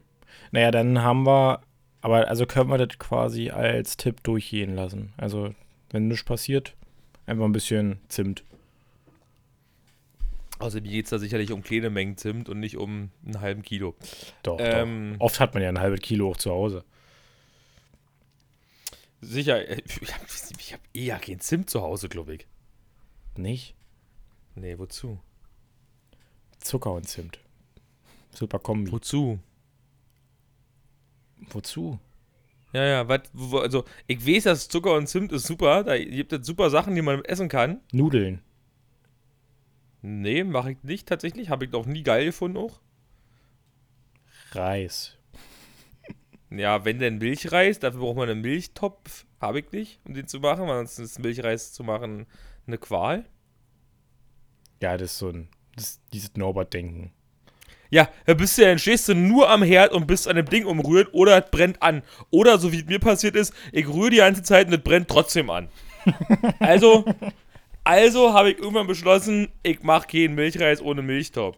Naja, 0.53 0.71
dann 0.71 1.03
haben 1.03 1.27
wir, 1.27 1.61
aber 2.01 2.29
also 2.29 2.47
können 2.47 2.71
wir 2.71 2.79
das 2.79 2.99
quasi 2.99 3.51
als 3.51 3.97
Tipp 3.97 4.23
durchgehen 4.23 4.77
lassen. 4.77 5.13
Also, 5.17 5.55
wenn 5.91 6.09
nichts 6.09 6.25
passiert, 6.25 6.77
einfach 7.27 7.45
ein 7.45 7.53
bisschen 7.53 7.99
Zimt. 8.09 8.45
Also 10.59 10.81
mir 10.81 10.91
geht 10.91 11.05
es 11.07 11.11
da 11.11 11.19
sicherlich 11.19 11.53
um 11.53 11.63
kleine 11.63 11.91
Mengen 11.91 12.17
Zimt 12.17 12.49
und 12.49 12.61
nicht 12.61 12.77
um 12.77 13.11
einen 13.25 13.41
halben 13.41 13.63
Kilo. 13.63 13.95
Doch, 14.43 14.59
Ähm, 14.61 15.17
doch. 15.19 15.27
Oft 15.27 15.41
hat 15.41 15.55
man 15.55 15.63
ja 15.63 15.69
ein 15.69 15.81
halbes 15.81 16.01
Kilo 16.01 16.31
auch 16.31 16.37
zu 16.37 16.51
Hause. 16.51 16.85
Sicher, 19.21 19.69
äh, 19.69 19.83
ich 19.87 20.13
habe 20.15 20.25
hab 20.73 20.81
eh 20.95 21.05
ja 21.05 21.19
kein 21.19 21.41
Zimt 21.41 21.71
zu 21.71 21.83
Hause, 21.83 22.09
glaube 22.09 22.35
ich. 22.37 22.47
Nicht? 23.37 23.75
Nee, 24.55 24.79
wozu? 24.79 25.19
Zucker 26.61 26.93
und 26.93 27.09
Zimt. 27.09 27.39
Super 28.33 28.59
Kombi. 28.59 28.93
Wozu? 28.93 29.39
Wozu? 31.51 31.99
Ja, 32.73 32.85
ja, 32.85 33.09
wat, 33.09 33.31
also 33.55 33.85
ich 34.07 34.27
weiß, 34.27 34.45
dass 34.45 34.69
Zucker 34.69 34.95
und 34.95 35.07
Zimt 35.07 35.33
ist 35.33 35.47
super. 35.47 35.85
Da 35.85 35.97
gibt 35.99 36.33
es 36.33 36.47
super 36.47 36.71
Sachen, 36.71 36.95
die 36.95 37.03
man 37.03 37.25
essen 37.25 37.49
kann. 37.49 37.81
Nudeln. 37.93 38.41
Nee, 40.09 40.45
mache 40.45 40.71
ich 40.71 40.85
nicht 40.85 41.09
tatsächlich. 41.09 41.51
Habe 41.51 41.65
ich 41.65 41.73
noch 41.73 41.85
nie 41.85 42.05
geil 42.05 42.27
gefunden 42.27 42.59
auch. 42.59 42.79
Reis. 44.53 45.19
Ja, 46.49 46.85
wenn 46.85 47.01
denn 47.01 47.19
Milchreis, 47.19 47.81
dafür 47.81 48.03
braucht 48.03 48.19
man 48.19 48.31
einen 48.31 48.41
Milchtopf. 48.41 49.27
Habe 49.41 49.59
ich 49.59 49.73
nicht, 49.73 49.99
um 50.05 50.15
den 50.15 50.29
zu 50.29 50.39
machen, 50.39 50.69
weil 50.69 50.77
sonst 50.87 51.01
ist 51.01 51.19
Milchreis 51.19 51.73
zu 51.73 51.83
machen 51.83 52.27
eine 52.69 52.79
Qual. 52.79 53.25
Ja, 54.81 54.97
das 54.97 55.11
ist 55.11 55.19
so 55.19 55.31
ein, 55.31 55.49
das, 55.75 56.01
dieses 56.13 56.37
Norbert-Denken. 56.37 57.11
Ja, 57.91 58.09
da 58.27 58.35
bist 58.35 58.59
du 58.59 58.63
ja, 58.63 58.69
dann 58.69 58.79
stehst 58.79 59.09
du 59.09 59.15
nur 59.17 59.51
am 59.51 59.65
Herd 59.65 59.93
und 59.93 60.07
bist 60.07 60.29
an 60.29 60.37
dem 60.37 60.47
Ding 60.47 60.67
umrühren 60.67 61.09
oder 61.09 61.37
es 61.37 61.51
brennt 61.51 61.83
an. 61.83 62.05
Oder 62.31 62.59
so 62.59 62.71
wie 62.71 62.79
es 62.79 62.87
mir 62.87 63.01
passiert 63.01 63.35
ist, 63.35 63.53
ich 63.73 63.89
rühre 63.89 64.11
die 64.11 64.17
ganze 64.19 64.45
Zeit 64.45 64.69
und 64.69 64.75
es 64.75 64.85
brennt 64.85 65.09
trotzdem 65.09 65.51
an. 65.51 65.69
Also, 66.61 67.05
also 67.87 68.35
habe 68.35 68.51
ich 68.51 68.59
irgendwann 68.59 68.89
beschlossen, 68.89 69.49
ich 69.63 69.85
mache 69.85 70.09
keinen 70.09 70.35
Milchreis 70.35 70.83
ohne 70.83 71.03
Milchtop. 71.03 71.57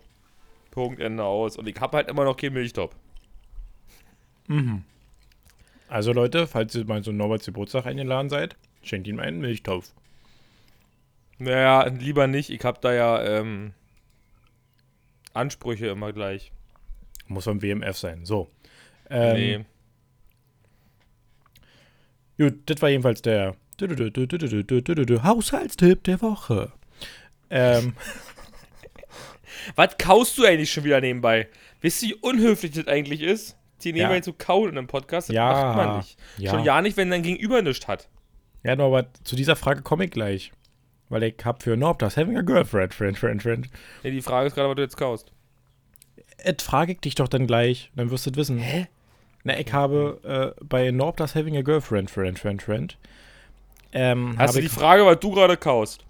Punkt, 0.70 1.00
Ende 1.00 1.24
aus. 1.24 1.56
Und 1.56 1.66
ich 1.66 1.80
habe 1.80 1.96
halt 1.96 2.08
immer 2.08 2.24
noch 2.24 2.36
keinen 2.36 2.52
Milchtop. 2.52 2.94
Also 5.88 6.12
Leute, 6.12 6.46
falls 6.46 6.74
ihr 6.74 6.84
mal 6.84 7.02
so 7.02 7.12
Norberts 7.12 7.46
Geburtstag 7.46 7.86
eingeladen 7.86 8.28
seid, 8.28 8.56
schenkt 8.82 9.08
ihm 9.08 9.20
einen 9.20 9.40
Milchtopf. 9.40 9.90
Naja, 11.38 11.86
lieber 11.86 12.26
nicht. 12.26 12.50
Ich 12.50 12.62
habe 12.62 12.78
da 12.82 12.92
ja 12.92 13.24
ähm, 13.24 13.72
Ansprüche 15.32 15.86
immer 15.86 16.12
gleich. 16.12 16.52
Muss 17.26 17.44
vom 17.44 17.62
WMF 17.62 17.96
sein. 17.96 18.26
So. 18.26 18.50
Ähm, 19.08 19.64
nee. 22.36 22.44
Gut, 22.44 22.60
das 22.66 22.82
war 22.82 22.90
jedenfalls 22.90 23.22
der 23.22 23.56
Haushaltstipp 25.22 26.04
der 26.04 26.20
Woche. 26.22 26.72
Ähm, 27.50 27.94
Was 29.76 29.96
kaust 29.98 30.36
du 30.38 30.44
eigentlich 30.44 30.72
schon 30.72 30.84
wieder 30.84 31.00
nebenbei? 31.00 31.48
Wisst 31.80 32.02
ihr, 32.02 32.10
wie 32.10 32.14
unhöflich 32.14 32.72
das 32.72 32.86
eigentlich 32.88 33.22
ist? 33.22 33.56
Die 33.82 33.92
nebenbei 33.92 34.16
Ja. 34.16 34.22
zu 34.22 34.32
kauen 34.32 34.70
in 34.70 34.78
einem 34.78 34.86
Podcast? 34.88 35.28
Das 35.28 35.34
Ja, 35.34 35.52
macht 35.52 35.76
man 35.76 35.96
nicht. 35.98 36.18
ja. 36.38 36.50
Schon 36.50 36.64
ja 36.64 36.80
nicht, 36.82 36.96
wenn 36.96 37.10
dein 37.10 37.22
Gegenüber 37.22 37.62
nichts 37.62 37.86
hat. 37.86 38.08
ja, 38.64 38.74
Norbert, 38.76 39.08
zu 39.24 39.36
dieser 39.36 39.56
Frage 39.56 39.82
komme 39.82 40.04
ich 40.06 40.10
gleich. 40.10 40.52
Weil 41.10 41.22
ich 41.22 41.36
hab 41.44 41.62
für 41.62 41.76
Norb 41.76 42.00
das 42.00 42.16
having 42.18 42.36
a 42.36 42.42
girlfriend, 42.42 42.92
friend, 42.92 43.16
friend, 43.18 43.42
friend. 43.42 43.68
Nee, 44.02 44.10
die 44.10 44.20
Frage 44.20 44.48
ist 44.48 44.54
gerade, 44.54 44.68
was 44.68 44.76
du 44.76 44.82
jetzt 44.82 44.96
kaust. 44.98 45.32
Et 46.38 46.60
frage 46.60 46.92
ich 46.92 47.00
dich 47.00 47.14
doch 47.14 47.28
dann 47.28 47.46
gleich, 47.46 47.90
dann 47.96 48.10
wirst 48.10 48.26
du 48.26 48.34
wissen. 48.36 48.58
Hä? 48.58 48.88
Na, 49.44 49.58
ich 49.58 49.72
habe 49.72 50.54
äh, 50.58 50.64
bei 50.64 50.90
Norb 50.90 51.16
das 51.16 51.34
having 51.34 51.56
a 51.56 51.62
girlfriend, 51.62 52.10
friend, 52.10 52.38
friend, 52.38 52.60
friend. 52.62 52.98
Ähm, 53.92 54.34
Hast 54.38 54.56
du 54.56 54.60
die 54.60 54.68
Frage, 54.68 55.04
was 55.06 55.18
du 55.20 55.30
gerade 55.32 55.56
kaust? 55.56 56.04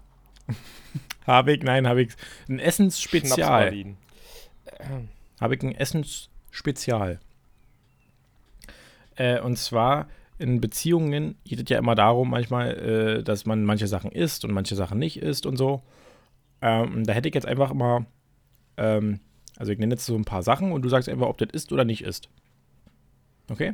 habe 1.25 1.53
ich, 1.53 1.63
nein, 1.63 1.87
habe 1.87 2.01
ich 2.01 2.13
ein 2.47 2.59
Essensspezial. 2.59 3.95
Habe 5.39 5.55
ich 5.55 5.63
ein 5.63 5.75
Essensspezial. 5.75 7.19
Äh, 9.15 9.39
und 9.41 9.57
zwar 9.57 10.07
in 10.37 10.61
Beziehungen 10.61 11.35
geht 11.43 11.59
es 11.59 11.69
ja 11.69 11.77
immer 11.77 11.95
darum, 11.95 12.29
manchmal, 12.29 12.77
äh, 13.19 13.23
dass 13.23 13.45
man 13.45 13.65
manche 13.65 13.87
Sachen 13.87 14.11
isst 14.11 14.45
und 14.45 14.51
manche 14.53 14.75
Sachen 14.75 14.97
nicht 14.97 15.17
isst 15.17 15.45
und 15.45 15.57
so. 15.57 15.83
Ähm, 16.61 17.05
da 17.05 17.13
hätte 17.13 17.27
ich 17.27 17.35
jetzt 17.35 17.47
einfach 17.47 17.71
immer, 17.71 18.05
ähm, 18.77 19.19
also 19.57 19.71
ich 19.71 19.79
nenne 19.79 19.93
jetzt 19.93 20.05
so 20.05 20.15
ein 20.15 20.25
paar 20.25 20.43
Sachen 20.43 20.71
und 20.71 20.81
du 20.81 20.89
sagst 20.89 21.09
einfach, 21.09 21.27
ob 21.27 21.37
das 21.37 21.49
ist 21.51 21.71
oder 21.73 21.83
nicht 21.83 22.03
ist. 22.03 22.29
Okay? 23.49 23.73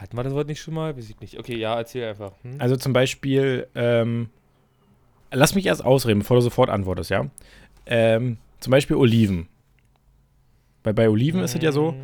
Hatten 0.00 0.16
wir 0.16 0.22
das 0.22 0.32
Wort 0.32 0.48
nicht 0.48 0.60
schon 0.62 0.74
mal? 0.74 0.96
Weiß 0.96 1.10
ich 1.10 1.20
nicht. 1.20 1.38
Okay, 1.38 1.58
ja, 1.58 1.76
erzähl 1.76 2.08
einfach. 2.08 2.32
Hm? 2.42 2.56
Also 2.58 2.76
zum 2.76 2.94
Beispiel, 2.94 3.68
ähm, 3.74 4.30
lass 5.30 5.54
mich 5.54 5.66
erst 5.66 5.84
ausreden, 5.84 6.20
bevor 6.20 6.36
du 6.36 6.40
sofort 6.40 6.70
antwortest, 6.70 7.10
ja? 7.10 7.26
Ähm, 7.84 8.38
zum 8.60 8.70
Beispiel 8.70 8.96
Oliven. 8.96 9.48
Weil 10.82 10.94
bei 10.94 11.10
Oliven 11.10 11.42
ist 11.42 11.54
es 11.54 11.62
ja 11.62 11.72
so, 11.72 11.94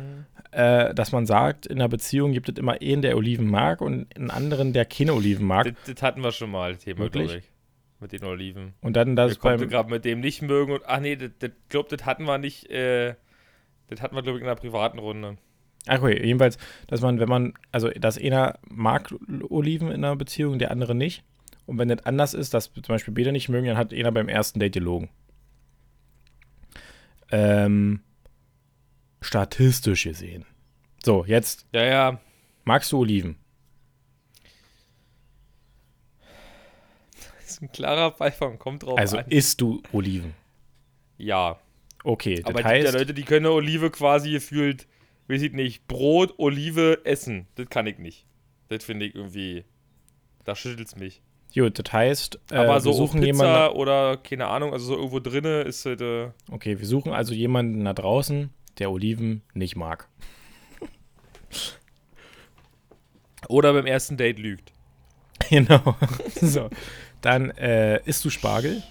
äh, 0.51 0.93
dass 0.93 1.11
man 1.11 1.25
sagt, 1.25 1.65
in 1.65 1.79
einer 1.79 1.89
Beziehung 1.89 2.33
gibt 2.33 2.49
es 2.49 2.57
immer 2.57 2.77
einen, 2.79 3.01
der 3.01 3.17
Oliven 3.17 3.49
mag 3.49 3.81
und 3.81 4.15
einen 4.15 4.29
anderen, 4.29 4.73
der 4.73 4.85
keine 4.85 5.13
Oliven 5.13 5.47
mag. 5.47 5.65
Das, 5.65 5.95
das 5.95 6.03
hatten 6.03 6.21
wir 6.21 6.31
schon 6.31 6.51
mal, 6.51 6.73
das 6.73 6.83
Thema, 6.83 6.99
Wirklich? 6.99 7.27
glaube 7.27 7.39
ich. 7.39 7.51
Mit 7.99 8.11
den 8.11 8.25
Oliven. 8.25 8.73
Und 8.81 8.95
dann 8.95 9.15
das 9.15 9.39
konnten 9.39 9.61
beim. 9.61 9.69
gerade 9.69 9.89
mit 9.89 10.05
dem 10.05 10.19
nicht 10.19 10.43
mögen 10.43 10.71
und 10.71 10.83
ach 10.85 10.99
nee, 10.99 11.15
das, 11.15 11.31
das 11.39 11.49
glaube 11.67 11.95
das 11.95 12.05
hatten 12.05 12.25
wir 12.25 12.37
nicht, 12.37 12.69
äh, 12.69 13.15
das 13.87 14.01
hatten 14.03 14.15
wir, 14.15 14.21
glaube 14.21 14.37
ich, 14.37 14.43
in 14.43 14.47
einer 14.47 14.55
privaten 14.55 14.99
Runde. 14.99 15.37
Ach 15.87 16.01
okay, 16.01 16.25
jedenfalls, 16.25 16.57
dass 16.87 17.01
man, 17.01 17.19
wenn 17.19 17.29
man, 17.29 17.53
also 17.71 17.89
dass 17.89 18.17
einer 18.17 18.59
mag 18.69 19.13
Oliven 19.49 19.87
in 19.89 20.03
einer 20.03 20.15
Beziehung, 20.15 20.59
der 20.59 20.71
andere 20.71 20.95
nicht. 20.95 21.23
Und 21.65 21.77
wenn 21.77 21.89
das 21.89 22.05
anders 22.05 22.33
ist, 22.33 22.53
dass 22.53 22.71
zum 22.73 22.81
Beispiel 22.87 23.13
beide 23.13 23.31
nicht 23.31 23.49
mögen, 23.49 23.67
dann 23.67 23.77
hat 23.77 23.93
einer 23.93 24.11
beim 24.11 24.29
ersten 24.29 24.59
Date 24.59 24.73
gelogen. 24.73 25.09
Ähm, 27.31 28.01
statistisch 29.21 30.03
gesehen. 30.03 30.45
So, 31.03 31.25
jetzt 31.25 31.65
Ja, 31.73 31.83
ja. 31.83 32.19
magst 32.63 32.91
du 32.91 32.99
Oliven? 32.99 33.35
Das 37.41 37.51
ist 37.51 37.61
ein 37.61 37.71
klarer 37.71 38.11
Beifang, 38.11 38.59
kommt 38.59 38.83
drauf 38.83 38.97
Also 38.97 39.17
an. 39.17 39.25
isst 39.29 39.61
du 39.61 39.81
Oliven? 39.91 40.33
Ja. 41.17 41.59
Okay, 42.03 42.41
Aber 42.45 42.61
das 42.61 42.71
es 42.71 42.71
gibt 42.73 42.83
ja 42.83 42.87
heißt, 42.89 42.93
Leute, 42.97 43.13
die 43.13 43.23
können 43.23 43.45
Olive 43.47 43.89
quasi 43.89 44.31
gefühlt, 44.31 44.87
weiß 45.27 45.41
ich 45.41 45.53
nicht, 45.53 45.87
Brot, 45.87 46.33
Olive 46.37 47.05
essen. 47.05 47.47
Das 47.55 47.69
kann 47.69 47.87
ich 47.87 47.97
nicht. 47.97 48.25
Das 48.69 48.83
finde 48.83 49.05
ich 49.05 49.15
irgendwie, 49.15 49.63
da 50.43 50.55
schüttelt's 50.55 50.95
mich. 50.95 51.21
gut, 51.53 51.79
das 51.79 51.91
heißt, 51.93 52.39
äh, 52.51 52.55
Aber 52.55 52.79
so 52.79 52.91
wir 52.91 52.95
suchen 52.95 53.21
Pizza 53.21 53.45
jemanden. 53.45 53.77
oder, 53.77 54.17
keine 54.17 54.47
Ahnung, 54.47 54.73
also 54.73 54.87
so 54.87 54.95
irgendwo 54.95 55.19
drinne 55.19 55.61
ist 55.61 55.85
es, 55.85 56.01
äh, 56.01 56.29
Okay, 56.51 56.79
wir 56.79 56.85
suchen 56.85 57.13
also 57.13 57.33
jemanden 57.33 57.85
da 57.85 57.93
draußen, 57.93 58.49
der 58.79 58.91
Oliven 58.91 59.41
nicht 59.53 59.75
mag. 59.75 60.07
oder 63.47 63.73
beim 63.73 63.85
ersten 63.85 64.17
Date 64.17 64.39
lügt. 64.39 64.71
genau. 65.49 65.95
so, 66.41 66.69
dann 67.21 67.51
äh, 67.51 68.01
isst 68.05 68.25
du 68.25 68.29
Spargel? 68.29 68.83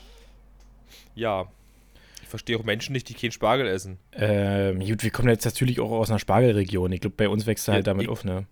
Ja. 1.15 1.47
Ich 2.27 2.31
verstehe 2.31 2.59
auch 2.59 2.65
Menschen 2.65 2.93
nicht, 2.93 3.09
die 3.09 3.15
keinen 3.15 3.31
Spargel 3.31 3.69
essen. 3.69 3.99
Ähm, 4.13 4.81
gut, 4.81 5.05
wir 5.05 5.13
kommen 5.13 5.29
jetzt 5.29 5.45
natürlich 5.45 5.79
auch 5.79 5.93
aus 5.93 6.11
einer 6.11 6.19
Spargelregion. 6.19 6.91
Ich 6.91 7.01
glaube, 7.01 7.15
bei 7.17 7.29
uns 7.29 7.47
wächst 7.47 7.69
er 7.69 7.75
halt 7.75 7.87
Ja, 7.87 7.93
damit 7.93 8.03
ich- 8.07 8.09
auf, 8.09 8.25
ne? 8.25 8.47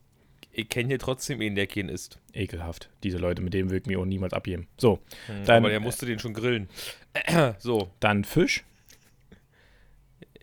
Ich 0.53 0.69
kenne 0.69 0.87
hier 0.91 1.01
trotzdem 1.01 1.41
einen, 1.41 1.57
der 1.57 1.67
keinen 1.67 1.89
isst. 1.89 2.21
Ekelhaft. 2.33 2.89
Diese 3.03 3.19
Leute, 3.19 3.43
mit 3.43 3.53
denen 3.53 3.71
würde 3.71 3.79
ich 3.81 3.87
mir 3.87 3.99
auch 3.99 4.05
niemals 4.05 4.33
abgeben. 4.33 4.69
So, 4.77 5.01
Dann, 5.27 5.45
Dann- 5.45 5.57
aber 5.65 5.71
der 5.71 5.81
musste 5.81 6.07
den 6.07 6.21
schon 6.21 6.35
grillen. 6.35 6.69
so. 7.59 7.91
dann 7.99 8.23
Fisch. 8.23 8.63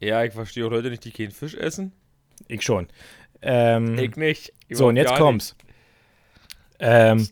Ja, 0.02 0.26
ich 0.26 0.34
verstehe 0.34 0.66
auch 0.66 0.70
Leute 0.72 0.90
nicht, 0.90 1.06
die 1.06 1.12
keinen 1.12 1.32
Fisch 1.32 1.54
essen. 1.56 1.94
Ich 2.50 2.64
schon. 2.64 2.90
Ähm, 3.42 3.98
Ich 3.98 4.18
nicht. 4.18 4.52
so, 4.70 4.88
und 4.88 4.98
jetzt 4.98 5.16
kommt's. 5.16 5.56
Ähm, 6.80 7.30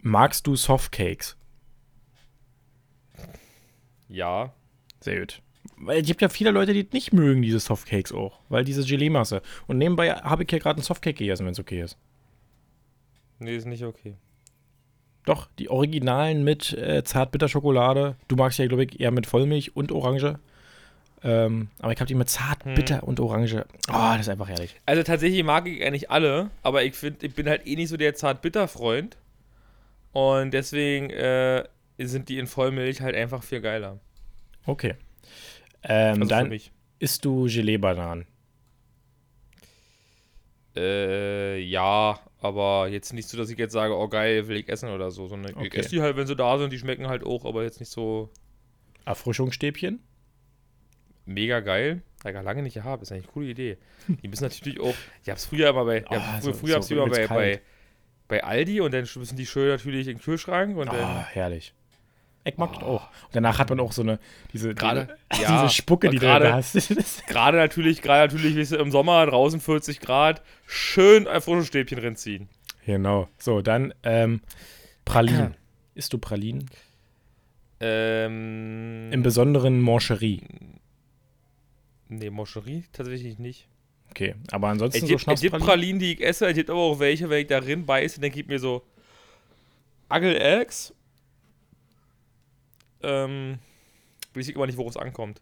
magst 0.00 0.46
du 0.46 0.54
Softcakes? 0.54 1.36
nicht. 3.16 4.16
Ja. 4.18 4.52
Sehr 5.04 5.20
gut. 5.20 5.42
Weil 5.76 6.00
es 6.00 6.06
gibt 6.06 6.22
ja 6.22 6.30
viele 6.30 6.50
Leute, 6.50 6.72
die 6.72 6.88
nicht 6.92 7.12
mögen, 7.12 7.42
diese 7.42 7.60
Softcakes 7.60 8.12
auch. 8.12 8.40
Weil 8.48 8.64
diese 8.64 8.84
Gelee-Masse. 8.84 9.42
Und 9.66 9.76
nebenbei 9.76 10.10
habe 10.12 10.44
ich 10.44 10.50
hier 10.50 10.60
gerade 10.60 10.78
einen 10.78 10.82
Softcake 10.82 11.18
gegessen, 11.18 11.44
wenn 11.44 11.52
es 11.52 11.60
okay 11.60 11.82
ist. 11.82 11.98
Nee, 13.38 13.54
ist 13.54 13.66
nicht 13.66 13.84
okay. 13.84 14.14
Doch, 15.26 15.48
die 15.58 15.68
Originalen 15.68 16.42
mit 16.42 16.72
äh, 16.72 17.04
Zartbitter-Schokolade. 17.04 18.16
Du 18.28 18.36
magst 18.36 18.58
ja, 18.58 18.66
glaube 18.66 18.84
ich, 18.84 18.98
eher 18.98 19.10
mit 19.10 19.26
Vollmilch 19.26 19.76
und 19.76 19.92
Orange. 19.92 20.38
Ähm, 21.22 21.68
aber 21.80 21.92
ich 21.92 22.00
habe 22.00 22.08
die 22.08 22.14
mit 22.14 22.30
Zartbitter 22.30 23.02
und 23.02 23.20
Orange. 23.20 23.66
Oh, 23.88 23.92
das 23.92 24.20
ist 24.22 24.28
einfach 24.30 24.48
herrlich. 24.48 24.74
Also 24.86 25.02
tatsächlich 25.02 25.44
mag 25.44 25.66
ich 25.66 25.84
eigentlich 25.84 26.10
alle, 26.10 26.50
aber 26.62 26.82
ich 26.82 26.94
finde, 26.94 27.26
ich 27.26 27.34
bin 27.34 27.46
halt 27.46 27.66
eh 27.66 27.76
nicht 27.76 27.90
so 27.90 27.98
der 27.98 28.14
zart-bitter-Freund. 28.14 29.18
Und 30.12 30.54
deswegen 30.54 31.10
äh, 31.10 31.64
sind 31.98 32.30
die 32.30 32.38
in 32.38 32.46
Vollmilch 32.46 33.02
halt 33.02 33.14
einfach 33.14 33.42
viel 33.42 33.60
geiler. 33.60 33.98
Okay. 34.66 34.94
Ähm, 35.82 36.22
Also 36.22 36.28
dann 36.30 36.60
isst 36.98 37.24
du 37.24 37.46
Gelee-Bananen. 37.46 38.26
Äh, 40.76 41.60
ja, 41.60 42.18
aber 42.40 42.88
jetzt 42.88 43.12
nicht 43.12 43.28
so, 43.28 43.36
dass 43.38 43.48
ich 43.50 43.58
jetzt 43.58 43.72
sage, 43.72 43.94
oh 43.96 44.08
geil, 44.08 44.48
will 44.48 44.56
ich 44.56 44.68
essen 44.68 44.88
oder 44.90 45.10
so, 45.10 45.28
sondern 45.28 45.52
ich 45.52 45.56
Okay. 45.68 45.78
esse 45.78 45.90
die 45.90 46.00
halt, 46.00 46.16
wenn 46.16 46.26
sie 46.26 46.34
da 46.34 46.58
sind, 46.58 46.72
die 46.72 46.78
schmecken 46.78 47.06
halt 47.06 47.22
auch, 47.24 47.44
aber 47.44 47.62
jetzt 47.62 47.78
nicht 47.80 47.90
so 47.92 48.30
Erfrischungsstäbchen. 49.04 50.00
mega 51.26 51.60
geil. 51.60 52.02
Ja, 52.24 52.32
gar 52.32 52.42
lange 52.42 52.62
nicht 52.62 52.74
gehabt, 52.74 53.02
ist 53.02 53.12
eigentlich 53.12 53.24
eine 53.24 53.32
coole 53.32 53.46
Idee. 53.48 53.76
Die 54.22 54.28
müssen 54.28 54.44
natürlich 54.44 54.80
auch, 54.80 54.96
ich 55.22 55.30
hab's 55.30 55.44
früher 55.46 55.68
immer 55.70 55.84
bei, 55.84 55.98
ich 55.98 56.06
Oh, 56.10 56.14
hab, 56.16 56.42
so- 56.42 56.52
früher, 56.54 56.70
so 56.70 56.76
hab's 56.76 56.90
immer 56.90 57.08
bei, 57.08 57.28
bei, 57.28 57.60
bei 58.28 58.42
Aldi 58.42 58.80
und 58.80 58.92
dann 58.94 59.02
müssen 59.16 59.36
die 59.36 59.46
schön 59.46 59.68
natürlich 59.68 60.08
in 60.08 60.16
den 60.16 60.22
Kühlschrank 60.22 60.76
und 60.76 60.88
Oh, 60.88 60.92
dann 60.92 61.24
herrlich. 61.28 61.72
Ich 62.46 62.58
mag 62.58 62.74
das 62.74 62.82
auch. 62.82 63.04
Und 63.24 63.34
danach 63.36 63.58
hat 63.58 63.70
man 63.70 63.80
auch 63.80 63.92
so 63.92 64.02
eine, 64.02 64.18
diese, 64.52 64.74
Gerade- 64.74 65.16
diese, 65.32 65.42
ja, 65.44 65.62
diese 65.62 65.74
Spucke, 65.74 66.10
die 66.10 66.16
du 66.16 66.20
gerade- 66.26 66.44
da 66.46 66.52
hast. 66.54 66.74
Gerade 67.26 67.56
natürlich, 67.56 68.02
gerade 68.02 68.32
natürlich, 68.34 68.56
weißt 68.56 68.72
du, 68.72 68.76
im 68.76 68.90
Sommer 68.90 69.24
draußen 69.26 69.60
40 69.60 70.00
Grad, 70.00 70.42
schön 70.66 71.26
ein 71.26 71.40
Frischstäbchen 71.40 71.98
reinziehen. 71.98 72.48
genau. 72.84 73.28
So, 73.38 73.62
dann 73.62 73.94
ähm, 74.02 74.40
Pralinen. 75.06 75.56
Isst 75.94 76.12
du 76.12 76.18
Pralinen? 76.18 76.68
Ähm, 77.80 79.10
Im 79.12 79.22
Besonderen 79.22 79.80
Mancherie. 79.80 80.42
nee, 82.08 82.30
Moscherie 82.30 82.84
tatsächlich 82.92 83.38
nicht. 83.38 83.68
Okay, 84.10 84.34
aber 84.52 84.68
ansonsten 84.68 84.96
Es 84.98 85.00
so 85.02 85.06
gibt, 85.08 85.26
es 85.28 85.40
gibt? 85.40 85.58
Pralinen, 85.58 85.98
die 85.98 86.12
ich 86.12 86.20
esse, 86.24 86.46
es 86.46 86.54
gibt 86.54 86.70
aber 86.70 86.78
auch 86.80 86.98
welche, 87.00 87.28
wenn 87.30 87.40
ich 87.40 87.46
da 87.48 87.60
drin 87.60 87.84
beiße, 87.84 88.20
dann 88.20 88.30
gibt 88.30 88.48
mir 88.48 88.58
so 88.58 88.82
Agel 90.08 90.36
Eggs. 90.40 90.94
Ähm, 93.04 93.58
weiß 94.34 94.48
ich 94.48 94.54
immer 94.54 94.66
nicht, 94.66 94.78
worauf 94.78 94.90
es 94.90 94.96
ankommt. 94.96 95.40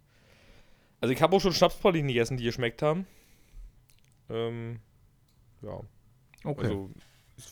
Also 1.01 1.15
ich 1.15 1.23
habe 1.23 1.35
auch 1.35 1.41
schon 1.41 1.53
Schnapspralinen 1.53 2.09
gegessen, 2.09 2.37
die 2.37 2.45
geschmeckt 2.45 2.83
haben. 2.83 3.07
Ähm, 4.31 4.81
ja, 5.63 5.81
Okay. 6.45 6.63
also 6.63 6.91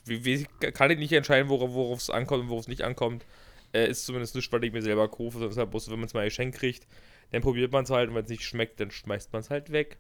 wie, 0.04 0.24
wie, 0.24 0.44
kann 0.72 0.90
ich 0.90 0.98
nicht 0.98 1.12
entscheiden, 1.12 1.48
worauf 1.48 1.98
es 1.98 2.10
ankommt 2.10 2.44
und 2.44 2.48
worauf 2.48 2.62
es 2.62 2.68
nicht 2.68 2.82
ankommt. 2.82 3.24
Äh, 3.72 3.88
ist 3.88 4.04
zumindest 4.04 4.34
nicht, 4.34 4.52
weil 4.52 4.64
ich 4.64 4.72
mir 4.72 4.82
selber 4.82 5.08
kaufe, 5.08 5.34
sondern 5.34 5.50
es 5.50 5.56
halt 5.56 5.70
bloß, 5.70 5.90
wenn 5.90 5.98
man 6.00 6.06
es 6.06 6.14
mal 6.14 6.24
geschenkt 6.24 6.58
kriegt, 6.58 6.86
dann 7.30 7.42
probiert 7.42 7.72
man 7.72 7.84
es 7.84 7.90
halt 7.90 8.08
und 8.08 8.14
wenn 8.16 8.24
es 8.24 8.30
nicht 8.30 8.42
schmeckt, 8.42 8.80
dann 8.80 8.90
schmeißt 8.90 9.32
man 9.32 9.40
es 9.40 9.50
halt 9.50 9.70
weg. 9.70 9.98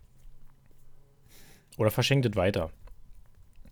Oder 1.76 1.90
verschenkt 1.90 2.26
es 2.26 2.34
weiter. 2.34 2.72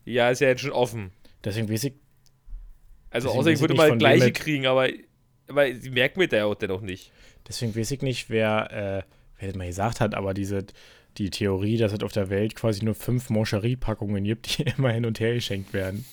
Ja, 0.04 0.30
ist 0.30 0.40
ja 0.40 0.48
jetzt 0.48 0.60
schon 0.60 0.70
offen. 0.70 1.10
Deswegen 1.44 1.68
weiß 1.68 1.84
ich. 1.84 1.94
Also, 3.10 3.30
außer 3.30 3.50
ich 3.50 3.60
würde 3.60 3.74
mal 3.74 3.90
das 3.90 3.98
gleiche 3.98 4.32
kriegen, 4.32 4.66
aber, 4.66 4.88
aber 5.48 5.74
sie 5.74 5.90
merken 5.90 6.20
mir 6.20 6.28
da 6.28 6.44
auch 6.44 6.54
dennoch 6.54 6.80
nicht. 6.80 7.12
Deswegen 7.46 7.74
weiß 7.74 7.90
ich 7.90 8.02
nicht, 8.02 8.30
wer, 8.30 8.70
äh, 8.70 9.02
wer 9.38 9.48
das 9.48 9.56
mal 9.56 9.66
gesagt 9.66 10.00
hat, 10.00 10.14
aber 10.14 10.34
diese, 10.34 10.66
die 11.16 11.30
Theorie, 11.30 11.78
dass 11.78 11.92
es 11.92 12.02
auf 12.02 12.12
der 12.12 12.30
Welt 12.30 12.54
quasi 12.54 12.84
nur 12.84 12.94
fünf 12.94 13.30
Moncherie-Packungen 13.30 14.24
gibt, 14.24 14.58
die 14.58 14.62
immer 14.76 14.90
hin 14.90 15.06
und 15.06 15.20
her 15.20 15.34
geschenkt 15.34 15.72
werden. 15.72 16.04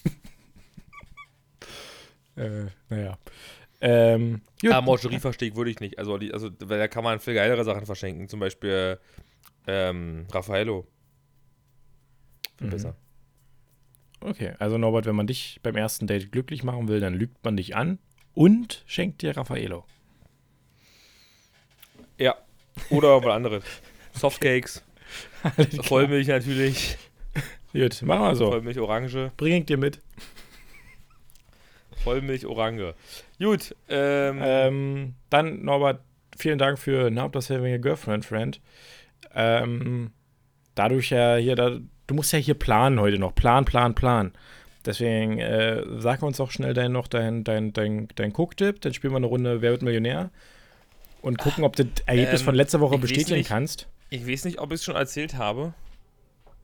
äh, 2.36 2.66
naja. 2.90 3.18
Ähm, 3.82 4.42
ja, 4.62 4.82
Moncherie 4.82 5.20
verstehe 5.20 5.50
ich 5.50 5.56
würde 5.56 5.70
ich 5.70 5.80
nicht. 5.80 6.00
Also, 6.00 6.18
die, 6.18 6.34
also, 6.34 6.50
weil 6.62 6.80
da 6.80 6.88
kann 6.88 7.04
man 7.04 7.20
viel 7.20 7.34
geilere 7.34 7.64
Sachen 7.64 7.86
verschenken. 7.86 8.30
Zum 8.30 8.40
Beispiel 8.40 8.98
ähm, 9.68 10.26
Raffaello. 10.32 10.88
Viel 12.58 12.68
mhm. 12.68 12.72
besser. 12.72 12.96
Okay, 14.22 14.54
also 14.60 14.78
Norbert, 14.78 15.06
wenn 15.06 15.16
man 15.16 15.28
dich 15.28 15.60
beim 15.62 15.76
ersten 15.76 16.08
Date 16.08 16.32
glücklich 16.32 16.64
machen 16.64 16.88
will, 16.88 17.00
dann 17.00 17.14
lügt 17.14 17.44
man 17.44 17.58
dich 17.58 17.76
an 17.76 18.00
und 18.36 18.84
schenkt 18.86 19.22
dir 19.22 19.36
Raffaello. 19.36 19.86
Ja. 22.18 22.36
Oder 22.90 23.24
was 23.24 23.34
anderes. 23.34 23.64
Softcakes. 24.14 24.84
Vollmilch 25.84 26.28
natürlich. 26.28 26.98
Gut, 27.74 28.02
machen 28.04 28.22
wir 28.22 28.36
so. 28.36 28.52
Vollmilch 28.52 28.80
Orange. 28.80 29.32
Bring 29.38 29.54
ich 29.62 29.66
dir 29.66 29.78
mit. 29.78 30.02
Vollmilch 32.04 32.46
Orange. 32.46 32.94
Gut. 33.40 33.76
Ähm, 33.90 34.40
ähm, 34.42 35.14
dann, 35.30 35.64
Norbert, 35.64 36.02
vielen 36.38 36.58
Dank 36.58 36.80
für 36.80 37.10
Now 37.10 37.28
Does 37.28 37.50
Having 37.50 37.74
a 37.74 37.78
Girlfriend, 37.78 38.24
Friend. 38.24 38.62
Ähm, 39.34 40.12
dadurch 40.76 41.10
ja 41.10 41.36
hier, 41.36 41.56
da, 41.56 41.80
du 42.08 42.14
musst 42.14 42.32
ja 42.32 42.40
hier 42.40 42.54
planen 42.54 43.00
heute 43.00 43.20
noch. 43.20 43.36
Plan, 43.36 43.66
plan, 43.66 43.96
plan. 43.96 44.32
Deswegen 44.86 45.40
äh, 45.40 45.84
sag 45.98 46.22
uns 46.22 46.38
doch 46.38 46.52
schnell 46.52 46.74
dein, 46.74 46.92
noch 46.92 47.08
dein, 47.08 47.44
dein, 47.44 47.74
dein, 47.74 48.08
dein 48.16 48.34
Cook-Tipp. 48.36 48.82
Dann 48.82 48.94
spielen 48.94 49.14
wir 49.14 49.18
eine 49.18 49.26
Runde 49.26 49.62
Wer 49.62 49.72
wird 49.72 49.82
Millionär 49.82 50.30
und 51.26 51.40
gucken, 51.40 51.64
ob 51.64 51.76
du 51.76 51.86
das 51.86 52.04
Ergebnis 52.06 52.42
ähm, 52.42 52.46
von 52.46 52.56
letzter 52.56 52.80
Woche 52.80 53.00
bestätigen 53.00 53.38
nicht, 53.38 53.48
kannst. 53.48 53.88
Ich 54.12 54.28
weiß 54.28 54.46
nicht, 54.46 54.60
ob 54.60 54.72
ich 54.72 54.76
es 54.76 54.84
schon 54.84 54.96
erzählt 54.96 55.36
habe. 55.36 55.74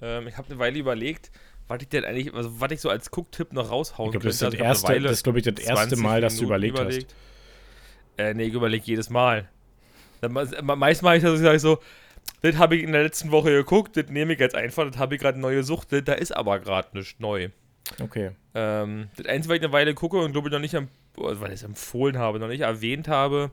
Ähm, 0.01 0.27
ich 0.27 0.37
habe 0.37 0.49
eine 0.49 0.59
Weile 0.59 0.77
überlegt, 0.77 1.31
was 1.67 1.81
ich 1.81 1.89
denn 1.89 2.05
eigentlich, 2.05 2.31
also 2.33 2.61
was 2.61 2.71
ich 2.71 2.79
so 2.79 2.89
als 2.89 3.09
Cook-Tipp 3.11 3.53
noch 3.53 3.71
raushauen 3.71 4.09
ich 4.09 4.19
glaub, 4.19 4.23
das 4.23 4.39
könnte. 4.39 4.57
Das, 4.57 4.85
also 4.85 4.99
das 5.01 5.11
ist, 5.13 5.23
glaube 5.23 5.39
ich, 5.39 5.45
das 5.45 5.65
erste 5.65 5.95
Mal, 5.95 6.21
dass 6.21 6.37
du 6.37 6.43
überlegt, 6.43 6.77
überlegt. 6.77 7.15
hast. 8.17 8.23
Äh, 8.23 8.33
nee, 8.35 8.43
ich 8.43 8.53
überlege 8.53 8.85
jedes 8.85 9.09
Mal. 9.09 9.49
Meist 10.29 11.01
mache 11.01 11.17
ich 11.17 11.23
das, 11.23 11.39
ich 11.39 11.43
sage 11.43 11.57
so, 11.57 11.79
das 12.43 12.55
habe 12.57 12.75
ich 12.75 12.83
in 12.83 12.91
der 12.91 13.01
letzten 13.01 13.31
Woche 13.31 13.51
geguckt, 13.51 13.97
das 13.97 14.09
nehme 14.09 14.33
ich 14.33 14.39
jetzt 14.39 14.53
einfach, 14.53 14.85
das 14.87 14.99
habe 14.99 15.15
ich 15.15 15.21
gerade 15.21 15.39
neue 15.39 15.63
Sucht, 15.63 15.87
da 15.91 16.13
ist 16.13 16.35
aber 16.35 16.59
gerade 16.59 16.89
nichts 16.93 17.15
neu. 17.17 17.49
Okay. 17.99 18.31
Ähm, 18.53 19.09
das 19.15 19.25
Einzige, 19.25 19.53
was 19.53 19.57
ich 19.57 19.63
eine 19.63 19.73
Weile 19.73 19.93
gucke 19.93 20.17
und 20.17 20.31
glaube 20.31 20.49
ich 20.49 20.51
noch 20.51 20.59
nicht, 20.59 20.75
weil 21.15 21.47
ich 21.49 21.55
es 21.55 21.63
empfohlen 21.63 22.17
habe, 22.17 22.39
noch 22.39 22.47
nicht 22.47 22.61
erwähnt 22.61 23.07
habe, 23.07 23.51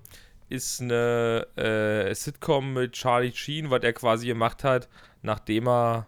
ist 0.49 0.81
eine 0.81 1.47
äh, 1.57 2.15
Sitcom 2.15 2.73
mit 2.73 2.93
Charlie 2.93 3.33
Sheen, 3.33 3.71
was 3.71 3.83
er 3.83 3.93
quasi 3.93 4.27
gemacht 4.27 4.65
hat, 4.65 4.89
nachdem 5.23 5.69
er. 5.69 6.07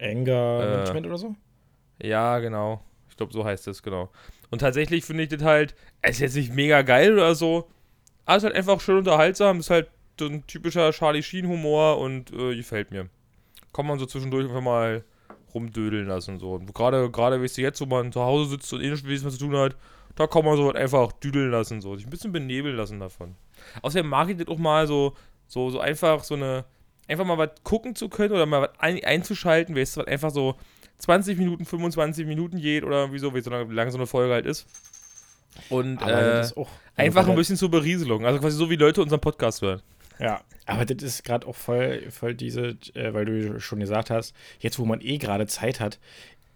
Anger 0.00 0.60
äh, 0.62 0.70
Management 0.76 1.06
oder 1.06 1.18
so? 1.18 1.34
Ja, 2.02 2.38
genau. 2.38 2.82
Ich 3.08 3.16
glaube, 3.16 3.32
so 3.32 3.44
heißt 3.44 3.68
es, 3.68 3.82
genau. 3.82 4.10
Und 4.50 4.60
tatsächlich 4.60 5.04
finde 5.04 5.24
ich 5.24 5.28
das 5.28 5.42
halt, 5.42 5.74
es 6.02 6.16
ist 6.16 6.20
jetzt 6.20 6.36
nicht 6.36 6.54
mega 6.54 6.82
geil 6.82 7.12
oder 7.14 7.34
so, 7.34 7.68
aber 8.24 8.36
es 8.36 8.42
ist 8.42 8.46
halt 8.48 8.56
einfach 8.56 8.80
schön 8.80 8.98
unterhaltsam, 8.98 9.58
es 9.58 9.66
ist 9.66 9.70
halt 9.70 9.90
so 10.18 10.26
ein 10.26 10.46
typischer 10.46 10.92
Charlie 10.92 11.22
Sheen-Humor 11.22 11.98
und 11.98 12.32
äh, 12.32 12.54
gefällt 12.54 12.90
mir. 12.90 13.08
Kann 13.72 13.86
man 13.86 13.98
so 13.98 14.06
zwischendurch 14.06 14.46
einfach 14.46 14.60
mal 14.60 15.04
rumdödeln 15.54 16.06
lassen 16.06 16.34
und 16.34 16.40
so. 16.40 16.54
Und 16.54 16.74
gerade, 16.74 17.10
gerade, 17.10 17.42
weißt 17.42 17.58
du, 17.58 17.62
jetzt, 17.62 17.80
wo 17.80 17.86
man 17.86 18.12
zu 18.12 18.20
Hause 18.20 18.50
sitzt 18.50 18.72
und 18.72 18.82
eh 18.82 18.90
nicht 18.90 19.08
weiß, 19.08 19.24
was 19.24 19.38
zu 19.38 19.46
tun 19.46 19.56
hat, 19.56 19.76
da 20.16 20.26
kann 20.26 20.44
man 20.44 20.56
so 20.56 20.72
einfach 20.72 21.12
düdeln 21.12 21.50
lassen, 21.50 21.80
so. 21.80 21.96
Sich 21.96 22.06
ein 22.06 22.10
bisschen 22.10 22.32
benebeln 22.32 22.76
lassen 22.76 23.00
davon. 23.00 23.34
Außerdem 23.82 24.08
mag 24.08 24.28
ich 24.28 24.36
das 24.36 24.48
auch 24.48 24.58
mal 24.58 24.86
so, 24.86 25.14
so, 25.46 25.70
so 25.70 25.80
einfach 25.80 26.24
so 26.24 26.34
eine, 26.34 26.64
einfach 27.08 27.24
mal 27.24 27.38
was 27.38 27.50
gucken 27.64 27.94
zu 27.94 28.08
können 28.08 28.32
oder 28.32 28.46
mal 28.46 28.62
was 28.62 28.70
ein, 28.78 29.02
einzuschalten, 29.04 29.74
weißt 29.74 29.96
du, 29.96 30.00
was 30.00 30.06
einfach 30.06 30.30
so 30.30 30.56
20 30.98 31.38
Minuten, 31.38 31.64
25 31.64 32.26
Minuten 32.26 32.60
geht 32.60 32.84
oder 32.84 33.12
wieso, 33.12 33.34
wie 33.34 33.40
so 33.40 33.50
lange 33.50 33.90
so 33.90 33.98
eine 33.98 34.06
Folge 34.06 34.34
halt 34.34 34.46
ist. 34.46 34.66
Und 35.68 36.00
äh, 36.00 36.44
einfach 36.96 37.28
ein 37.28 37.34
bisschen 37.34 37.56
zur 37.56 37.70
Berieselung. 37.70 38.24
Also 38.24 38.38
quasi 38.38 38.56
so 38.56 38.70
wie 38.70 38.76
Leute 38.76 39.02
unseren 39.02 39.20
Podcast 39.20 39.62
hören. 39.62 39.82
Ja, 40.22 40.40
aber 40.66 40.84
das 40.84 41.02
ist 41.02 41.24
gerade 41.24 41.46
auch 41.48 41.56
voll, 41.56 42.10
voll 42.10 42.34
diese, 42.34 42.76
äh, 42.94 43.12
weil 43.12 43.24
du 43.24 43.60
schon 43.60 43.80
gesagt 43.80 44.08
hast, 44.08 44.34
jetzt 44.60 44.78
wo 44.78 44.84
man 44.84 45.00
eh 45.00 45.18
gerade 45.18 45.46
Zeit 45.48 45.80
hat, 45.80 45.98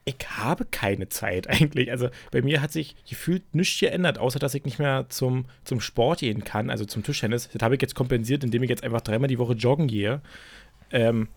ich 0.05 0.17
habe 0.37 0.65
keine 0.65 1.09
Zeit 1.09 1.49
eigentlich. 1.51 1.91
Also 1.91 2.09
bei 2.31 2.43
mir 2.43 2.63
hat 2.63 2.71
sich 2.71 2.95
gefühlt 3.09 3.43
nichts 3.55 3.81
geändert, 3.81 4.19
außer 4.19 4.39
dass 4.39 4.55
ich 4.55 4.65
nicht 4.65 4.79
mehr 4.79 5.07
zum, 5.09 5.47
zum 5.65 5.81
Sport 5.81 6.21
gehen 6.21 6.45
kann, 6.45 6.71
also 6.71 6.85
zum 6.85 7.03
Tischtennis. 7.03 7.49
Das 7.53 7.63
habe 7.63 7.75
ich 7.75 7.83
jetzt 7.83 7.97
kompensiert, 7.97 8.45
indem 8.45 8.63
ich 8.63 8.71
jetzt 8.71 8.85
einfach 8.85 9.01
dreimal 9.01 9.29
die 9.29 9.39
Woche 9.39 9.55
joggen 9.55 9.89
gehe. 9.89 10.21
Ähm, 10.93 11.29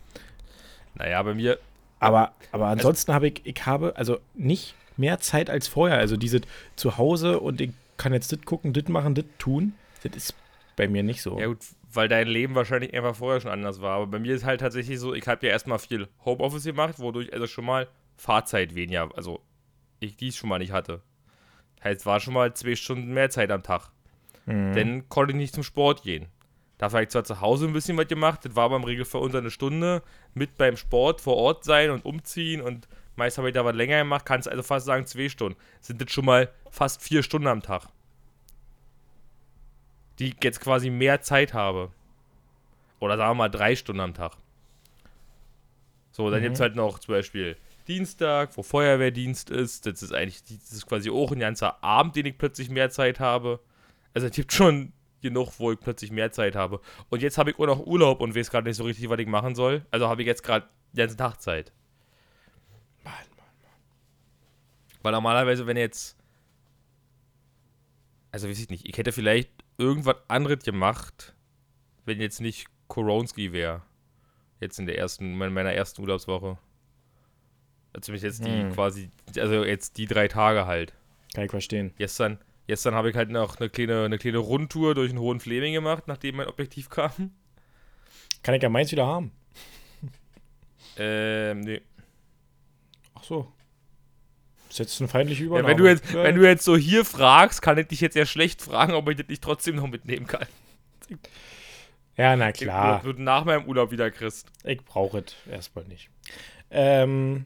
naja, 0.94 1.24
bei 1.24 1.34
mir. 1.34 1.58
Aber, 2.00 2.34
aber 2.52 2.68
ansonsten 2.68 3.12
also, 3.12 3.16
habe 3.16 3.28
ich, 3.30 3.42
ich 3.44 3.66
habe 3.66 3.96
also 3.96 4.20
nicht 4.36 4.76
mehr 4.98 5.20
Zeit 5.20 5.50
als 5.50 5.68
vorher. 5.68 5.98
Also 5.98 6.16
diese 6.16 6.42
zu 6.76 7.00
Hause 7.00 7.40
und 7.40 7.60
ich 7.60 7.72
kann 7.98 8.14
jetzt 8.14 8.32
das 8.32 8.42
gucken, 8.46 8.74
das 8.74 8.88
machen, 8.88 9.16
das 9.16 9.26
tun. 9.40 9.74
Das 10.04 10.16
ist 10.16 10.36
bei 10.76 10.88
mir 10.88 11.02
nicht 11.04 11.22
so. 11.22 11.40
Ja 11.40 11.48
gut, 11.48 11.60
weil 11.92 12.08
dein 12.08 12.28
Leben 12.28 12.56
wahrscheinlich 12.56 12.94
einfach 12.94 13.16
vorher 13.16 13.42
schon 13.42 13.52
anders 13.52 13.82
war. 13.82 13.96
Aber 13.96 14.08
bei 14.08 14.20
mir 14.20 14.36
ist 14.36 14.46
halt 14.46 14.62
tatsächlich 14.62 15.00
so, 15.00 15.14
ich 15.14 15.28
habe 15.28 15.46
ja 15.46 15.52
erstmal 15.52 15.80
viel 15.80 16.08
Homeoffice 16.24 16.64
gemacht, 16.64 17.00
wodurch 17.00 17.34
also 17.34 17.48
schon 17.48 17.66
mal 17.66 17.88
Fahrzeit 18.16 18.76
weniger, 18.76 19.10
also 19.16 19.42
ich 20.00 20.18
dies 20.18 20.38
schon 20.38 20.50
mal 20.50 20.60
nicht 20.60 20.72
hatte. 20.72 21.02
Heißt, 21.84 22.06
war 22.06 22.20
schon 22.20 22.34
mal 22.34 22.54
zwei 22.54 22.76
Stunden 22.76 23.14
mehr 23.14 23.30
Zeit 23.30 23.52
am 23.52 23.64
Tag. 23.64 23.92
Mhm. 24.46 24.74
Dann 24.74 25.10
konnte 25.10 25.32
ich 25.32 25.38
nicht 25.38 25.54
zum 25.54 25.64
Sport 25.64 26.04
gehen. 26.04 26.28
Dafür 26.78 26.98
habe 26.98 27.04
ich 27.04 27.10
zwar 27.10 27.24
zu 27.26 27.42
Hause 27.42 27.68
ein 27.68 27.74
bisschen 27.74 27.98
was 27.98 28.08
gemacht, 28.08 28.46
das 28.46 28.56
war 28.56 28.66
aber 28.66 28.78
im 28.78 28.86
Regelfall 28.86 29.22
unter 29.22 29.40
eine 29.40 29.52
Stunde, 29.52 30.02
mit 30.34 30.58
beim 30.58 30.78
Sport 30.78 31.20
vor 31.20 31.36
Ort 31.36 31.66
sein 31.66 31.90
und 31.90 32.06
umziehen 32.06 32.62
und 32.62 32.88
meist 33.18 33.38
habe 33.38 33.50
ich 33.50 33.54
da 33.54 33.66
was 33.66 33.76
länger 33.76 33.98
gemacht, 33.98 34.26
kannst 34.26 34.48
also 34.48 34.64
fast 34.64 34.86
sagen 34.86 35.06
zwei 35.06 35.28
Stunden. 35.28 35.60
Sind 35.82 36.02
das 36.02 36.12
schon 36.12 36.26
mal 36.26 36.50
fast 36.72 37.02
vier 37.02 37.22
Stunden 37.22 37.48
am 37.48 37.62
Tag. 37.62 37.88
Die 40.20 40.30
ich 40.30 40.36
jetzt 40.44 40.62
quasi 40.62 40.90
mehr 40.90 41.22
Zeit 41.22 41.54
habe. 41.54 41.92
Oder 43.00 43.18
sagen 43.18 43.32
wir 43.32 43.36
mal 43.36 43.50
drei 43.50 43.76
Stunden 43.76 44.02
am 44.02 44.14
Tag. 44.14 44.34
So, 46.12 46.30
dann 46.30 46.40
mhm. 46.40 46.44
gibt 46.44 46.56
es 46.56 46.62
halt 46.62 46.76
noch 46.76 47.00
zum 47.00 47.14
Beispiel 47.14 47.56
Dienstag, 47.88 48.56
wo 48.56 48.64
Feuerwehrdienst 48.64 49.50
ist. 49.50 49.86
Das 49.86 50.04
ist 50.04 50.14
eigentlich 50.14 50.44
das 50.44 50.74
ist 50.74 50.86
quasi 50.86 51.10
auch 51.10 51.32
ein 51.32 51.40
ganzer 51.40 51.84
Abend, 51.84 52.16
den 52.16 52.26
ich 52.26 52.38
plötzlich 52.38 52.70
mehr 52.70 52.90
Zeit 52.90 53.20
habe. 53.20 53.60
Also 54.14 54.28
es 54.28 54.34
gibt 54.34 54.54
schon 54.54 54.94
genug, 55.22 55.54
wo 55.60 55.72
ich 55.72 55.80
plötzlich 55.80 56.12
mehr 56.12 56.32
Zeit 56.32 56.56
habe. 56.56 56.82
Und 57.10 57.22
jetzt 57.22 57.38
habe 57.38 57.52
ich 57.52 57.60
auch 57.60 57.66
noch 57.66 57.86
Urlaub 57.86 58.22
und 58.22 58.36
weiß 58.36 58.52
gerade 58.52 58.68
nicht 58.68 58.78
so 58.78 58.84
richtig, 58.84 59.10
was 59.10 59.20
ich 59.20 59.28
machen 59.28 59.56
soll. 59.56 59.86
Also 59.92 60.08
habe 60.08 60.22
ich 60.22 60.28
jetzt 60.28 60.44
gerade 60.44 60.68
den 60.94 60.98
ganzen 60.98 61.18
Tag 61.18 61.42
Zeit. 61.42 61.72
Mann, 63.04 63.14
Mann, 63.38 63.46
Mann. 63.62 63.72
Weil 65.02 65.12
normalerweise, 65.12 65.66
wenn 65.66 65.78
jetzt. 65.78 66.18
Also 68.32 68.48
weiß 68.48 68.60
ich 68.60 68.70
nicht, 68.70 68.88
ich 68.88 68.98
hätte 68.98 69.12
vielleicht 69.12 69.50
irgendwas 69.80 70.18
anderes 70.28 70.64
gemacht, 70.64 71.34
wenn 72.06 72.20
jetzt 72.20 72.42
nicht 72.42 72.68
Koronski 72.88 73.54
wäre. 73.54 73.82
Jetzt 74.60 74.78
in 74.78 74.86
der 74.86 74.98
ersten, 74.98 75.42
in 75.42 75.54
meiner 75.54 75.74
ersten 75.74 76.02
Urlaubswoche. 76.02 76.58
Also 77.94 78.14
jetzt 78.14 78.46
die 78.46 78.64
hm. 78.64 78.74
quasi, 78.74 79.10
also 79.38 79.64
jetzt 79.64 79.98
die 79.98 80.06
drei 80.06 80.28
Tage 80.28 80.68
halt. 80.68 80.94
Kann 81.34 81.46
ich 81.46 81.52
verstehen. 81.52 81.94
Gestern, 81.98 82.40
gestern 82.68 82.94
habe 82.94 83.10
ich 83.10 83.16
halt 83.16 83.30
noch 83.30 83.58
eine 83.58 83.70
kleine, 83.70 84.04
eine 84.04 84.18
kleine 84.18 84.38
Rundtour 84.40 84.96
durch 84.96 85.12
den 85.12 85.20
Hohen 85.20 85.40
Fleming 85.40 85.74
gemacht, 85.74 86.04
nachdem 86.08 86.36
mein 86.36 86.48
Objektiv 86.48 86.90
kam. 86.90 87.32
Kann 88.44 88.56
ich 88.56 88.62
ja 88.62 88.70
meins 88.70 88.92
wieder 88.92 89.08
haben? 89.08 89.32
Ähm, 90.98 91.62
nee. 91.62 91.82
Ach 93.16 93.24
so. 93.24 93.52
Jetzt 94.72 95.02
eine 95.02 95.08
feindliche 95.08 95.44
Übernahme. 95.44 95.68
Ja, 95.68 95.72
wenn, 95.72 95.84
du 95.84 95.90
jetzt, 95.90 96.14
wenn 96.14 96.36
du 96.36 96.48
jetzt 96.48 96.64
so 96.64 96.78
hier 96.78 97.06
fragst, 97.06 97.62
kann 97.62 97.78
ich 97.78 97.88
dich 97.88 98.02
jetzt 98.02 98.16
ja 98.16 98.26
schlecht 98.26 98.62
fragen, 98.62 98.94
ob 98.94 99.10
ich 99.10 99.18
das 99.18 99.28
nicht 99.28 99.44
trotzdem 99.44 99.76
noch 99.76 99.88
mitnehmen 99.88 100.28
kann. 100.28 100.46
Ja, 102.16 102.36
na 102.36 102.52
klar. 102.52 103.02
Du 103.04 103.14
nach 103.14 103.46
meinem 103.46 103.66
Urlaub 103.66 103.92
wieder 103.92 104.12
kriegst. 104.12 104.48
Ich 104.64 104.84
brauche 104.84 105.20
es 105.20 105.36
erstmal 105.50 105.86
nicht. 105.86 106.10
Ähm, 106.70 107.46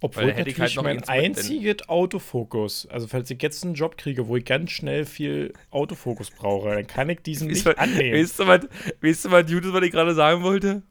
obwohl 0.00 0.32
hätte 0.32 0.50
ich 0.50 0.60
halt 0.60 0.76
noch 0.76 0.84
mein 0.84 1.02
einziges 1.08 1.88
Autofokus, 1.88 2.86
also 2.86 3.08
falls 3.08 3.30
ich 3.30 3.42
jetzt 3.42 3.64
einen 3.64 3.74
Job 3.74 3.96
kriege, 3.96 4.28
wo 4.28 4.36
ich 4.36 4.44
ganz 4.44 4.70
schnell 4.70 5.04
viel 5.04 5.52
Autofokus 5.70 6.30
brauche, 6.30 6.68
dann 6.68 6.86
kann 6.86 7.10
ich 7.10 7.20
diesen 7.22 7.48
nicht 7.48 7.64
mal, 7.64 7.74
annehmen. 7.76 8.20
Weißt 8.20 8.38
du, 8.38 8.46
was, 8.46 8.60
weißt 9.00 9.24
du, 9.24 9.30
was 9.32 9.50
Judas, 9.50 9.72
was 9.72 9.82
ich 9.82 9.90
gerade 9.90 10.14
sagen 10.14 10.44
wollte? 10.44 10.82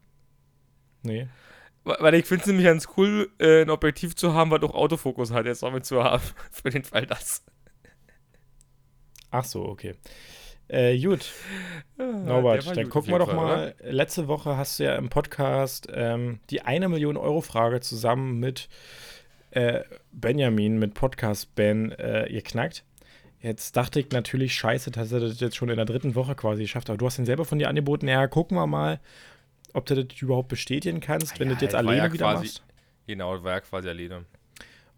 Nee. 1.02 1.28
Weil 1.98 2.14
ich 2.14 2.26
finde 2.26 2.42
es 2.42 2.46
nämlich 2.46 2.66
ganz 2.66 2.88
cool, 2.96 3.30
äh, 3.38 3.62
ein 3.62 3.70
Objektiv 3.70 4.14
zu 4.14 4.34
haben, 4.34 4.50
was 4.50 4.62
auch 4.62 4.74
Autofokus 4.74 5.32
hat, 5.32 5.46
jetzt 5.46 5.62
noch 5.62 5.72
mit 5.72 5.86
zu 5.86 6.04
haben. 6.04 6.22
Für 6.50 6.70
den 6.70 6.84
Fall 6.84 7.06
das. 7.06 7.44
Ach 9.30 9.44
so, 9.44 9.64
okay. 9.64 9.94
Äh, 10.68 11.00
gut. 11.00 11.32
Norbert, 11.96 12.66
dann 12.66 12.84
gut 12.84 12.90
gucken 12.90 13.12
wir 13.12 13.18
doch 13.18 13.28
Fall, 13.28 13.36
mal. 13.36 13.74
Letzte 13.82 14.28
Woche 14.28 14.56
hast 14.56 14.78
du 14.78 14.84
ja 14.84 14.96
im 14.96 15.08
Podcast 15.08 15.88
ähm, 15.90 16.40
die 16.50 16.60
eine 16.62 16.90
Million 16.90 17.16
Euro 17.16 17.40
Frage 17.40 17.80
zusammen 17.80 18.38
mit 18.38 18.68
äh, 19.50 19.80
Benjamin, 20.12 20.78
mit 20.78 20.92
Podcast 20.92 21.54
Ben, 21.54 21.92
äh, 21.92 22.28
geknackt. 22.30 22.84
Jetzt 23.40 23.76
dachte 23.76 24.00
ich 24.00 24.10
natürlich, 24.10 24.54
scheiße, 24.54 24.90
dass 24.90 25.12
er 25.12 25.20
das 25.20 25.40
jetzt 25.40 25.56
schon 25.56 25.70
in 25.70 25.76
der 25.76 25.84
dritten 25.86 26.14
Woche 26.14 26.34
quasi 26.34 26.62
geschafft. 26.62 26.90
Aber 26.90 26.98
du 26.98 27.06
hast 27.06 27.18
ihn 27.18 27.24
selber 27.24 27.46
von 27.46 27.58
dir 27.58 27.68
angeboten. 27.68 28.08
Ja, 28.08 28.26
gucken 28.26 28.56
wir 28.56 28.66
mal, 28.66 29.00
ob 29.74 29.86
du 29.86 30.04
das 30.04 30.20
überhaupt 30.20 30.48
bestätigen 30.48 31.00
kannst, 31.00 31.38
wenn 31.38 31.48
Ja, 31.48 31.54
du 31.54 31.56
das 31.56 31.62
jetzt 31.62 31.74
alleine 31.74 31.98
ja 31.98 32.12
wieder 32.12 32.24
quasi- 32.26 32.44
machst. 32.46 32.62
Genau, 33.06 33.34
das 33.34 33.44
war 33.44 33.52
ja 33.52 33.60
quasi 33.60 33.88
alleine. 33.88 34.24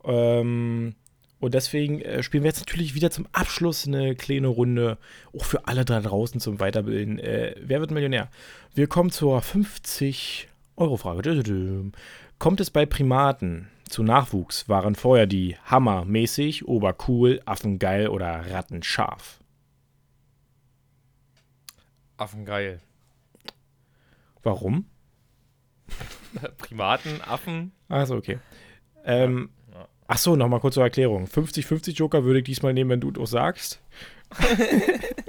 Ähm, 0.04 0.94
und 1.38 1.54
deswegen 1.54 2.00
äh, 2.02 2.22
spielen 2.22 2.42
wir 2.42 2.48
jetzt 2.50 2.60
natürlich 2.60 2.94
wieder 2.94 3.10
zum 3.10 3.26
Abschluss 3.32 3.86
eine 3.86 4.14
kleine 4.16 4.48
Runde, 4.48 4.98
auch 5.36 5.44
für 5.44 5.66
alle 5.66 5.84
da 5.84 6.00
draußen 6.00 6.40
zum 6.40 6.58
Weiterbilden. 6.60 7.18
Äh, 7.18 7.54
wer 7.60 7.80
wird 7.80 7.90
Millionär? 7.92 8.28
Wir 8.74 8.86
kommen 8.88 9.10
zur 9.10 9.40
50-Euro-Frage. 9.40 11.20
Dü- 11.22 11.38
dü- 11.40 11.42
dü. 11.44 11.90
Kommt 12.38 12.60
es 12.60 12.70
bei 12.70 12.84
Primaten 12.86 13.68
zu 13.88 14.02
Nachwuchs? 14.02 14.68
Waren 14.68 14.94
vorher 14.94 15.26
die 15.26 15.56
hammermäßig, 15.64 16.66
obercool, 16.66 17.40
affengeil 17.44 18.08
oder 18.08 18.50
rattenscharf? 18.50 19.40
Affengeil. 22.16 22.80
Warum? 24.42 24.86
Primaten, 26.58 27.20
Affen. 27.22 27.72
Achso, 27.88 28.16
okay. 28.16 28.38
Ähm, 29.04 29.50
Ja. 29.72 29.88
Ach 30.06 30.18
so, 30.18 30.36
nochmal 30.36 30.60
kurz 30.60 30.74
zur 30.74 30.82
Erklärung. 30.84 31.26
50-50 31.26 31.92
Joker 31.96 32.24
würde 32.24 32.38
ich 32.40 32.44
diesmal 32.44 32.72
nehmen, 32.72 32.90
wenn 32.90 33.00
du 33.00 33.10
es 33.10 33.18
auch 33.18 33.26
sagst. 33.26 33.80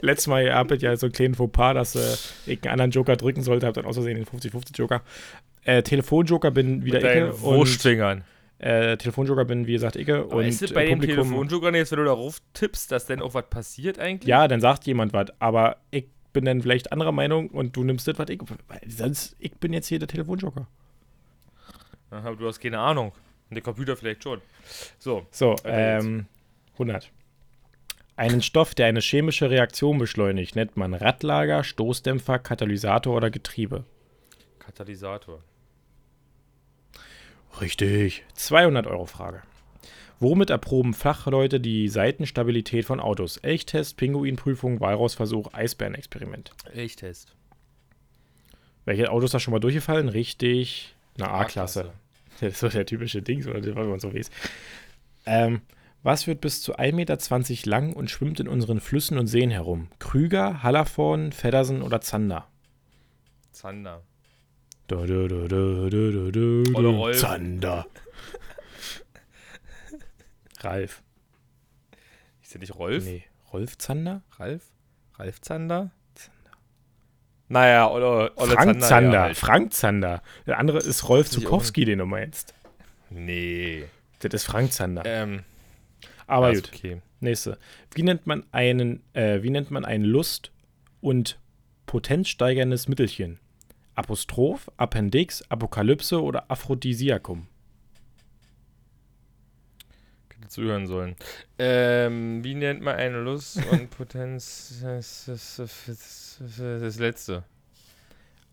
Letztes 0.01 0.27
Mal 0.27 0.45
gab 0.45 0.69
es 0.71 0.81
ja 0.81 0.95
so 0.95 1.07
einen 1.07 1.13
kleinen 1.13 1.35
Fauxpas, 1.35 1.73
dass 1.73 1.95
äh, 1.95 2.51
ich 2.51 2.63
einen 2.63 2.73
anderen 2.73 2.91
Joker 2.91 3.15
drücken 3.15 3.41
sollte, 3.41 3.65
habe 3.65 3.73
dann 3.75 3.85
aus 3.85 3.95
Versehen 3.95 4.15
den 4.15 4.25
50-50 4.25 4.75
Joker. 4.77 5.01
Äh, 5.63 5.81
Telefonjoker 5.83 6.51
bin 6.51 6.83
wieder 6.85 6.99
Mit 7.01 7.33
und 7.33 7.41
Wurstfingern. 7.41 8.23
äh, 8.59 8.97
Telefonjoker 8.97 9.45
bin 9.45 9.65
wie 9.67 9.73
gesagt 9.73 9.95
Icke 9.95 10.19
Aber 10.19 10.35
und 10.35 10.45
ist 10.45 10.61
es 10.61 10.71
äh, 10.71 10.73
bei 10.73 10.85
den 10.85 10.99
Publikum. 10.99 11.23
Telefonjokern 11.23 11.75
jetzt, 11.75 11.91
wenn 11.91 11.99
du 11.99 12.05
darauf 12.05 12.39
tippst, 12.53 12.91
dass 12.91 13.05
denn 13.07 13.21
auch 13.21 13.33
was 13.33 13.49
passiert 13.49 13.97
eigentlich? 13.99 14.27
Ja, 14.27 14.47
dann 14.47 14.61
sagt 14.61 14.85
jemand 14.85 15.13
was, 15.13 15.27
aber 15.39 15.77
ich 15.89 16.05
bin 16.33 16.45
dann 16.45 16.61
vielleicht 16.61 16.91
anderer 16.91 17.11
Meinung 17.11 17.49
und 17.49 17.75
du 17.75 17.83
nimmst 17.83 18.07
das, 18.07 18.17
was 18.17 18.29
ich. 18.29 18.41
Sonst, 18.87 19.35
ich 19.39 19.53
bin 19.53 19.73
jetzt 19.73 19.87
hier 19.87 19.99
der 19.99 20.07
Telefonjoker. 20.07 20.67
Aha, 22.09 22.31
du 22.31 22.47
hast 22.47 22.59
keine 22.59 22.79
Ahnung. 22.79 23.11
Und 23.49 23.55
der 23.55 23.61
Computer 23.61 23.95
vielleicht 23.95 24.23
schon. 24.23 24.41
So, 24.99 25.27
So, 25.31 25.55
ähm, 25.65 26.25
100. 26.73 27.11
Einen 28.15 28.41
Stoff, 28.41 28.75
der 28.75 28.87
eine 28.87 28.99
chemische 28.99 29.49
Reaktion 29.49 29.97
beschleunigt, 29.97 30.55
nennt 30.55 30.77
man 30.77 30.93
Radlager, 30.93 31.63
Stoßdämpfer, 31.63 32.39
Katalysator 32.39 33.15
oder 33.15 33.29
Getriebe. 33.29 33.83
Katalysator. 34.59 35.41
Richtig. 37.59 38.23
200 38.35 38.87
Euro 38.87 39.05
Frage. 39.05 39.41
Womit 40.21 40.51
erproben 40.51 40.93
Fachleute 40.93 41.59
die 41.59 41.89
Seitenstabilität 41.89 42.85
von 42.85 42.99
Autos? 42.99 43.37
Elchtest, 43.37 43.97
Pinguinprüfung, 43.97 44.79
Walrausversuch, 44.79 45.51
Eisbärenexperiment. 45.51 46.51
Elchtest. 46.75 47.35
Welche 48.85 49.09
Autos 49.09 49.31
da 49.31 49.39
schon 49.39 49.51
mal 49.51 49.59
durchgefallen? 49.59 50.09
Richtig. 50.09 50.95
Eine 51.17 51.31
A-Klasse. 51.31 51.91
Das 52.39 52.53
ist 52.53 52.59
so 52.61 52.69
der 52.69 52.85
typische 52.85 53.23
Ding, 53.23 53.43
wenn 53.45 53.89
man 53.89 53.99
so 53.99 54.13
weiß. 54.13 54.29
Ähm, 55.25 55.61
was 56.03 56.27
wird 56.27 56.39
bis 56.39 56.61
zu 56.61 56.77
1,20 56.77 56.93
Meter 56.93 57.69
lang 57.69 57.93
und 57.93 58.11
schwimmt 58.11 58.39
in 58.39 58.47
unseren 58.47 58.79
Flüssen 58.79 59.17
und 59.17 59.25
Seen 59.25 59.49
herum? 59.49 59.87
Krüger, 59.97 60.61
Hallervorn, 60.61 61.31
Feddersen 61.31 61.81
oder 61.81 61.99
Zander? 61.99 62.47
Zander. 63.53 64.03
Du, 64.87 65.03
du, 65.07 65.25
du. 66.31 67.11
Zander. 67.13 67.87
Ralf. 70.63 71.03
Ist 72.41 72.53
der 72.53 72.61
nicht 72.61 72.75
Rolf? 72.75 73.03
Nee, 73.05 73.23
Rolf 73.53 73.77
Zander? 73.77 74.21
Ralf? 74.37 74.63
Ralf 75.17 75.41
Zander? 75.41 75.91
Naja, 77.47 77.89
oder, 77.89 78.31
oder 78.37 78.53
Frank 78.53 78.81
Zander. 78.81 78.87
Zander. 78.87 79.13
ja 79.13 79.21
halt. 79.23 79.37
Frank 79.37 79.73
Zander. 79.73 80.21
Der 80.47 80.57
andere 80.57 80.77
ist 80.77 81.09
Rolf 81.09 81.29
Zukowski, 81.29 81.83
den 81.83 81.99
du 81.99 82.05
meinst. 82.05 82.53
Nee. 83.09 83.83
Das 84.19 84.33
ist 84.33 84.45
Frank 84.45 84.71
Zander. 84.71 85.03
Ähm, 85.05 85.43
Aber 86.27 86.53
gut. 86.53 86.71
okay. 86.73 87.01
Nächste. 87.19 87.57
Wie 87.93 88.03
nennt 88.03 88.25
man 88.25 88.45
einen, 88.53 89.03
äh, 89.13 89.43
wie 89.43 89.49
nennt 89.49 89.69
man 89.69 89.83
ein 89.83 90.03
Lust- 90.03 90.51
und 91.01 91.39
potenzsteigerndes 91.87 92.87
Mittelchen? 92.87 93.39
Apostroph, 93.95 94.71
Appendix, 94.77 95.43
Apokalypse 95.49 96.23
oder 96.23 96.49
Aphrodisiakum? 96.49 97.47
Hätte 100.29 100.40
zuhören 100.51 100.85
sollen. 100.85 101.15
Ähm, 101.57 102.43
wie 102.43 102.55
nennt 102.55 102.81
man 102.81 102.95
eine 102.95 103.19
Lust 103.19 103.59
und 103.71 103.89
Potenz? 103.97 104.81
Das, 104.83 105.25
das, 105.25 105.55
das, 105.57 106.41
das 106.57 106.99
letzte. 106.99 107.43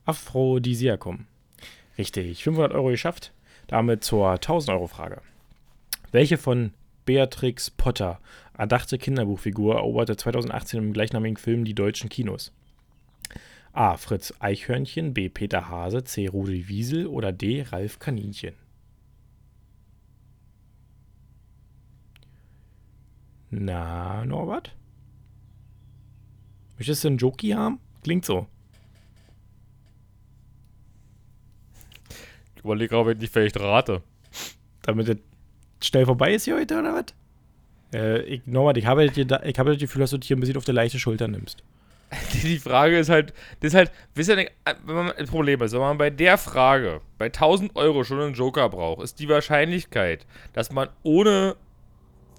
Aphrodisiakum. 0.04 1.26
Richtig. 1.98 2.42
500 2.44 2.72
Euro 2.72 2.88
geschafft. 2.88 3.32
Damit 3.66 4.02
zur 4.04 4.30
1000 4.30 4.70
Euro 4.70 4.86
Frage. 4.86 5.20
Welche 6.10 6.38
von 6.38 6.72
Beatrix 7.04 7.70
Potter 7.70 8.20
erdachte 8.56 8.96
Kinderbuchfigur 8.96 9.76
eroberte 9.76 10.16
2018 10.16 10.78
im 10.78 10.92
gleichnamigen 10.92 11.36
Film 11.36 11.64
die 11.64 11.74
deutschen 11.74 12.08
Kinos? 12.08 12.52
A. 13.72 13.96
Fritz 13.96 14.32
Eichhörnchen, 14.40 15.14
B. 15.14 15.28
Peter 15.28 15.68
Hase, 15.68 16.02
C. 16.04 16.26
Rudi 16.26 16.68
Wiesel 16.68 17.06
oder 17.06 17.32
D. 17.32 17.62
Ralf 17.62 17.98
Kaninchen? 17.98 18.54
Na, 23.50 24.24
Norbert? 24.24 24.74
Möchtest 26.76 27.04
du 27.04 27.08
einen 27.08 27.18
Joki 27.18 27.50
haben? 27.50 27.80
Klingt 28.02 28.24
so. 28.24 28.46
Ich 32.56 32.64
überlege 32.64 32.96
auch, 32.96 33.06
wenn 33.06 33.20
ich 33.20 33.30
vielleicht 33.30 33.58
rate. 33.58 34.02
Damit 34.82 35.08
es 35.08 35.18
schnell 35.86 36.06
vorbei 36.06 36.34
ist 36.34 36.44
hier 36.44 36.56
heute, 36.56 36.78
oder 36.78 36.94
was? 36.94 37.14
Äh, 37.92 38.22
ich, 38.22 38.46
Norbert, 38.46 38.76
ich 38.76 38.86
habe, 38.86 39.08
dir 39.08 39.24
da, 39.24 39.42
ich 39.42 39.58
habe 39.58 39.70
das 39.70 39.80
Gefühl, 39.80 40.00
dass 40.00 40.10
du 40.10 40.18
dich 40.18 40.28
hier 40.28 40.36
ein 40.36 40.40
bisschen 40.40 40.56
auf 40.56 40.64
der 40.64 40.74
leichte 40.74 40.98
Schulter 40.98 41.26
nimmst. 41.26 41.62
Die 42.42 42.58
Frage 42.58 42.98
ist 42.98 43.08
halt, 43.08 43.32
das 43.60 43.72
ist 43.72 43.74
halt, 43.74 43.92
wisst 44.14 44.30
ihr, 44.30 44.36
nicht, 44.36 44.52
wenn 44.84 44.94
man 44.94 45.12
ein 45.12 45.26
Problem 45.26 45.60
ist, 45.62 45.72
wenn 45.72 45.80
man 45.80 45.98
bei 45.98 46.10
der 46.10 46.38
Frage 46.38 47.00
bei 47.18 47.26
1000 47.26 47.76
Euro 47.76 48.04
schon 48.04 48.20
einen 48.20 48.34
Joker 48.34 48.68
braucht, 48.68 49.02
ist 49.02 49.18
die 49.18 49.28
Wahrscheinlichkeit, 49.28 50.26
dass 50.52 50.72
man 50.72 50.88
ohne 51.02 51.56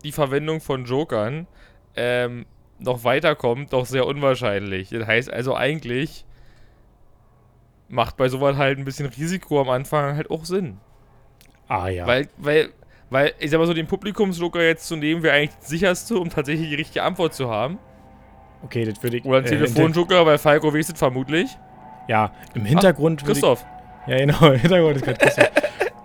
die 0.04 0.12
Verwendung 0.12 0.62
von 0.62 0.86
Jokern 0.86 1.48
ähm, 1.96 2.46
noch 2.80 3.04
weiterkommt, 3.04 3.74
doch 3.74 3.86
sehr 3.86 4.06
unwahrscheinlich. 4.06 4.90
Das 4.90 5.06
heißt 5.06 5.32
also 5.32 5.56
eigentlich 5.56 6.26
macht 7.90 8.18
bei 8.18 8.30
sowas 8.30 8.56
halt 8.56 8.78
ein 8.78 8.86
bisschen 8.86 9.08
Risiko 9.08 9.60
am 9.60 9.70
Anfang 9.70 10.16
halt 10.16 10.30
auch 10.30 10.46
Sinn. 10.46 10.78
Ah 11.68 11.88
ja. 11.90 12.06
Weil, 12.06 12.28
weil, 12.38 12.70
weil, 13.10 13.34
ich 13.40 13.52
sag 13.52 13.60
mal 13.60 13.68
so, 13.68 13.74
den 13.74 13.88
Publikumsjoker 13.88 14.62
jetzt 14.62 14.88
zu 14.88 14.96
nehmen, 14.96 15.24
wäre 15.24 15.36
eigentlich 15.36 15.56
das 15.60 15.70
sicherste, 15.70 16.18
um 16.18 16.30
tatsächlich 16.30 16.70
die 16.70 16.76
richtige 16.76 17.04
Antwort 17.04 17.34
zu 17.34 17.50
haben. 17.50 17.80
okay, 18.64 18.86
das 18.86 19.02
würde 19.04 19.18
ich. 19.18 19.26
Oder 19.26 19.40
ein 19.40 19.46
äh, 19.46 19.50
Telefonjoker, 19.50 20.26
weil 20.26 20.38
Falco 20.38 20.74
weiß 20.74 20.90
es 20.90 20.98
vermutlich. 20.98 21.50
Ja, 22.08 22.32
im 22.54 22.66
Hintergrund 22.66 23.22
ich. 23.22 23.28
Christoph. 23.28 23.66
Ja, 24.08 24.18
genau, 24.18 24.40
im 24.52 24.60
Hintergrund 24.60 24.96
ist 24.98 25.06
gerade 25.06 25.20
Christoph. 25.20 25.52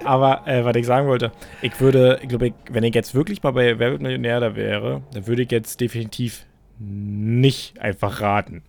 Aber 0.05 0.47
äh, 0.47 0.65
was 0.65 0.77
ich 0.77 0.87
sagen 0.87 1.09
wollte, 1.09 1.33
ich 1.63 1.79
würde, 1.81 2.19
ich 2.23 2.29
glaube, 2.29 2.49
ich, 2.49 2.55
wenn 2.71 2.85
ich 2.85 2.95
jetzt 2.95 3.15
wirklich 3.15 3.43
mal 3.43 3.53
bei 3.53 3.79
Wer 3.79 3.91
wird 3.93 4.03
Millionär 4.03 4.41
da 4.41 4.55
wäre, 4.57 5.03
dann 5.13 5.27
würde 5.27 5.43
ich 5.43 5.51
jetzt 5.51 5.81
definitiv 5.81 6.45
nicht 6.79 7.81
einfach 7.81 8.21
raten. 8.21 8.63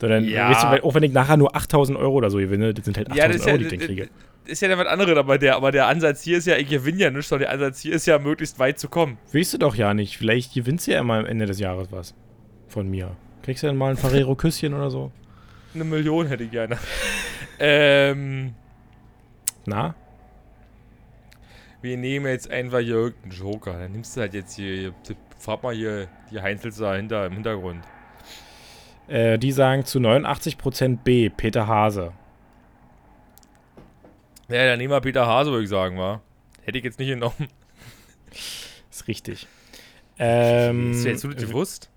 Sondern, 0.00 0.24
Ja. 0.24 0.50
weißt 0.50 0.62
du, 0.64 0.84
auch 0.84 0.94
wenn 0.94 1.02
ich 1.02 1.12
nachher 1.12 1.36
nur 1.36 1.56
8000 1.56 1.98
Euro 1.98 2.14
oder 2.14 2.30
so 2.30 2.38
gewinne, 2.38 2.72
das 2.72 2.84
sind 2.84 2.96
halt 2.96 3.10
8000 3.10 3.18
Ja, 3.18 3.34
ist 3.36 3.46
ja, 3.46 3.52
Euro, 3.52 3.64
die 3.64 3.74
ich 3.74 3.80
kriege. 3.80 4.08
ist 4.46 4.62
ja 4.62 4.68
dann 4.68 4.78
was 4.78 4.86
anderes, 4.86 5.16
aber 5.16 5.38
der, 5.38 5.56
aber 5.56 5.72
der 5.72 5.86
Ansatz 5.88 6.22
hier 6.22 6.38
ist 6.38 6.46
ja, 6.46 6.56
ich 6.56 6.68
gewinne 6.68 6.98
ja 6.98 7.10
nicht, 7.10 7.26
sondern 7.26 7.46
der 7.48 7.52
Ansatz 7.54 7.80
hier 7.80 7.94
ist 7.94 8.06
ja, 8.06 8.18
möglichst 8.18 8.58
weit 8.58 8.78
zu 8.78 8.88
kommen. 8.88 9.18
Weißt 9.32 9.54
du 9.54 9.58
doch 9.58 9.74
ja 9.74 9.94
nicht. 9.94 10.16
Vielleicht 10.18 10.54
gewinnst 10.54 10.86
du 10.86 10.92
ja 10.92 11.00
immer 11.00 11.14
am 11.14 11.26
Ende 11.26 11.46
des 11.46 11.58
Jahres 11.58 11.88
was. 11.90 12.14
Von 12.68 12.88
mir. 12.88 13.16
Kriegst 13.42 13.62
du 13.62 13.66
dann 13.66 13.76
mal 13.76 13.90
ein 13.90 13.96
Ferrero-Küsschen 13.96 14.74
oder 14.74 14.90
so? 14.90 15.10
Eine 15.74 15.84
Million 15.84 16.26
hätte 16.28 16.44
ich 16.44 16.50
gerne. 16.50 16.78
ähm, 17.58 18.54
Na? 19.68 19.94
wir 21.80 21.96
nehmen 21.96 22.26
jetzt 22.26 22.50
einfach 22.50 22.80
hier 22.80 22.94
irgendeinen 22.94 23.32
Joker. 23.32 23.78
Dann 23.78 23.92
nimmst 23.92 24.16
du 24.16 24.20
halt 24.20 24.34
jetzt 24.34 24.56
hier, 24.56 24.74
hier 24.76 24.92
frag 25.38 25.62
mal 25.62 25.74
hier 25.74 26.08
die 26.30 26.40
Heinzels 26.40 26.78
da 26.78 26.94
hinter, 26.94 27.26
im 27.26 27.34
Hintergrund. 27.34 27.84
Äh, 29.06 29.38
die 29.38 29.52
sagen 29.52 29.84
zu 29.84 29.98
89% 29.98 30.98
B, 31.02 31.30
Peter 31.30 31.66
Hase. 31.66 32.12
Ja, 34.48 34.66
dann 34.66 34.78
nehmen 34.78 34.92
wir 34.92 35.00
Peter 35.00 35.26
Hase, 35.26 35.50
würde 35.50 35.64
ich 35.64 35.70
sagen, 35.70 35.98
war. 35.98 36.22
Hätte 36.62 36.78
ich 36.78 36.84
jetzt 36.84 36.98
nicht 36.98 37.08
genommen. 37.08 37.48
Ist 38.90 39.06
richtig. 39.06 39.46
Ähm, 40.18 40.90
Hast 40.92 41.04
du 41.04 41.08
jetzt 41.08 41.24
nicht 41.24 41.38
gewusst? 41.38 41.90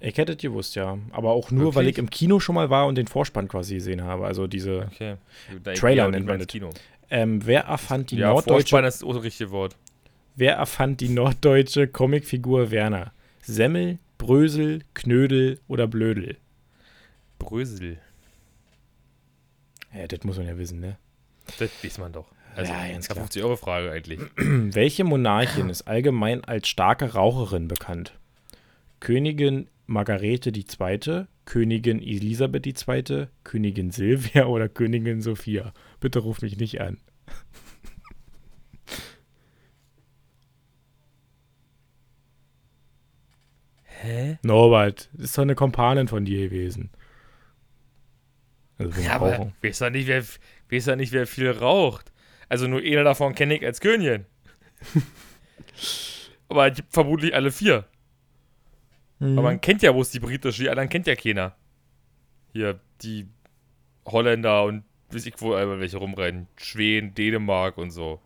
Ich 0.00 0.16
hätte 0.16 0.32
es 0.32 0.38
gewusst, 0.38 0.76
ja. 0.76 0.98
Aber 1.10 1.30
auch 1.30 1.50
nur, 1.50 1.74
weil 1.74 1.84
Wirklich? 1.84 1.94
ich 1.94 1.98
im 1.98 2.10
Kino 2.10 2.38
schon 2.38 2.54
mal 2.54 2.70
war 2.70 2.86
und 2.86 2.96
den 2.96 3.08
Vorspann 3.08 3.48
quasi 3.48 3.74
gesehen 3.74 4.02
habe. 4.02 4.26
Also 4.26 4.46
diese. 4.46 4.88
Okay. 4.92 5.16
Trailer 5.74 6.08
nennt 6.08 6.26
man 6.26 6.38
das. 6.38 6.46
Kino. 6.46 6.70
Ähm, 7.10 7.44
wer 7.46 7.62
erfand 7.62 8.10
die 8.10 8.16
ja, 8.16 8.28
norddeutsche 8.28 8.70
Vorspann 8.70 8.84
ist 8.84 9.02
das 9.02 9.22
richtige 9.22 9.50
Wort. 9.50 9.76
Wer 10.36 10.54
erfand 10.54 11.00
die 11.00 11.08
norddeutsche 11.08 11.88
Comicfigur 11.88 12.70
Werner? 12.70 13.12
Semmel, 13.42 13.98
Brösel, 14.18 14.82
Knödel 14.94 15.58
oder 15.68 15.86
Blödel? 15.86 16.36
Brösel. 17.38 17.98
Ja, 19.94 20.06
das 20.06 20.22
muss 20.24 20.36
man 20.36 20.46
ja 20.46 20.58
wissen, 20.58 20.80
ne? 20.80 20.98
Das 21.58 21.70
weiß 21.82 21.98
man 21.98 22.12
doch. 22.12 22.26
Also, 22.54 22.72
Ja, 22.72 22.88
ganz 22.88 23.06
das 23.06 23.14
klar. 23.14 23.24
50 23.24 23.42
Euro 23.42 23.56
Frage 23.56 23.90
eigentlich. 23.90 24.20
Welche 24.36 25.04
Monarchin 25.04 25.70
ist 25.70 25.82
allgemein 25.82 26.44
als 26.44 26.68
starke 26.68 27.14
Raucherin 27.14 27.68
bekannt? 27.68 28.12
Königin 29.00 29.68
Margarete 29.86 30.50
II., 30.50 31.24
Königin 31.46 32.00
Elisabeth 32.02 32.66
II., 32.66 33.26
Königin 33.44 33.90
Silvia 33.90 34.46
oder 34.46 34.68
Königin 34.68 35.22
Sophia? 35.22 35.72
Bitte 36.00 36.20
ruf 36.20 36.42
mich 36.42 36.56
nicht 36.56 36.80
an. 36.80 36.98
Hä? 43.84 44.38
Norbert, 44.42 45.10
das 45.12 45.24
ist 45.24 45.38
doch 45.38 45.42
eine 45.42 45.56
Kompanin 45.56 46.06
von 46.06 46.24
dir 46.24 46.48
gewesen. 46.48 46.90
Also 48.78 49.00
Ja, 49.00 49.16
aber 49.16 49.52
weiß 49.60 49.80
ja 49.80 49.90
nicht, 49.90 50.06
wer, 50.06 50.22
weiß 50.70 50.86
ja 50.86 50.96
nicht, 50.96 51.12
wer 51.12 51.26
viel 51.26 51.50
raucht. 51.50 52.12
Also 52.48 52.68
nur 52.68 52.80
einer 52.80 53.02
davon 53.02 53.34
kenne 53.34 53.56
ich 53.56 53.66
als 53.66 53.80
Königin. 53.80 54.24
aber 56.48 56.68
es 56.68 56.76
gibt 56.76 56.92
vermutlich 56.92 57.34
alle 57.34 57.50
vier. 57.50 57.86
Mhm. 59.18 59.38
Aber 59.38 59.48
man 59.48 59.60
kennt 59.60 59.82
ja, 59.82 59.94
wo 59.94 60.02
ist 60.02 60.14
die 60.14 60.20
britische, 60.20 60.62
die 60.62 60.70
anderen 60.70 60.88
kennt 60.88 61.08
ja 61.08 61.16
keiner. 61.16 61.56
Hier, 62.52 62.80
die 63.02 63.28
Holländer 64.06 64.64
und 64.64 64.84
weiß 65.10 65.26
ich 65.26 65.34
wo, 65.40 65.54
äh, 65.56 65.80
welche 65.80 65.96
rumrennen. 65.98 66.46
Schweden, 66.56 67.14
Dänemark 67.14 67.78
und 67.78 67.90
so. 67.90 68.20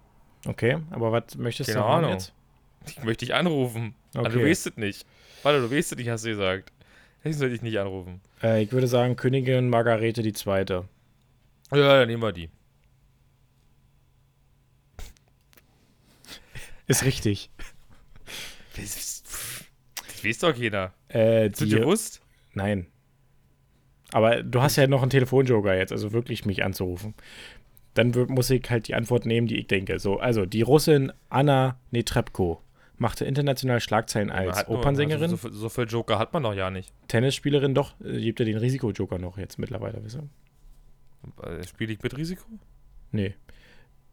Okay, 0.47 0.78
aber 0.91 1.12
was 1.12 1.37
möchtest 1.37 1.70
Keine 1.70 1.80
du 1.83 1.87
haben 1.89 1.99
Ahnung. 2.05 2.12
jetzt? 2.12 2.33
Ich 2.87 3.03
möchte 3.05 3.24
dich 3.24 3.35
anrufen. 3.35 3.95
Aber 4.14 4.28
du 4.28 4.39
Okay. 4.41 4.51
weißt 4.51 4.66
es 4.66 4.76
nicht. 4.76 5.07
Warte, 5.43 5.61
du 5.61 5.70
weißt 5.70 5.93
es 5.93 5.99
nicht, 5.99 6.09
hast 6.09 6.24
du 6.24 6.30
gesagt. 6.30 6.72
Ich 7.24 7.37
soll 7.37 7.51
dich 7.51 7.62
nicht 7.62 7.78
anrufen. 7.78 8.20
Äh, 8.43 8.62
ich 8.64 8.72
würde 8.72 8.89
sagen 8.89 9.14
Königin 9.14 9.68
Margarete 9.70 10.20
II. 10.22 10.35
Ja, 10.45 10.85
dann 11.70 12.09
nehmen 12.09 12.22
wir 12.22 12.33
die. 12.33 12.51
Ist 16.87 17.05
richtig. 17.05 17.51
Das, 18.76 19.22
weiß 20.24 20.39
doch 20.39 20.55
keiner. 20.55 20.93
Äh, 21.09 21.51
Hast 21.51 21.61
du 21.61 21.64
die, 21.66 21.76
gewusst? 21.76 22.20
nein. 22.55 22.87
Aber 24.12 24.42
du 24.42 24.60
hast 24.62 24.76
ja 24.76 24.86
noch 24.86 25.02
einen 25.02 25.10
Telefonjoker 25.10 25.74
jetzt, 25.76 25.90
also 25.92 26.12
wirklich 26.12 26.44
mich 26.44 26.64
anzurufen. 26.64 27.14
Dann 27.94 28.10
muss 28.28 28.48
ich 28.50 28.68
halt 28.70 28.88
die 28.88 28.94
Antwort 28.94 29.26
nehmen, 29.26 29.46
die 29.46 29.58
ich 29.58 29.66
denke. 29.66 29.98
So, 29.98 30.18
also 30.18 30.46
die 30.46 30.62
Russin 30.62 31.12
Anna 31.28 31.78
Netrebko 31.90 32.60
machte 32.98 33.24
international 33.24 33.80
Schlagzeilen 33.80 34.30
als 34.30 34.66
nur- 34.68 34.78
Opernsängerin, 34.78 35.22
Also 35.24 35.36
so, 35.36 35.48
viel- 35.48 35.52
so 35.56 35.68
viel 35.68 35.84
Joker 35.88 36.18
hat 36.18 36.32
man 36.32 36.42
doch 36.42 36.54
ja 36.54 36.70
nicht. 36.70 36.92
Tennisspielerin, 37.08 37.74
doch, 37.74 37.94
äh, 38.04 38.20
gibt 38.20 38.38
ja 38.38 38.44
den 38.46 38.58
Risikojoker 38.58 39.18
noch 39.18 39.38
jetzt 39.38 39.58
mittlerweile, 39.58 40.02
wisst 40.04 40.16
ihr? 40.18 40.28
Äh, 41.42 41.66
Spiele 41.66 41.92
ich 41.94 42.02
mit 42.02 42.16
Risiko? 42.16 42.44
Nee. 43.10 43.34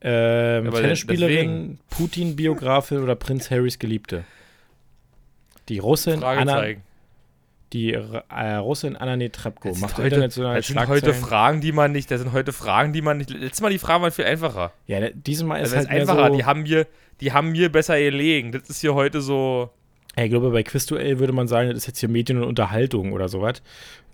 Ähm, 0.01 0.67
Aber 0.67 0.81
Tennisspielerin, 0.81 1.79
Putin-Biografin 1.89 2.99
oder 2.99 3.15
Prinz 3.15 3.51
Harrys 3.51 3.79
Geliebte? 3.79 4.23
Die 5.67 5.79
Russin 5.79 6.23
Anna. 6.23 6.63
Die 7.73 7.93
äh, 7.93 8.55
Russin 8.55 8.93
Das 8.99 9.03
sind 9.09 9.81
macht 9.81 9.97
heute- 9.97 10.07
international 10.07 10.55
Das 10.55 10.67
sind 10.67 10.87
heute. 10.87 11.13
Fragen, 11.13 11.61
die 11.61 11.71
man 11.71 11.91
nicht, 11.91 12.09
das 12.09 12.21
sind 12.21 12.31
heute 12.33 12.51
Fragen, 12.53 12.93
die 12.93 13.01
man 13.01 13.17
nicht. 13.17 13.29
Letztes 13.29 13.61
Mal 13.61 13.69
die 13.69 13.77
Fragen 13.79 14.01
waren 14.03 14.11
viel 14.11 14.25
einfacher. 14.25 14.71
ja, 14.87 15.09
diesmal 15.11 15.61
ist 15.61 15.73
Also 15.73 15.75
das 15.75 15.87
halt 15.87 16.01
ist 16.03 16.09
einfacher, 16.09 16.29
so, 16.31 16.35
die 16.37 16.45
haben 16.45 16.63
mir, 16.63 16.87
die 17.21 17.31
haben 17.31 17.51
mir 17.51 17.71
besser 17.71 17.99
gelegen. 17.99 18.51
Das 18.51 18.69
ist 18.69 18.81
hier 18.81 18.95
heute 18.95 19.21
so. 19.21 19.69
Ich 20.15 20.29
glaube, 20.29 20.49
bei 20.49 20.63
Quizduell 20.63 21.19
würde 21.19 21.31
man 21.33 21.47
sagen, 21.47 21.69
das 21.69 21.77
ist 21.77 21.87
jetzt 21.87 21.99
hier 21.99 22.09
Medien 22.09 22.39
und 22.41 22.43
Unterhaltung 22.47 23.13
oder 23.13 23.29
sowas. 23.29 23.61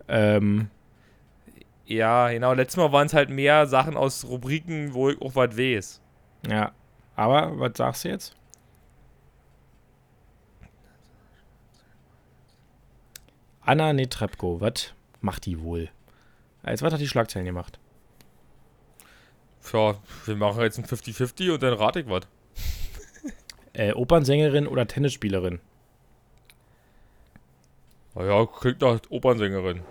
Ähm, 0.08 0.68
Ja, 1.86 2.30
genau. 2.30 2.54
Letztes 2.54 2.78
Mal 2.78 2.92
waren 2.92 3.08
es 3.08 3.14
halt 3.14 3.30
mehr 3.30 3.66
Sachen 3.68 3.96
aus 3.96 4.26
Rubriken, 4.26 4.94
wo 4.94 5.10
ich 5.10 5.22
auch 5.22 5.36
was 5.36 5.58
weiß. 5.58 6.02
ja. 6.50 6.72
Aber, 7.18 7.58
was 7.60 7.72
sagst 7.78 8.04
du 8.04 8.10
jetzt? 8.10 8.36
Anna 13.66 13.94
Netrebko, 13.94 14.62
was 14.62 14.94
macht 15.22 15.46
die 15.48 15.60
wohl? 15.60 15.90
Als 16.62 16.84
was 16.84 16.94
hat 16.94 17.02
die 17.02 17.08
Schlagzeilen 17.08 17.46
gemacht? 17.48 17.80
Ja, 19.74 19.96
wir 20.26 20.36
machen 20.36 20.62
jetzt 20.62 20.78
ein 20.78 20.86
50-50 20.86 21.54
und 21.54 21.64
dann 21.64 21.74
rate 21.74 22.02
ich 22.02 22.08
was. 22.10 22.28
Äh, 23.74 23.92
Opernsängerin 23.92 24.68
oder 24.68 24.88
Tennisspielerin? 24.88 25.60
Naja, 28.14 28.46
klingt 28.46 28.80
nach 28.80 29.02
Opernsängerin. 29.10 29.82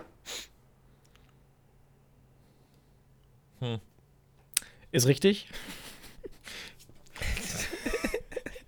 Ist 4.90 5.06
richtig? 5.06 5.48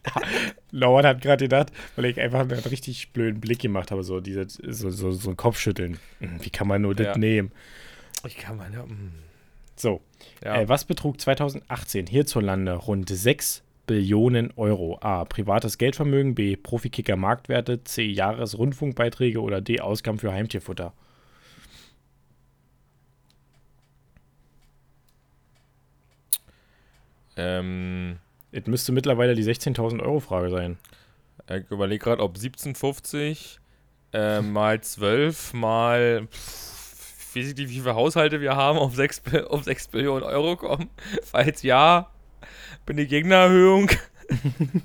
Lauert 0.72 1.04
hat 1.06 1.20
gerade 1.22 1.44
gedacht, 1.44 1.72
weil 1.94 2.06
ich 2.06 2.20
einfach 2.20 2.40
einen 2.40 2.50
richtig 2.52 3.10
blöden 3.12 3.40
Blick 3.40 3.60
gemacht 3.60 3.90
habe, 3.90 4.02
so, 4.02 4.20
diese, 4.20 4.46
so, 4.48 4.90
so, 4.90 5.12
so 5.12 5.30
ein 5.30 5.36
Kopfschütteln. 5.36 5.98
Hm, 6.20 6.44
Wie 6.44 6.50
kann 6.50 6.66
man 6.68 6.82
nur 6.82 6.94
das 6.94 7.06
Ja. 7.06 7.18
nehmen? 7.18 7.52
Ich 8.26 8.36
kann 8.36 8.56
mal, 8.56 8.72
ja. 8.72 8.82
mm. 8.84 9.12
So, 9.76 10.00
ja. 10.42 10.60
Äh, 10.62 10.68
was 10.68 10.84
betrug 10.84 11.20
2018 11.20 12.06
hierzulande 12.06 12.72
rund 12.74 13.08
6 13.08 13.62
Billionen 13.86 14.52
Euro? 14.56 14.98
A. 15.00 15.24
Privates 15.24 15.78
Geldvermögen, 15.78 16.34
B. 16.34 16.56
Profikicker 16.56 17.16
Marktwerte, 17.16 17.84
C. 17.84 18.04
Jahresrundfunkbeiträge 18.04 19.40
oder 19.40 19.60
D. 19.60 19.80
Ausgaben 19.80 20.18
für 20.18 20.32
Heimtierfutter? 20.32 20.92
ähm, 27.36 28.18
Es 28.56 28.66
müsste 28.66 28.92
mittlerweile 28.92 29.34
die 29.34 29.44
16.000 29.44 30.00
Euro 30.00 30.18
Frage 30.20 30.48
sein. 30.48 30.78
ich 31.50 31.70
überlege 31.70 32.02
gerade, 32.02 32.22
ob 32.22 32.36
1750 32.36 33.60
äh, 34.14 34.40
mal 34.40 34.80
12 34.80 35.52
mal. 35.52 36.26
Pff, 36.30 37.36
weiß 37.36 37.48
ich 37.48 37.56
nicht, 37.56 37.68
wie 37.68 37.80
viele 37.80 37.94
Haushalte 37.94 38.40
wir 38.40 38.56
haben, 38.56 38.78
auf 38.78 38.94
6, 38.94 39.22
auf 39.48 39.64
6 39.64 39.88
Billionen 39.88 40.22
Euro 40.22 40.56
kommen. 40.56 40.88
Falls 41.22 41.60
ja, 41.62 42.10
bin 42.86 42.96
die 42.96 43.06
Gegnererhöhung. 43.06 43.90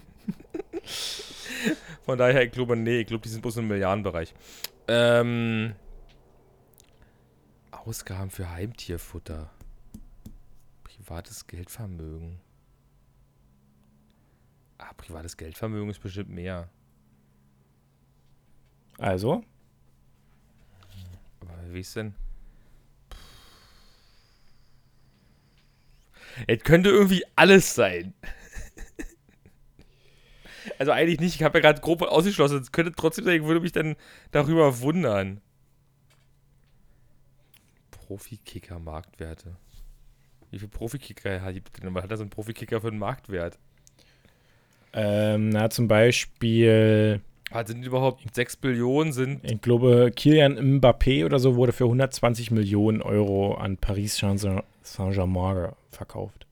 Von 2.04 2.18
daher, 2.18 2.44
ich 2.44 2.52
glaube, 2.52 2.76
nee, 2.76 3.00
ich 3.00 3.08
glaube, 3.08 3.24
die 3.24 3.30
sind 3.30 3.42
bloß 3.42 3.56
im 3.58 3.70
Milliardenbereich. 3.70 4.34
Ähm, 4.90 5.76
Ausgaben 7.72 8.32
für 8.32 8.52
Heimtierfutter. 8.52 9.50
Privates 10.84 11.48
Geldvermögen. 11.48 12.42
Ah, 14.82 14.94
privates 14.98 15.38
Geldvermögen 15.38 15.92
ist 15.92 16.02
bestimmt 16.02 16.30
mehr. 16.30 16.68
Also, 18.98 19.44
Aber 21.40 21.74
wie 21.74 21.80
ist 21.82 21.96
denn? 21.96 22.16
Es 26.48 26.64
könnte 26.64 26.90
irgendwie 26.90 27.24
alles 27.36 27.76
sein. 27.76 28.14
Also 30.78 30.92
eigentlich 30.92 31.20
nicht, 31.20 31.36
ich 31.36 31.44
habe 31.44 31.58
ja 31.58 31.62
gerade 31.64 31.82
grob 31.82 32.04
ausgeschlossen. 32.04 32.60
Es 32.60 32.72
könnte 32.72 32.92
trotzdem 32.92 33.26
sein, 33.26 33.42
ich 33.42 33.48
würde 33.48 33.62
mich 33.62 33.72
dann 33.72 33.96
darüber 34.32 34.80
wundern. 34.82 35.42
Profikicker-Marktwerte. 37.90 39.58
Wie 40.52 40.60
viele 40.60 40.70
Profikicker 40.70 41.42
hat 41.42 41.56
die 41.56 41.62
denn? 41.62 41.96
Was 41.96 42.04
hat 42.04 42.12
das 42.12 42.22
ein 42.22 42.30
Profikicker 42.30 42.80
für 42.82 42.90
einen 42.90 43.00
Marktwert? 43.00 43.58
Ähm, 44.94 45.50
na, 45.50 45.70
zum 45.70 45.88
Beispiel, 45.88 47.22
Was 47.52 47.68
sind 47.68 47.86
überhaupt 47.86 48.24
6 48.34 48.56
Billionen? 48.58 49.12
Sind 49.14 49.44
ich 49.50 49.62
glaube, 49.62 50.12
Kilian 50.16 50.58
Mbappé 50.80 51.26
oder 51.26 51.40
so 51.40 51.56
wurde 51.56 51.72
für 51.74 51.86
120 51.86 52.52
Millionen 52.52 53.02
Euro 53.02 53.54
an 53.56 53.78
Paris 53.78 54.18
Saint- 54.18 54.64
Saint-Germain 54.84 55.70
verkauft. 55.90 56.46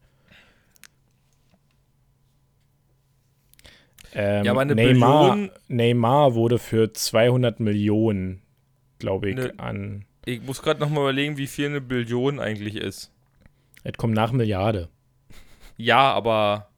Ähm, 4.14 4.46
Ja, 4.46 4.52
aber 4.52 4.62
eine 4.62 4.76
Neymar, 4.76 5.32
Billion- 5.36 5.52
Neymar 5.68 6.34
wurde 6.36 6.58
für 6.58 6.92
200 6.94 7.60
Millionen, 7.60 8.42
glaube 8.98 9.30
ich, 9.30 9.36
Ne. 9.36 9.54
an. 9.58 10.06
ich 10.26 10.42
muss 10.42 10.62
gerade 10.62 10.80
nochmal 10.80 11.04
überlegen, 11.04 11.38
wie 11.38 11.48
viel 11.48 11.68
eine 11.68 11.82
Billion 11.82 12.40
eigentlich 12.40 12.76
ist. 12.76 13.12
Es 13.84 13.94
kommt 13.94 14.14
nach 14.16 14.32
Milliarde. 14.32 14.90
Ja, 15.78 16.12
aber 16.14 16.70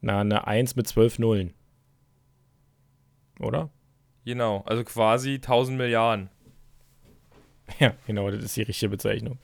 Na, 0.00 0.20
eine 0.20 0.46
1 0.46 0.76
mit 0.76 0.86
12 0.86 1.18
Nullen. 1.18 1.54
Oder? 3.40 3.70
genau, 4.24 4.62
also 4.66 4.84
quasi 4.84 5.34
1000 5.34 5.78
Milliarden. 5.78 6.30
Ja, 7.78 7.92
genau, 8.06 8.30
das 8.30 8.44
ist 8.44 8.56
die 8.56 8.62
richtige 8.62 8.88
Bezeichnung. 8.90 9.38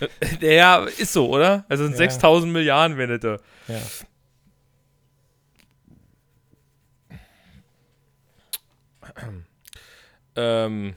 Ja, 0.40 0.84
ist 0.84 1.12
so, 1.12 1.28
oder? 1.30 1.64
Also 1.68 1.84
sind 1.84 1.92
Ja. 1.92 1.98
6000 1.98 2.52
Milliarden, 2.52 2.98
wenn 2.98 3.18
da. 3.20 3.38
Ja. 3.68 3.80
Ähm, 10.36 10.94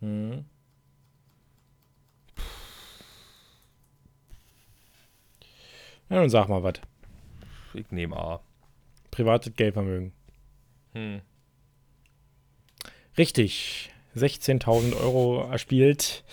Hm. 0.00 0.44
Ja, 6.10 6.16
nun 6.16 6.28
sag 6.28 6.48
mal 6.48 6.62
was. 6.62 6.74
ich 7.72 7.90
nehme 7.90 8.16
A. 8.16 8.40
Privates 9.10 9.54
Geldvermögen. 9.54 10.12
Hm. 10.92 11.20
Richtig. 13.16 13.92
16.000 14.16 15.00
Euro 15.00 15.48
erspielt. 15.50 16.24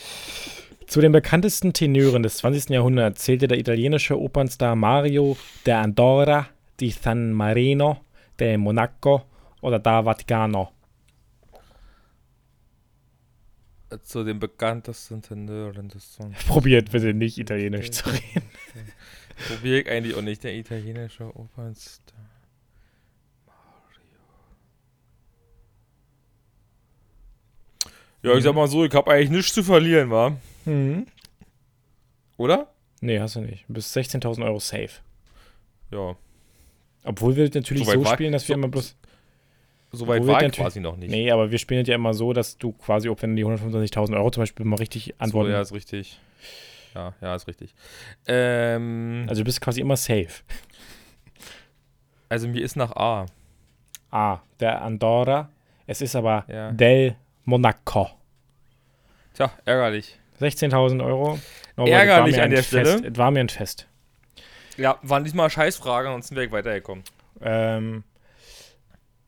Zu 0.87 1.01
den 1.01 1.11
bekanntesten 1.11 1.73
Tenören 1.73 2.23
des 2.23 2.37
20. 2.37 2.69
Jahrhunderts 2.69 3.23
zählte 3.23 3.47
der 3.47 3.59
italienische 3.59 4.19
Opernstar 4.19 4.75
Mario 4.75 5.37
de 5.65 5.73
Andorra, 5.73 6.47
di 6.79 6.89
San 6.89 7.33
Marino, 7.33 7.97
de 8.39 8.57
Monaco 8.57 9.23
oder 9.61 9.79
da 9.79 10.05
Vaticano. 10.05 10.71
Zu 14.01 14.23
den 14.23 14.39
bekanntesten 14.39 15.21
Tenören 15.21 15.87
des 15.89 16.15
Songs. 16.15 16.43
Probiert 16.45 16.91
bitte 16.91 17.13
nicht 17.13 17.37
Italienisch 17.37 17.91
zu 17.91 18.09
reden. 18.09 18.49
Probier 19.47 19.81
ich 19.81 19.89
eigentlich 19.89 20.15
auch 20.15 20.21
nicht, 20.21 20.43
der 20.43 20.55
italienische 20.55 21.25
Opernstar. 21.35 22.15
Ja, 28.23 28.35
ich 28.35 28.43
sag 28.43 28.55
mal 28.55 28.67
so, 28.67 28.83
ich 28.83 28.93
habe 28.93 29.11
eigentlich 29.11 29.29
nichts 29.29 29.53
zu 29.53 29.63
verlieren, 29.63 30.09
wa? 30.09 30.35
Mhm. 30.65 31.05
Oder? 32.37 32.67
Nee, 32.99 33.19
hast 33.19 33.35
du 33.35 33.41
nicht. 33.41 33.65
Du 33.67 33.73
bist 33.75 33.95
16.000 33.95 34.43
Euro 34.43 34.59
safe. 34.59 34.89
Ja. 35.91 36.15
Obwohl 37.03 37.35
wir 37.35 37.49
natürlich 37.53 37.85
So 37.85 37.93
so 37.93 38.05
spielen, 38.05 38.31
dass 38.33 38.43
wir 38.47 38.53
so- 38.55 38.59
immer 38.59 38.67
bloß. 38.67 38.95
Soweit 39.93 40.27
war 40.27 40.43
ich 40.43 40.51
quasi 40.51 40.81
noch 40.81 40.97
nicht. 40.97 41.09
Nee, 41.09 41.31
aber 41.31 41.49
wir 41.49 41.57
spielen 41.57 41.85
ja 41.85 41.95
immer 41.95 42.13
so, 42.13 42.33
dass 42.33 42.57
du 42.57 42.73
quasi, 42.73 43.07
auch 43.07 43.21
wenn 43.21 43.35
die 43.37 43.45
125.000 43.45 44.15
Euro 44.17 44.29
zum 44.31 44.41
Beispiel 44.41 44.65
mal 44.65 44.75
richtig 44.75 45.13
antworten. 45.17 45.47
So, 45.49 45.53
ja, 45.53 45.61
ist 45.61 45.71
richtig. 45.73 46.19
Ja, 46.95 47.13
ja, 47.21 47.35
ist 47.35 47.47
richtig. 47.47 47.73
Ähm, 48.27 49.25
Also 49.29 49.41
du 49.41 49.45
bist 49.45 49.61
quasi 49.61 49.81
immer 49.81 49.97
safe. 49.97 50.43
also 52.29 52.47
mir 52.47 52.61
ist 52.63 52.75
nach 52.75 52.91
A. 52.95 53.25
Ah, 54.11 54.39
der 54.59 54.81
Andorra. 54.81 55.49
Es 55.85 56.01
ist 56.01 56.15
aber 56.15 56.45
Ja. 56.47 56.71
Del 56.71 57.15
Monaco. 57.45 58.09
Tja, 59.33 59.51
ärgerlich. 59.65 60.17
16.000 60.39 61.03
Euro. 61.03 61.39
Norbert, 61.75 61.93
Ärgerlich 61.95 62.41
an 62.41 62.49
der 62.49 62.63
Fest. 62.63 62.69
Stelle. 62.91 63.11
Es 63.11 63.17
war 63.17 63.31
mir 63.31 63.39
ein 63.41 63.49
Fest. 63.49 63.87
Ja, 64.77 64.97
waren 65.01 65.23
diesmal 65.23 65.49
Scheißfragen, 65.49 66.11
sonst 66.11 66.31
wäre 66.31 66.45
ich 66.45 66.51
weitergekommen. 66.51 67.03
Ähm, 67.41 68.03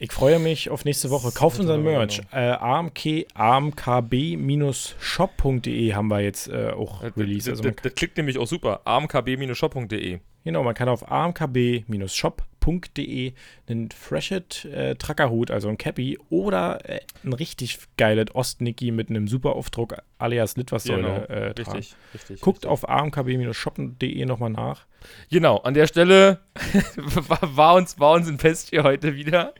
ich 0.01 0.13
freue 0.13 0.39
mich 0.39 0.69
auf 0.69 0.85
nächste 0.85 1.09
Woche. 1.09 1.29
Kauft 1.33 1.59
unseren 1.59 1.83
Merch. 1.83 2.21
Äh, 2.31 2.51
AMK, 2.51 3.25
amkb-shop.de 3.33 5.93
haben 5.93 6.07
wir 6.07 6.21
jetzt 6.21 6.47
äh, 6.47 6.69
auch 6.69 7.03
released. 7.17 7.49
das, 7.49 7.59
Also 7.59 7.69
das, 7.69 7.95
klickt 7.95 8.15
nämlich 8.15 8.37
auch 8.37 8.47
super. 8.47 8.79
amkb-shop.de. 8.85 10.19
genau, 10.45 10.63
man 10.63 10.73
kann 10.73 10.87
auf 10.87 11.11
amkb-shop.de 11.11 13.33
einen 13.67 13.91
Freshet 13.91 14.63
äh, 14.65 14.95
Trackerhut, 14.95 15.51
also 15.51 15.67
ein 15.67 15.77
Cappy, 15.77 16.17
oder 16.29 16.79
äh, 16.89 17.01
ein 17.25 17.33
richtig 17.33 17.79
geiles 17.97 18.33
Ostnicki 18.33 18.91
mit 18.91 19.09
einem 19.09 19.27
super 19.27 19.57
Aufdruck 19.57 19.97
alias 20.17 20.55
Litfaßsäule 20.55 21.27
äh, 21.27 21.53
tragen. 21.53 21.55
Genau. 21.55 21.71
richtig, 21.71 21.95
richtig. 22.13 22.39
Guckt 22.39 22.59
richtig. 22.59 22.71
auf 22.71 22.87
amkb-shop.de 22.87 24.25
nochmal 24.25 24.51
nach. 24.51 24.85
Genau, 25.29 25.57
an 25.57 25.73
der 25.73 25.87
Stelle 25.87 26.39
war, 26.95 27.39
war, 27.41 27.75
uns, 27.75 27.99
war 27.99 28.13
uns 28.13 28.29
ein 28.29 28.39
Fest 28.39 28.69
hier 28.69 28.83
heute 28.83 29.17
wieder. 29.17 29.53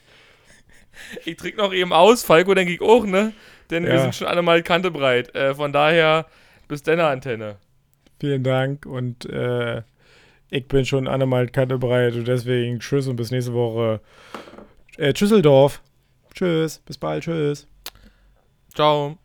Ich 1.25 1.37
trinke 1.37 1.57
noch 1.57 1.73
eben 1.73 1.93
aus, 1.93 2.23
Falco 2.23 2.53
denke 2.53 2.73
ich 2.73 2.81
auch, 2.81 3.05
ne? 3.05 3.33
Denn 3.69 3.85
wir 3.85 3.93
Ja. 3.93 4.01
sind 4.01 4.15
schon 4.15 4.27
alle 4.27 4.41
mal 4.41 4.61
kantebreit. 4.63 5.33
Äh, 5.35 5.53
von 5.55 5.71
daher, 5.73 6.25
bis 6.67 6.83
deine 6.83 7.05
Antenne. 7.05 7.57
Vielen 8.19 8.43
Dank 8.43 8.85
und 8.85 9.25
äh, 9.25 9.81
ich 10.49 10.67
bin 10.67 10.85
schon 10.85 11.07
einmal 11.07 11.45
bereit 11.47 12.15
und 12.15 12.27
deswegen 12.27 12.79
tschüss 12.79 13.07
und 13.07 13.15
bis 13.15 13.31
nächste 13.31 13.53
Woche. 13.53 14.01
Äh, 14.97 15.13
Tschüsseldorf. 15.13 15.81
Tschüss, 16.33 16.79
bis 16.79 16.97
bald, 16.97 17.23
tschüss. 17.23 17.67
Ciao. 18.73 19.17